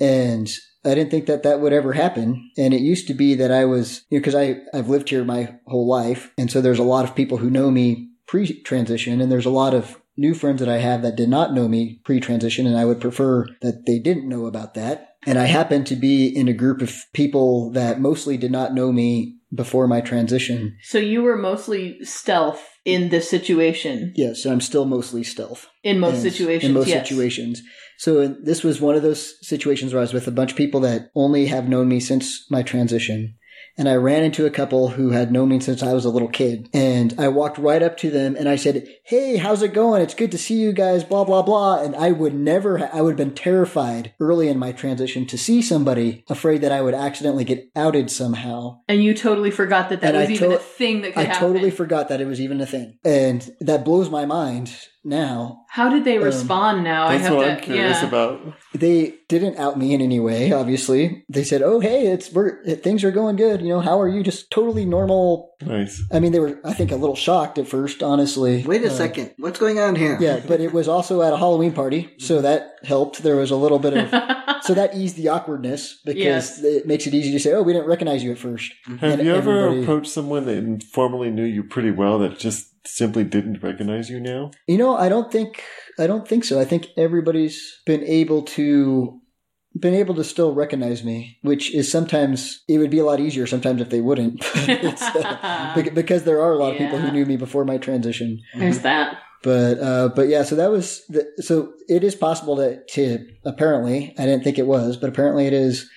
[0.00, 0.50] And
[0.84, 2.50] I didn't think that that would ever happen.
[2.58, 5.24] And it used to be that I was, you know, cause I, I've lived here
[5.24, 6.32] my whole life.
[6.36, 9.74] And so there's a lot of people who know me pre-transition and there's a lot
[9.74, 12.66] of new friends that I have that did not know me pre-transition.
[12.66, 15.16] And I would prefer that they didn't know about that.
[15.26, 18.92] And I happened to be in a group of people that mostly did not know
[18.92, 20.76] me before my transition.
[20.82, 24.12] So you were mostly stealth in this situation.
[24.16, 25.66] Yes, I'm still mostly stealth.
[25.82, 27.08] In most And- situations, In most yes.
[27.08, 27.62] situations.
[27.98, 30.56] So uh, this was one of those situations where I was with a bunch of
[30.56, 33.34] people that only have known me since my transition.
[33.76, 36.28] And I ran into a couple who had known me since I was a little
[36.28, 36.68] kid.
[36.72, 40.00] And I walked right up to them and I said, Hey, how's it going?
[40.00, 41.82] It's good to see you guys, blah, blah, blah.
[41.82, 45.36] And I would never, ha- I would have been terrified early in my transition to
[45.38, 48.80] see somebody afraid that I would accidentally get outed somehow.
[48.88, 51.20] And you totally forgot that that And was I even to- a thing that could
[51.20, 51.40] I happen.
[51.40, 52.98] totally forgot that it was even a thing.
[53.04, 54.70] And that blows my mind
[55.04, 57.06] now How did they Um, respond now?
[57.06, 57.52] I have what to.
[57.52, 58.06] I'm curious yeah.
[58.08, 58.40] about.
[58.74, 60.52] They didn't out me in any way.
[60.52, 63.60] Obviously, they said, "Oh, hey, it's we're things are going good.
[63.60, 64.22] You know, how are you?
[64.22, 66.00] Just totally normal." Nice.
[66.12, 68.02] I mean, they were, I think, a little shocked at first.
[68.02, 69.32] Honestly, Wait a Uh, second.
[69.38, 70.16] What's going on here?
[70.20, 73.22] Yeah, but it was also at a Halloween party, so that helped.
[73.24, 74.08] There was a little bit of
[74.62, 76.62] so that eased the awkwardness because Yes.
[76.62, 78.72] it makes it easy to say, "Oh, we didn't recognize you at first.
[79.00, 83.24] Have And you ever approached someone that formerly knew you pretty well that just simply
[83.24, 84.50] didn't recognize you now?
[84.66, 85.62] You know, I don't think
[85.98, 86.60] I don't think so.
[86.60, 89.20] I think everybody's been able to
[89.78, 93.46] been able to still recognize me, which is sometimes it would be a lot easier
[93.46, 94.44] sometimes if they wouldn't.
[94.66, 98.40] It's, uh, because there are a lot of people who knew me before my transition.
[98.56, 99.18] There's that.
[99.42, 104.14] But uh, but yeah, so that was the, so it is possible to to apparently
[104.18, 105.88] I didn't think it was, but apparently it is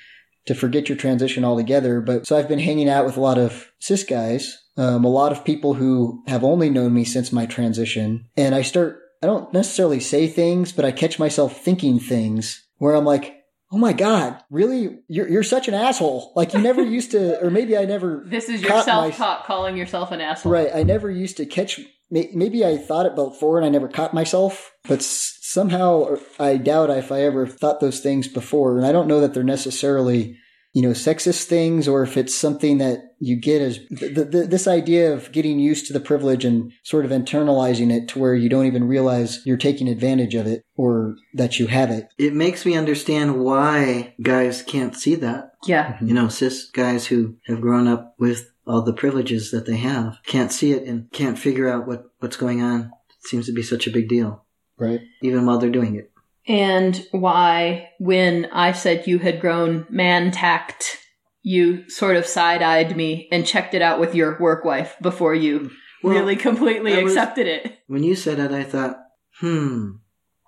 [0.47, 2.01] to forget your transition altogether.
[2.01, 5.31] But so I've been hanging out with a lot of cis guys, um, a lot
[5.31, 9.51] of people who have only known me since my transition, and I start I don't
[9.51, 13.33] necessarily say things, but I catch myself thinking things where I'm like.
[13.69, 14.41] Oh my God!
[14.49, 16.31] Really, you're you're such an asshole.
[16.37, 20.13] Like you never used to, or maybe I never This is your self-talk calling yourself
[20.13, 20.53] an asshole.
[20.53, 20.69] Right.
[20.73, 21.77] I never used to catch.
[22.09, 26.89] Maybe I thought it before and I never caught myself, but s- somehow I doubt
[26.91, 28.77] if I ever thought those things before.
[28.77, 30.37] And I don't know that they're necessarily,
[30.77, 34.49] you know, sexist things or if it's something that you get as th- th- th-
[34.49, 38.35] this idea of getting used to the privilege and sort of internalizing it to where
[38.35, 42.09] you don't even realize you're taking advantage of it or that you have it.
[42.19, 45.53] It makes me understand why guys can't see that.
[45.65, 45.93] Yeah.
[45.93, 46.07] Mm-hmm.
[46.09, 50.19] You know, cis guys who have grown up with all the privileges that they have
[50.27, 52.91] can't see it and can't figure out what, what's going on.
[53.09, 54.45] It seems to be such a big deal,
[54.77, 54.99] Right.
[55.23, 56.11] even while they're doing it.
[56.47, 60.97] And why, when I said you had grown man tact,
[61.43, 65.35] you sort of side eyed me and checked it out with your work wife before
[65.35, 65.71] you
[66.03, 67.77] Well, really completely I was- accepted it.
[67.87, 68.97] When you said it, I thought,
[69.39, 69.91] hmm,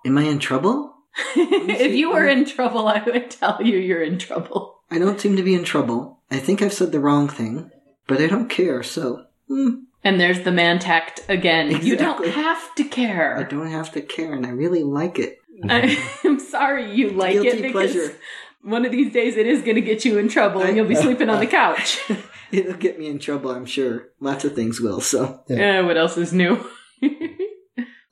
[0.06, 0.94] am I in trouble?
[1.36, 4.76] if you were in trouble, I would tell you you're in trouble.
[4.90, 6.20] I don't seem to be in trouble.
[6.30, 7.70] I think I've said the wrong thing,
[8.06, 9.70] but I don't care, so, hmm,
[10.04, 11.84] And there's the man tact again.
[11.84, 13.36] You don't have to care.
[13.38, 15.38] I don't have to care, and I really like it.
[15.68, 18.16] I, am sorry you like Guilty it because pleasure.
[18.62, 20.94] one of these days it is going to get you in trouble and you'll be
[20.94, 22.00] sleeping on the couch.
[22.52, 24.08] It'll get me in trouble, I'm sure.
[24.20, 25.44] Lots of things will, so.
[25.48, 26.68] Eh, what else is new?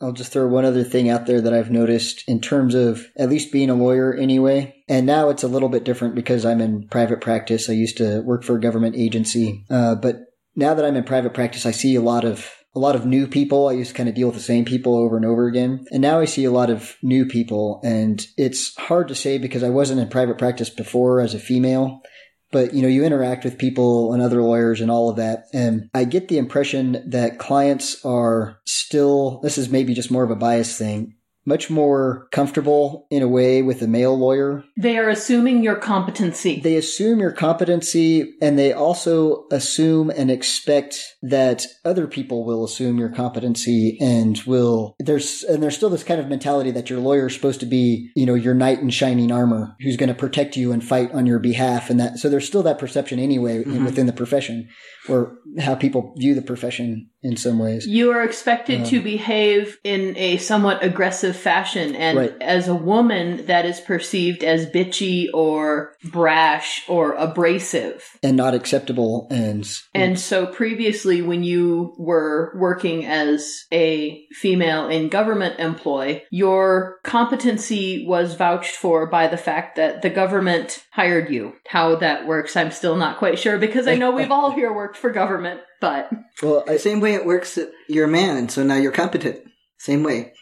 [0.00, 3.28] I'll just throw one other thing out there that I've noticed in terms of at
[3.28, 4.76] least being a lawyer anyway.
[4.88, 7.68] And now it's a little bit different because I'm in private practice.
[7.68, 9.64] I used to work for a government agency.
[9.68, 10.20] Uh, but
[10.54, 13.26] now that I'm in private practice, I see a lot of a lot of new
[13.26, 13.68] people.
[13.68, 15.84] I used to kind of deal with the same people over and over again.
[15.90, 19.62] And now I see a lot of new people and it's hard to say because
[19.62, 22.02] I wasn't in private practice before as a female
[22.50, 25.88] but you know you interact with people and other lawyers and all of that and
[25.94, 30.36] i get the impression that clients are still this is maybe just more of a
[30.36, 31.14] bias thing
[31.48, 36.60] much more comfortable in a way with a male lawyer they are assuming your competency.
[36.60, 42.98] they assume your competency and they also assume and expect that other people will assume
[42.98, 47.26] your competency and will there's and there's still this kind of mentality that your lawyer
[47.26, 50.56] is supposed to be you know your knight in shining armor who's going to protect
[50.56, 53.84] you and fight on your behalf and that so there's still that perception anyway Mhm.
[53.84, 54.68] within the profession
[55.08, 59.78] or how people view the profession in some ways You are expected Um, to behave
[59.84, 62.34] in a somewhat aggressive fashion, and Right.
[62.40, 68.04] as a woman, that is perceived as bitchy or brash or abrasive.
[68.22, 75.08] and not acceptable and And so previously, when you were working as a female in
[75.08, 81.52] government employ, your competency was vouched for by the fact that the government hired you.
[81.68, 84.96] How that works, I'm still not quite sure because I know we've all here worked
[84.96, 86.10] for government, but
[86.42, 88.92] well I, The same way it works, that you're a man, and so now you're
[88.92, 89.40] competent.
[89.78, 90.32] Same way.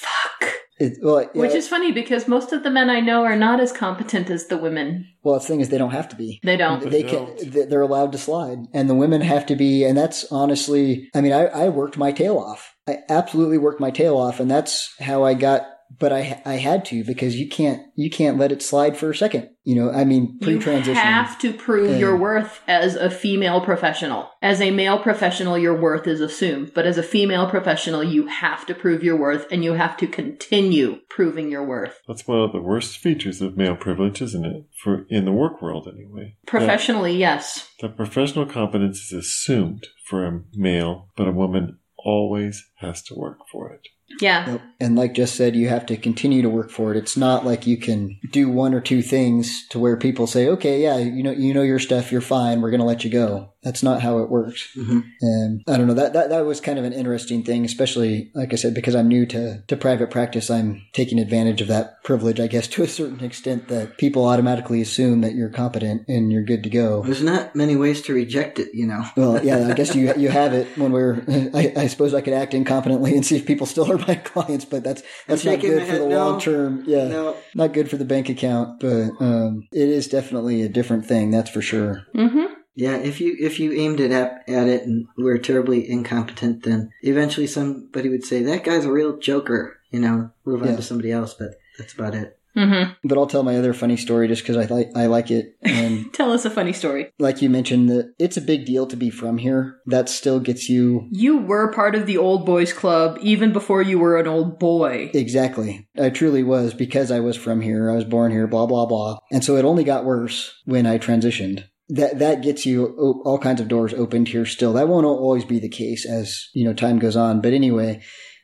[0.00, 0.52] fuck.
[0.78, 3.60] it, well, yeah, Which is funny because most of the men I know are not
[3.60, 5.06] as competent as the women.
[5.22, 6.82] well the thing is they don't have to be They don't.
[6.82, 7.68] they They can don't.
[7.70, 11.32] they're allowed to slide and the women have to be and that's honestly i mean
[11.32, 15.22] i, I worked my tail off i absolutely worked my tail off and that's how
[15.24, 15.66] i got
[15.98, 19.16] but i i had to because you can't you can't let it slide for a
[19.16, 22.94] second you know i mean You pre-transition You have to prove And- your worth as
[22.96, 24.30] a female professional.
[24.42, 26.72] As a male professional, your worth is assumed.
[26.74, 30.06] But as a female professional, you have to prove your worth and you have to
[30.06, 32.00] continue proving your worth.
[32.08, 34.64] That's one of the worst features of male privilege, isn't it?
[34.82, 36.36] For in the work world, anyway.
[36.46, 37.68] Professionally, yes.
[37.80, 43.14] That, that professional competence is assumed for a male, but a woman always has to
[43.14, 43.88] work for it.
[44.20, 44.58] Yeah.
[44.78, 46.96] And like just said, you have to continue to work for it.
[46.96, 50.82] It's not like you can do one or two things to where people say, "Okay,
[50.82, 52.60] yeah, you know, you know your stuff, you're fine.
[52.60, 54.68] We're going to let you go." That's not how it works.
[54.76, 55.04] Mhm.
[55.20, 58.52] And I don't know that, that that was kind of an interesting thing, especially like
[58.52, 60.50] I said, because I'm new to to private practice.
[60.50, 63.68] I'm taking advantage of that privilege, I guess, to a certain extent.
[63.68, 67.02] That people automatically assume that you're competent and you're good to go.
[67.02, 69.04] There's not many ways to reject it, you know.
[69.16, 71.22] Well, yeah, I guess you you have it when we're.
[71.54, 74.64] I, I suppose I could act incompetently and see if people still are my clients,
[74.64, 76.28] but that's that's not good for the no.
[76.28, 76.84] long term.
[76.86, 81.04] Yeah, No, not good for the bank account, but um, it is definitely a different
[81.06, 81.30] thing.
[81.30, 82.06] That's for sure.
[82.14, 82.54] Mm-hmm.
[82.74, 86.90] Yeah, if you if you aimed it at, at it and were terribly incompetent, then
[87.02, 89.76] eventually somebody would say that guy's a real joker.
[89.90, 90.76] You know, move on Yeah.
[90.76, 91.34] to somebody else.
[91.34, 92.36] But that's about it.
[92.56, 92.92] Mm-hmm.
[93.08, 96.12] But I'll tell my other funny story just because I like I like it, and
[96.12, 97.12] Tell us a funny story.
[97.20, 99.76] like you mentioned, that it's a big deal to be from here.
[99.86, 104.00] That still gets you You were part of the old boys club even before you
[104.00, 105.12] were an old boy.
[105.14, 105.86] Exactly.
[105.96, 107.88] I truly was because I was from here.
[107.88, 109.18] I was born here, blah, blah, blah.
[109.30, 111.64] And so it only got worse when I transitioned.
[111.92, 114.72] That, that gets you all kinds of doors opened here still.
[114.74, 117.40] That won't always be the case as, you know, time goes on.
[117.40, 118.02] But anyway,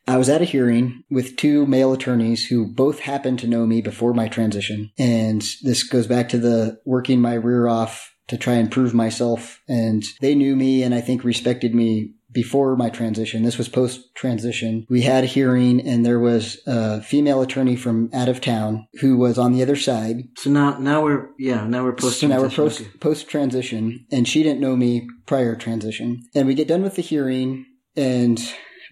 [0.09, 3.83] I was at a hearing with two male attorneys who both happened to know me
[3.83, 4.93] before my transition.
[4.99, 9.61] And this goes back to the working my rear off to try and prove myself.
[9.69, 13.45] And they knew me and I think respected me before my transition.
[13.45, 14.87] This was post transition.
[14.91, 19.17] We had a hearing and there was a female attorney from out of town who
[19.17, 20.17] was on the other side.
[20.37, 24.29] So now now we're yeah now we're post So now we're post post transition and
[24.29, 26.29] she didn't know me prior transition.
[26.35, 27.65] And we get done with the hearing
[27.97, 28.39] and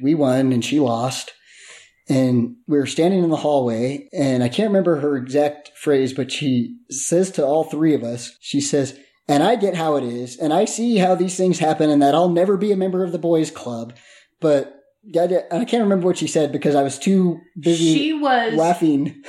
[0.03, 1.33] we won and she lost.
[2.09, 6.33] And we were standing in the hallway and I can't remember her exact phrase, but
[6.33, 8.99] she says to all three of us, she says,
[9.29, 12.15] and I get how it is, and I see how these things happen, and that
[12.15, 13.95] I'll never be a member of the boys' club.
[14.41, 14.81] But
[15.15, 19.23] I can't remember what she said because I was too busy She was laughing.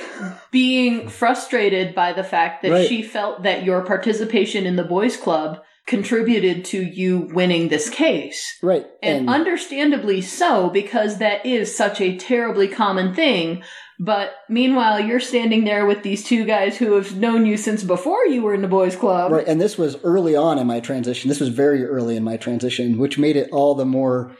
[0.50, 2.88] being frustrated by the fact that Right.
[2.88, 8.58] she felt that your participation in the boys club contributed to you winning this case.
[8.60, 8.86] Right.
[9.02, 13.62] And, understandably so, because that is such a terribly common thing.
[13.98, 18.26] But meanwhile, you're standing there with these two guys who have known you since before
[18.26, 19.32] you were in the boys club.
[19.32, 21.28] Right, and this was early on in my transition.
[21.28, 24.36] This was very early in my transition, which made it all the more.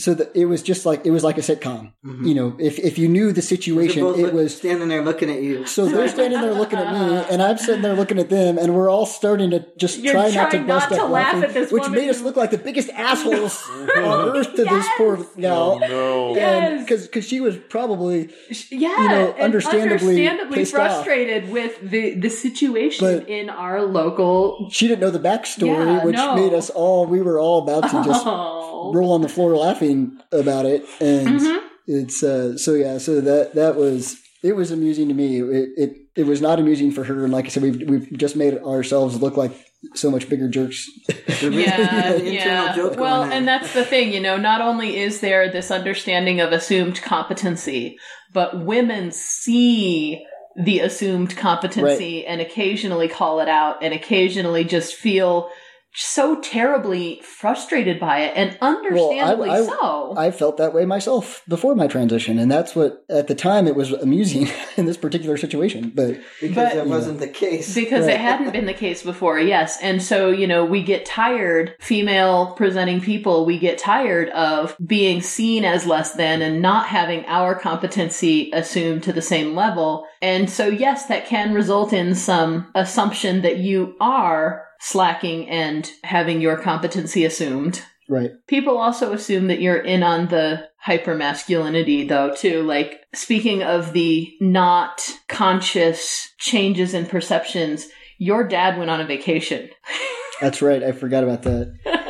[0.00, 1.92] So that it was just like it was like a sitcom.
[2.04, 2.24] Mm-hmm.
[2.26, 4.56] You know, if if you knew the situation, both it look- was.
[4.56, 5.66] standing there looking at you.
[5.66, 8.74] So they're standing there looking at me, and I'm sitting there looking at them, and
[8.74, 11.34] we're all starting to just You're try not to trying not bust to up laugh
[11.34, 13.62] laughing, at this which woman made us look like the biggest assholes
[13.96, 15.72] on earth to this poor gal.
[15.72, 16.34] Oh, no.
[16.34, 16.86] Yes.
[17.06, 18.30] because she was probably
[18.70, 20.92] Yeah, you know, and understandably understandably pissed off.
[21.04, 24.68] frustrated with the the situation But- in our local.
[24.70, 25.66] she didn't know the backstory,
[25.98, 26.34] Yeah, which no.
[26.36, 28.66] made us all we were all about to just Oh.
[28.94, 29.12] roll.
[29.12, 31.60] On the floor laughing about it and Mhm.
[31.86, 35.40] it's uh so yeah so that that was it was amusing to me.
[35.40, 38.36] It it, it was not amusing for her and like i said we've, we've just
[38.36, 39.52] made ourselves look like
[39.94, 40.88] so much bigger jerks.
[41.42, 42.74] Yeah, yeah.
[42.76, 46.52] joke Well, and that's the thing, you know, not only is there this understanding of
[46.52, 47.98] assumed competency,
[48.32, 50.22] but women see
[50.56, 55.48] the assumed competency and occasionally call it out and occasionally just feel
[55.92, 60.14] so terribly frustrated by it and understandably I- so.
[60.16, 63.74] i felt that way myself before my transition and that's what at the time it
[63.74, 67.74] was amusing in this particular situation but because But- that wasn't the case.
[67.74, 68.14] because Right.
[68.14, 69.78] it hadn't been the case before, yes.
[69.82, 75.20] And so, you know, we get tired, female presenting people, we get tired of being
[75.22, 80.06] seen as less than and not having our competency assumed to the same level.
[80.22, 86.40] And so, yes, that can result in some assumption that you are slacking and having
[86.40, 87.82] your competency assumed.
[88.08, 92.62] right People also assume that you're in on the hypermasculinity, though, too.
[92.62, 97.88] Like, speaking of the not conscious changes in perceptions,
[98.18, 99.70] your dad went on a vacation.
[100.40, 101.78] that's right i forgot about that.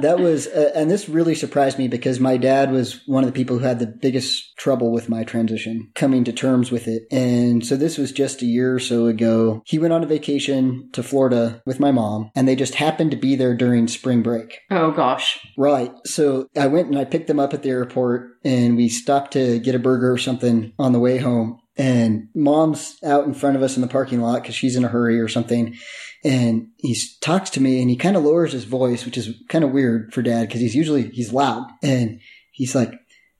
[0.00, 3.36] That was uh, and this really surprised me because my dad was one of the
[3.36, 7.04] people who had the biggest trouble with my transition coming to terms with it.
[7.10, 9.62] And so this was just a year or so ago.
[9.66, 13.16] He went on a vacation to florida with my mom and they just happened to
[13.16, 14.60] be there during spring break.
[14.70, 15.38] Oh, gosh.
[15.56, 15.90] right.
[16.04, 19.58] So i went and i picked them up at the airport and we stopped to
[19.58, 21.60] get a burger or something on the way home.
[21.76, 24.88] And mom's out in front of us in the parking lot because she's in a
[24.88, 25.76] hurry or something
[26.24, 29.64] and he talks to me and he kind of lowers his voice which is kind
[29.64, 31.68] of weird for dad because he's usually he's loud.
[31.82, 32.20] And
[32.52, 32.92] he's like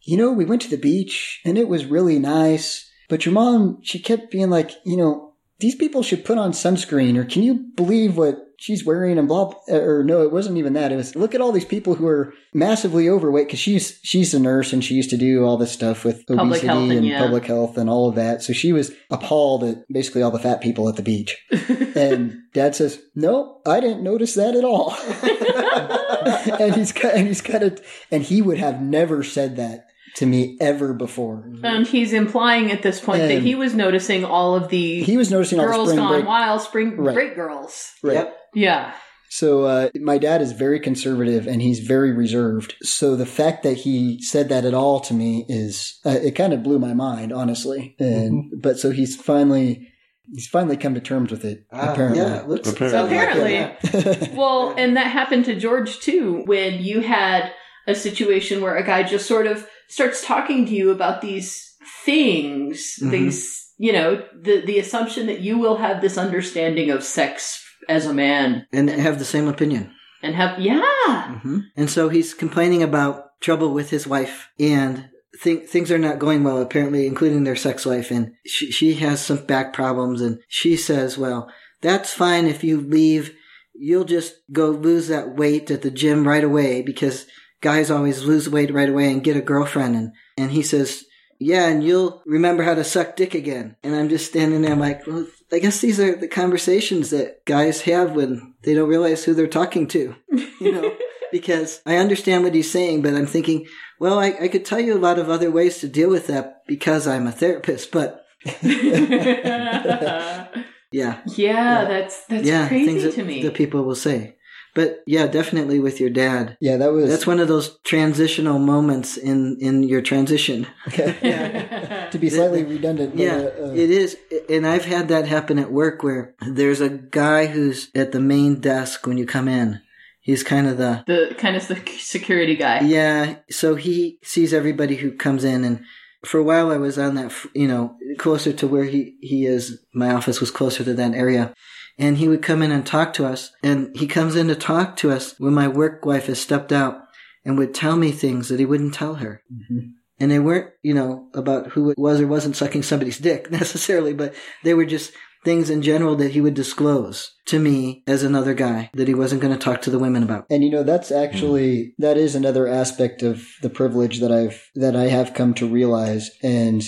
[0.02, 3.78] you know we went to the beach and it was really nice but your mom
[3.82, 5.28] she kept being like you know
[5.60, 9.54] these people should put on sunscreen, or can you believe what she's wearing and blah,
[9.68, 10.92] or no, it wasn't even that.
[10.92, 14.38] It was, look at all these people who are massively overweight because she's, she's a
[14.38, 17.06] nurse and she used to do all this stuff with Public obesity health and and
[17.06, 17.20] yeah.
[17.20, 18.42] public health and all of that.
[18.42, 21.36] So she was appalled at basically all the fat people at the beach.
[21.94, 24.94] and dad says, no, I didn't notice that at all.
[26.60, 27.80] and he's kind and he's kind of,
[28.10, 29.86] and he would have never said that
[30.16, 31.48] to me ever before.
[31.62, 35.30] And he's implying at this point that he was noticing all of the He was
[35.30, 36.26] noticing all the girls spring gone break.
[36.26, 37.14] wild, spring Right.
[37.14, 37.92] break girls.
[38.02, 38.14] Right.
[38.14, 38.37] Yep.
[38.54, 38.94] Yeah.
[39.30, 42.74] So uh, my dad is very conservative and he's very reserved.
[42.82, 46.54] So the fact that he said that at all to me is uh, it kind
[46.54, 47.94] of blew my mind, honestly.
[48.00, 49.86] And but so he's finally
[50.34, 51.66] he's finally come to terms with it.
[51.72, 53.10] Ah, apparently, yeah, it looks Apparently.
[53.54, 54.28] sounds Apparently.
[54.36, 57.52] Well, and that happened to George too when you had
[57.86, 62.96] a situation where a guy just sort of starts talking to you about these things,
[63.02, 63.10] Mhm.
[63.10, 68.06] these, you know, the the assumption that you will have this understanding of sex as
[68.06, 69.92] a man and have the same opinion.
[70.22, 71.38] and have yeah.
[71.42, 75.08] hmm And so he's complaining about trouble with his wife and
[75.42, 78.10] th- things are not going well, apparently, including their sex life.
[78.10, 80.20] And she, she has some back problems.
[80.20, 81.48] And she says, well,
[81.80, 83.34] that's fine if you leave.
[83.74, 87.26] You'll just go lose that weight at the gym right away because
[87.60, 89.94] guys always lose weight right away and get a girlfriend.
[89.94, 91.04] And, and he says,
[91.38, 93.76] yeah, and you'll remember how to suck dick again.
[93.82, 97.44] And I'm just standing there, I'm like, well, I guess these are the conversations that
[97.44, 100.14] guys have when they don't realize who they're talking to,
[100.60, 100.96] you know?
[101.32, 103.66] because I understand what he's saying, but I'm thinking,
[104.00, 106.62] well, I, I could tell you a lot of other ways to deal with that
[106.66, 108.24] because I'm a therapist, but
[108.62, 110.52] yeah,
[110.92, 113.42] yeah, that's that's yeah, crazy to me.
[113.42, 114.36] that people will say.
[114.78, 116.56] But yeah, definitely with your dad.
[116.60, 120.68] yeah, that was That's one of those transitional moments in, in your transition.
[120.86, 122.06] Okay.
[122.12, 123.16] To be slightly redundant.
[123.16, 124.16] Yeah, uh, uh, it is.
[124.48, 128.60] And I've had that happen at work where there's a guy who's at the main
[128.60, 129.82] desk when you come in.
[130.20, 132.80] He's kind of the, the kind of the security guy.
[132.82, 135.84] yeah, so he sees everybody who comes in and
[136.24, 139.84] for a while I was on that, you know, closer to where he, he is.
[139.92, 141.52] My office was closer to that area.
[141.98, 143.50] And he would come in and talk to us.
[143.62, 147.02] And he comes in to talk to us when my work wife has stepped out
[147.44, 149.42] and would tell me things that he wouldn't tell her.
[149.52, 149.92] mhm.
[150.20, 154.12] And they weren't, you know, about who it was or wasn't sucking somebody's dick necessarily,
[154.12, 154.34] but
[154.64, 155.12] they were just
[155.44, 159.40] things in general that he would disclose to me as another guy that he wasn't
[159.40, 160.46] going to talk to the women about.
[160.50, 164.96] And you know that's actually that is another aspect of the privilege that I've that
[164.96, 166.82] I have come to realize and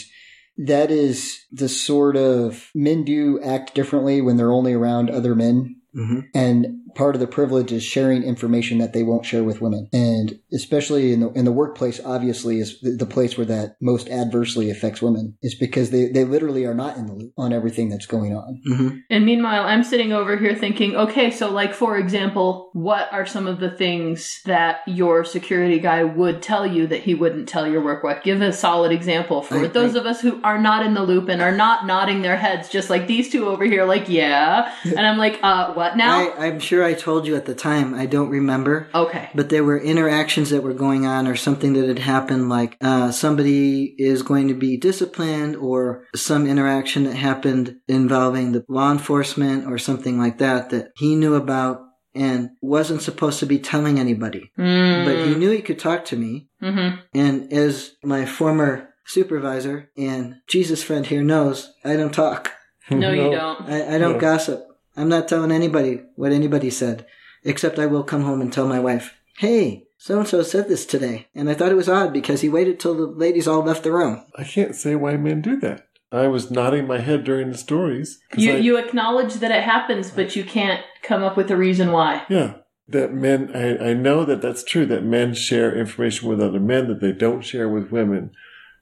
[0.66, 5.76] that is the sort of men do act differently when they're only around other men.
[5.94, 9.88] Hmm and part of the privilege is sharing information that they won't share with women.
[9.92, 14.08] And especially in the in the workplace obviously is the, the place where that most
[14.08, 17.88] adversely affects women is because they they literally are not in the loop on everything
[17.88, 21.96] that's going on hmm And meanwhile, I'm sitting over here thinking, okay, so like for
[21.96, 27.02] example, what are some of the things that your security guy would tell you that
[27.02, 28.22] he wouldn't tell your work wife?
[28.22, 31.02] Give a solid example for I- those I- of us who are not in the
[31.02, 34.72] loop and are not nodding their heads, just like these two over here, like yeah.
[34.84, 36.30] And I'm like, uh, what now?
[36.32, 37.94] I, I'm sure I told you at the time.
[37.94, 38.88] I don't remember.
[38.94, 39.28] okay.
[39.34, 43.10] But there were interactions that were going on or something that had happened, like uh,
[43.12, 49.66] somebody is going to be disciplined or some interaction that happened involving the law enforcement
[49.66, 51.82] or something like that that he knew about
[52.14, 54.50] and wasn't supposed to be telling anybody.
[54.58, 55.04] Mm.
[55.04, 56.48] But he knew he could talk to me.
[56.60, 62.52] hmm And as my former supervisor and Jess's friend here knows, I don't talk.
[62.90, 63.60] No, you don't.
[63.68, 64.18] I, I don't No.
[64.18, 64.66] gossip.
[64.96, 67.06] I'm not telling anybody what anybody said,
[67.44, 70.86] except I will come home and tell my wife, hey, so and so said this
[70.86, 71.26] today.
[71.34, 73.92] And I thought it was odd because he waited till the ladies all left the
[73.92, 74.24] room.
[74.36, 75.86] I can't say why men do that.
[76.10, 78.18] I was nodding my head during the stories.
[78.32, 81.56] 'cause You I- you acknowledge that it happens, but you can't come up with a
[81.56, 82.22] reason why.
[82.30, 82.54] Yeah.
[82.88, 86.88] That men, I, I know that that's true, that men share information with other men
[86.88, 88.30] that they don't share with women.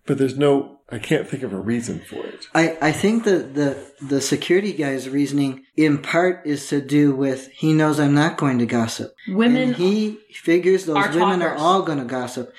[0.07, 2.47] But there's no, I can't think of a reason for it.
[2.55, 7.49] I, I think that the, the security guy's reasoning in part is to do with
[7.49, 9.15] he knows I'm not going to gossip.
[9.29, 12.55] Women And he figures those are women are all going to gossip.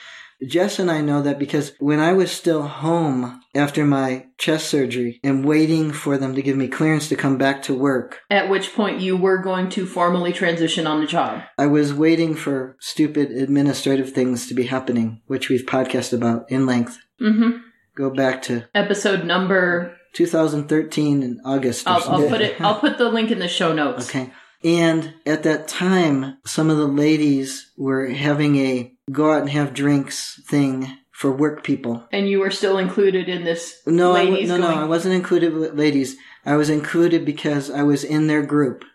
[0.45, 5.19] Jess and I know that because when I was still home after my chest surgery
[5.21, 8.73] and waiting for them to give me clearance to come back to work, at which
[8.73, 11.41] point you were going to formally transition on the job.
[11.57, 16.65] I was waiting for stupid administrative things to be happening, which we've podcast about in
[16.65, 16.97] length.
[17.17, 17.57] hmm
[17.99, 21.85] Go back to Episode number 2013 in August.
[21.85, 22.61] I'll, I'll put it.
[22.61, 24.07] I'll put the link in the show notes.
[24.07, 24.31] Okay.
[24.63, 29.73] And at that time, some of the ladies were having a go out and have
[29.73, 32.07] drinks thing for work people.
[32.13, 34.77] And you were still included in this No, I, no, no, going.
[34.77, 36.15] I wasn't included with ladies.
[36.45, 38.85] I was included because I was in their group.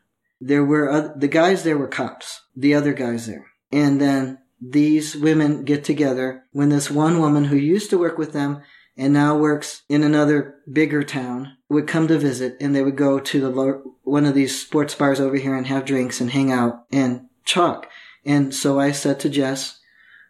[0.40, 5.14] There were oth- the guys there were cops, the other guys there, and then these
[5.14, 8.62] women get together when this one woman who used to work with them
[8.96, 13.18] and now works in another bigger town would come to visit, and they would go
[13.18, 16.84] to the one of these sports bars over here and have drinks and hang out
[16.92, 17.88] and talk.
[18.24, 19.80] And so I said to Jess,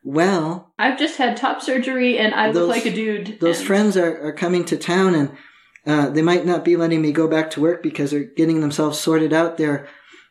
[0.02, 3.38] "Well, I've just had top surgery and I Those- look like a dude.
[3.40, 5.30] those and- friends are, are coming to town and
[5.86, 8.98] uh, they might not be letting me go back to work because they're getting themselves
[8.98, 9.86] sorted out there.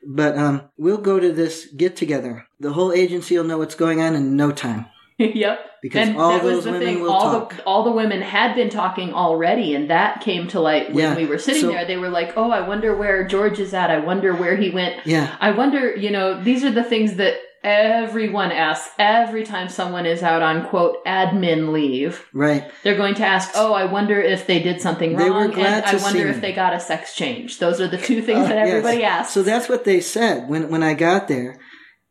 [0.06, 2.46] But um, we'll go to this get together.
[2.60, 4.88] The whole agency will know what's going on in no time
[5.18, 5.60] yep.
[5.82, 7.02] because and all that was those the women thing.
[7.02, 7.56] will all talk.
[7.58, 11.16] the all the women had been talking already, and that came to light when Yeah.
[11.16, 11.86] we were sitting So- there.
[11.86, 13.90] They were like, "Oh, I wonder where George is at.
[13.92, 14.96] I wonder where he went.
[15.06, 20.06] yeah, I wonder." You know, these are the things that everyone asks every time someone
[20.06, 22.26] is out on quote admin leave.
[22.34, 22.70] right.
[22.84, 25.66] They're going to ask, "Oh, I wonder if they did something They were wrong, glad
[25.78, 26.42] and I to see wonder if me.
[26.42, 28.68] they got a sex change." Those are the two things uh, that Yes.
[28.70, 29.34] everybody asks.
[29.34, 31.58] So that's what they said when when I got there.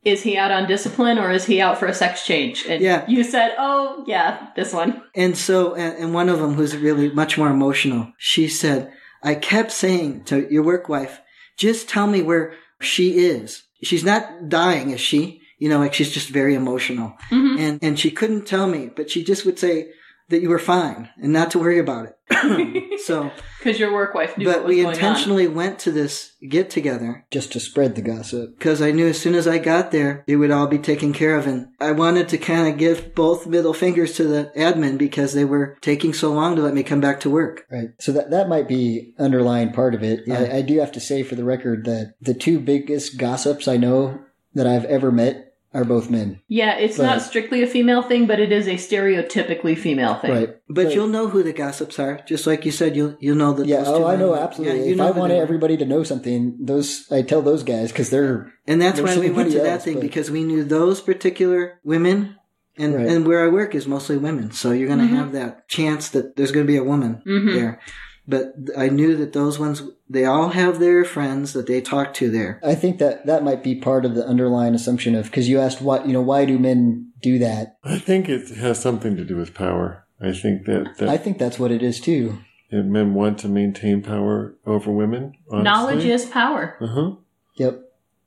[0.05, 2.65] Is he out on discipline or is he out for a sex change?
[2.69, 3.05] And Yeah.
[3.09, 7.39] you said, "Oh, yeah, this one." And so, and, one of them who's really much
[7.39, 8.93] more emotional, she said,
[9.23, 11.21] I kept saying to your work wife,
[11.57, 13.63] just tell me where she is.
[13.85, 15.41] She's not dying, is she?
[15.59, 17.15] You know, like she's just very emotional.
[17.31, 17.59] Mhm.
[17.61, 19.91] And, and she couldn't tell me, but she just would say
[20.29, 23.01] that you were fine and not to worry about it.
[23.01, 26.33] so, Because your work wife knew but what was we going intentionally went to this
[26.49, 28.59] get together Just to spread the gossip.
[28.59, 31.37] because I knew as soon as I got there, it would all be taken care
[31.37, 31.47] of.
[31.47, 35.45] And I wanted to kind of give both middle fingers to the admin because they
[35.45, 37.67] were taking so long to let me come back to work.
[37.71, 37.91] Right.
[38.01, 40.21] So that that might be underlying part of it.
[40.27, 40.41] Yeah.
[40.41, 43.77] I, I do have to say for the record that the two biggest gossips I
[43.77, 44.21] know
[44.55, 46.41] that I've ever met are both men.
[46.49, 50.31] Yeah, it's But- not strictly a female thing, but it is a stereotypically female thing.
[50.31, 50.57] Right.
[50.69, 52.95] But you'll know who the gossips are, just like you said.
[52.97, 53.67] You'll you'll know that.
[53.67, 53.79] Yeah.
[53.79, 54.79] those Oh, two I know women- absolutely.
[54.79, 57.63] Yeah, you if know I who want everybody to know something, those I tell those
[57.63, 60.03] guys because they're and that's there's why we went to somebody that else, thing but-
[60.03, 62.37] because we knew those particular women,
[62.79, 63.07] and Right.
[63.07, 65.17] and where I work is mostly women, so you're going to Mhm.
[65.17, 67.55] have that chance that there's going to be a woman Mhm.
[67.55, 67.81] there.
[68.27, 72.31] But I knew that those ones, they all have their friends that they talk to
[72.31, 72.61] there.
[72.65, 75.83] I think that that might be part of the underlying assumption of because you asked
[75.83, 77.79] what you know why do men do that?
[77.83, 80.07] I think it has something to do with power.
[80.21, 82.39] I think that, that, I think that's what it is too.
[82.71, 85.35] that men want to maintain power over women.
[85.51, 85.65] Honestly.
[85.65, 86.77] Knowledge is power.
[86.81, 87.11] Uh huh.
[87.57, 87.81] Yep.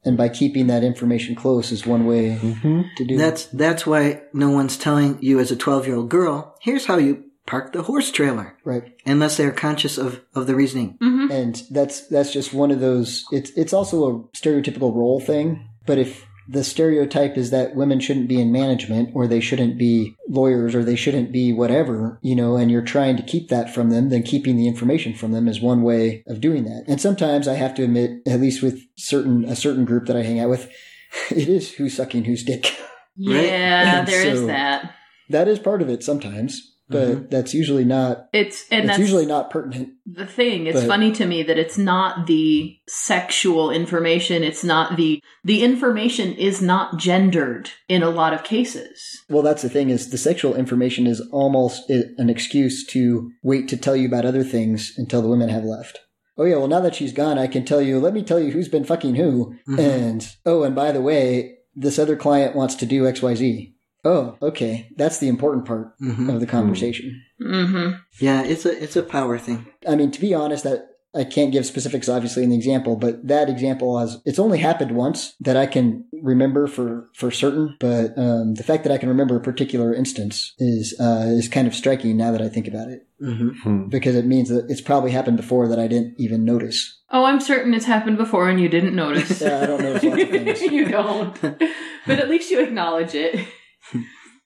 [0.03, 4.21] And by keeping that information close is one way hmm to do That's that's why
[4.33, 7.83] no one's telling you as a 12 year old girl, here's how you park the
[7.83, 8.57] horse trailer.
[8.63, 8.93] Right.
[9.05, 10.97] unless they're conscious of of the reasoning.
[11.01, 15.67] hmm and that's that's just one of those it's it's also a stereotypical role thing
[15.85, 20.15] but if the stereotype is that women shouldn't be in management or they shouldn't be
[20.29, 23.89] lawyers or they shouldn't be whatever you know and you're trying to keep that from
[23.89, 27.47] them then keeping the information from them is one way of doing that and sometimes
[27.47, 30.49] i have to admit at least with certain a certain group that i hang out
[30.49, 30.69] with
[31.31, 32.71] it is who's sucking whose dick
[33.17, 34.93] Yeah, And there is so- that.
[35.29, 39.25] that is part of it sometimes but that's usually not It's and it's that's usually
[39.25, 40.67] not pertinent the thing.
[40.67, 44.43] It's but- funny to me that it's not the sexual information.
[44.43, 49.23] It's not the the information is not gendered in a lot of cases.
[49.29, 53.77] Well, that's the thing is the sexual information is almost an excuse to wait to
[53.77, 55.99] tell you about other things until the women have left.
[56.37, 57.99] Oh yeah, well now that she's gone, I can tell you.
[57.99, 59.55] Let me tell you who's been fucking who.
[59.67, 59.79] Mhm.
[59.79, 63.74] And oh, and by the way, this other client wants to do X Y Z.
[64.05, 67.23] Oh, okay, that's the important part hmm of the conversation.
[67.39, 69.65] hmm Yeah, it's a it's a power thing.
[69.87, 73.25] I mean, to be honest, that I can't give specifics obviously in the example, but
[73.27, 77.77] that example has it's only happened once that I can remember for for certain.
[77.79, 81.67] But um, the fact that I can remember a particular instance is uh, is kind
[81.67, 85.11] of striking now that I think about it, hmm because it means that it's probably
[85.11, 87.01] happened before that I didn't even notice.
[87.09, 89.41] Oh, I'm certain it's happened before and you didn't notice.
[89.41, 90.61] Yeah, I don't notice lots of things.
[90.61, 91.41] you don't,
[92.07, 93.47] but at least you acknowledge it.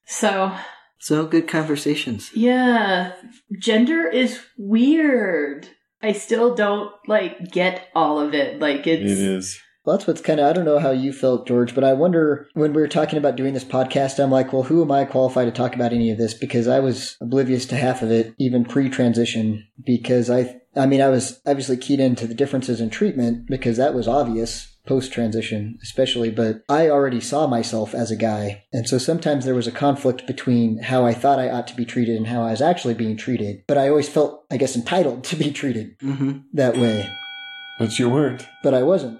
[0.05, 0.55] So
[0.99, 2.31] So good conversations.
[2.33, 3.13] yeah,
[3.59, 5.67] gender is weird.
[6.01, 8.59] I still don't like get all of it.
[8.59, 9.59] Like It it's.
[9.85, 12.47] Well, that's what's kind of I don't know how you felt, George, but I wonder
[12.53, 15.47] when we were talking about doing this podcast, I'm like, well, who am I qualified
[15.47, 16.33] to talk about any of this?
[16.33, 21.07] Because I was oblivious to half of it, even pre-transition, because I, I mean, I
[21.07, 26.63] was obviously keyed into the differences in treatment because that was obvious post-transition, especially, but
[26.67, 28.63] I already saw myself as a guy.
[28.73, 31.85] And so sometimes there was a conflict between how I thought I ought to be
[31.85, 33.63] treated and how I was actually being treated.
[33.67, 37.07] But I always felt, I guess, entitled to be treated hmm that way,
[37.77, 38.47] But you weren't.
[38.63, 39.19] but I wasn't.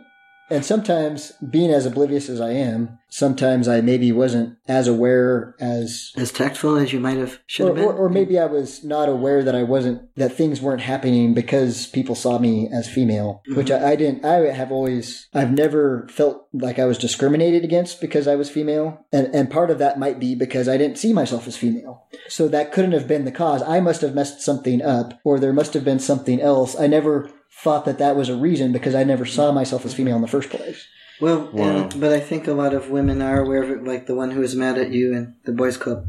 [0.49, 6.11] And sometimes, being as oblivious as I am, sometimes I maybe wasn't as aware as.
[6.15, 7.85] As tactful as you might have should Or, have been.
[7.85, 11.87] or, or maybe I was not aware that I wasn't, that things weren't happening because
[11.87, 13.57] people saw me as female, mm-hmm.
[13.57, 18.01] which I, I didn't, I have always, I've never felt like I was discriminated against
[18.01, 19.05] because I was female.
[19.11, 22.07] And, and part of that might be because I didn't see myself as female.
[22.27, 23.61] So that couldn't have been the cause.
[23.61, 26.79] I must have messed something up or there must have been something else.
[26.79, 30.15] I never thought that that was a reason because I never saw myself as female
[30.15, 30.85] in the first place.
[31.21, 31.63] Well, Wow.
[31.89, 34.31] and, but I think a lot of women are aware of it, like the one
[34.31, 36.05] who was mad at you in the boys' club.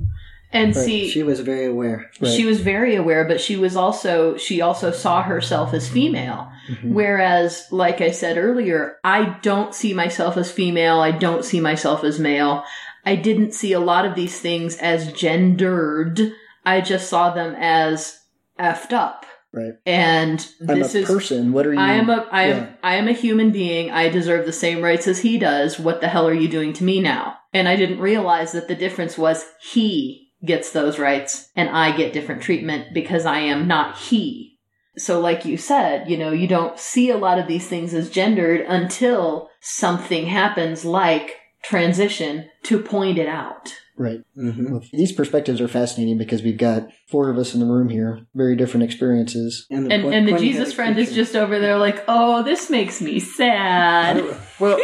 [0.52, 0.84] And Right.
[0.84, 2.10] see, She was very aware.
[2.20, 2.30] Right.
[2.32, 6.48] she was very aware, but she was also she also saw herself as female.
[6.68, 6.92] Mhm.
[6.92, 11.00] Whereas, like I said earlier, I don't see myself as female.
[11.00, 12.64] I don't see myself as male.
[13.06, 16.32] I didn't see a lot of these things as gendered.
[16.66, 18.18] I just saw them as
[18.58, 19.24] effed up.
[19.52, 19.72] Right.
[19.85, 21.52] And I'm this a is person.
[21.52, 21.81] What are you?
[21.81, 22.72] I am a I am Yeah.
[22.82, 23.90] I am a human being.
[23.90, 25.78] I deserve the same rights as he does.
[25.78, 27.36] What the hell are you doing to me now?
[27.52, 32.12] And I didn't realize that the difference was he gets those rights and I get
[32.12, 34.59] different treatment because I am not he.
[34.97, 38.10] So like you said, you know, you don't see a lot of these things as
[38.10, 43.74] gendered until something happens like transition to point it out.
[44.01, 44.20] Right.
[44.35, 47.90] hmm Well, these perspectives are fascinating because we've got four of us in the room
[47.90, 49.66] here, very different experiences.
[49.70, 53.02] And, And point- and the Jesus friend is just over there like, "Oh, this makes
[53.02, 54.24] me sad."
[54.59, 54.78] Well,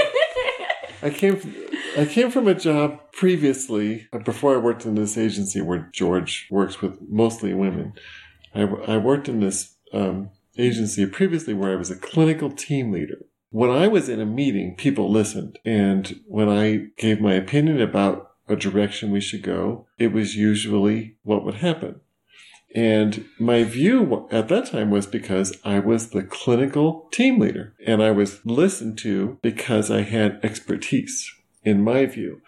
[1.02, 1.55] I came from,
[1.97, 6.47] I came from a job previously uh, before I worked in this agency where George
[6.51, 7.94] works with mostly women.
[8.55, 10.28] I, I worked in this um,
[10.59, 13.24] agency previously where I was a clinical team leader.
[13.48, 18.32] When I was in a meeting, people listened, and when I gave my opinion about
[18.48, 22.01] a direction we should go, it was usually what would happen.
[22.74, 28.02] And my view at that time was because I was the clinical team leader and
[28.02, 31.32] I was listened to because I had expertise,
[31.64, 32.43] in my view.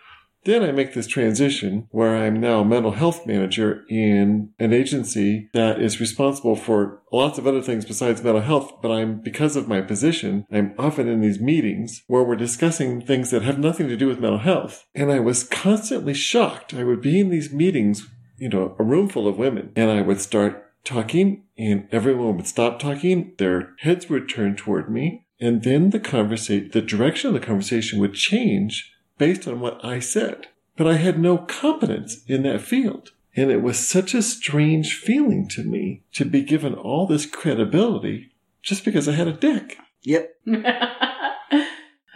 [0.49, 5.51] Then I make this transition where I'm now a mental health manager in an agency
[5.53, 8.81] that is responsible for lots of other things besides mental health.
[8.81, 13.31] But I'm, because of my position, I'm often in these meetings where we're discussing things
[13.31, 14.87] that have nothing to do with mental health.
[14.95, 16.73] And I was constantly shocked.
[16.73, 18.09] I would be in these meetings
[18.39, 19.73] you know, a room full of women.
[19.77, 23.35] And I would start talking and everyone would stop talking.
[23.37, 25.27] Their heads would turn toward me.
[25.39, 29.99] And then the conversation, the direction of the conversation would change based on what I
[29.99, 30.47] said.
[30.77, 33.11] But I had no competence in that field.
[33.37, 38.33] And it was such a strange feeling to me to be given all this credibility
[38.63, 39.77] just because I had a dick.
[40.03, 40.35] Yep.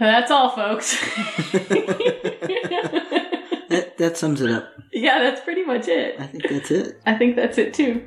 [0.00, 0.96] That's all, folks.
[3.68, 4.68] That, that sums it up.
[4.92, 6.20] yeah, that's pretty much it.
[6.20, 7.00] I think that's it.
[7.06, 8.06] I think that's it too.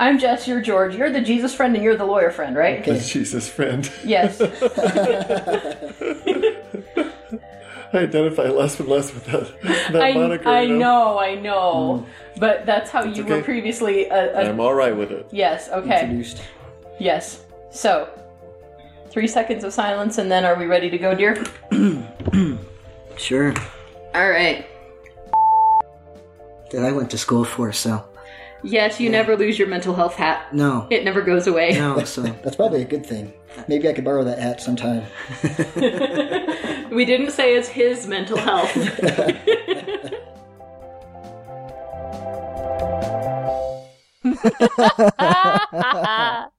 [0.00, 2.82] I'm Jess, you're George, you're the Jesus friend, and you're the lawyer friend, right?
[2.82, 3.88] The Jesus friend.
[4.02, 4.40] Yes.
[7.92, 9.60] I identify less and less with that,
[9.92, 10.48] that I, moniker.
[10.48, 11.98] I you know, I know.
[11.98, 12.40] Hmm.
[12.40, 14.06] But that's how you were previously.
[14.06, 15.26] A, a, I'm all right with it.
[15.32, 16.04] yes, okay.
[16.04, 16.40] Introduced.
[16.98, 17.44] Yes.
[17.70, 18.08] So,
[19.10, 21.44] three seconds of silence, and then are we ready to go, dear?
[23.16, 23.52] Sure.
[24.14, 24.64] All right.
[26.70, 28.02] That I went to school for, so
[28.62, 30.54] Yes, you never lose your mental health hat.
[30.54, 31.72] no, It never goes away.
[31.72, 32.02] no.
[32.04, 33.32] So That's probably a good thing.
[33.68, 35.04] Maybe I could borrow that hat sometime.
[36.94, 38.70] we didn't say it's his mental health.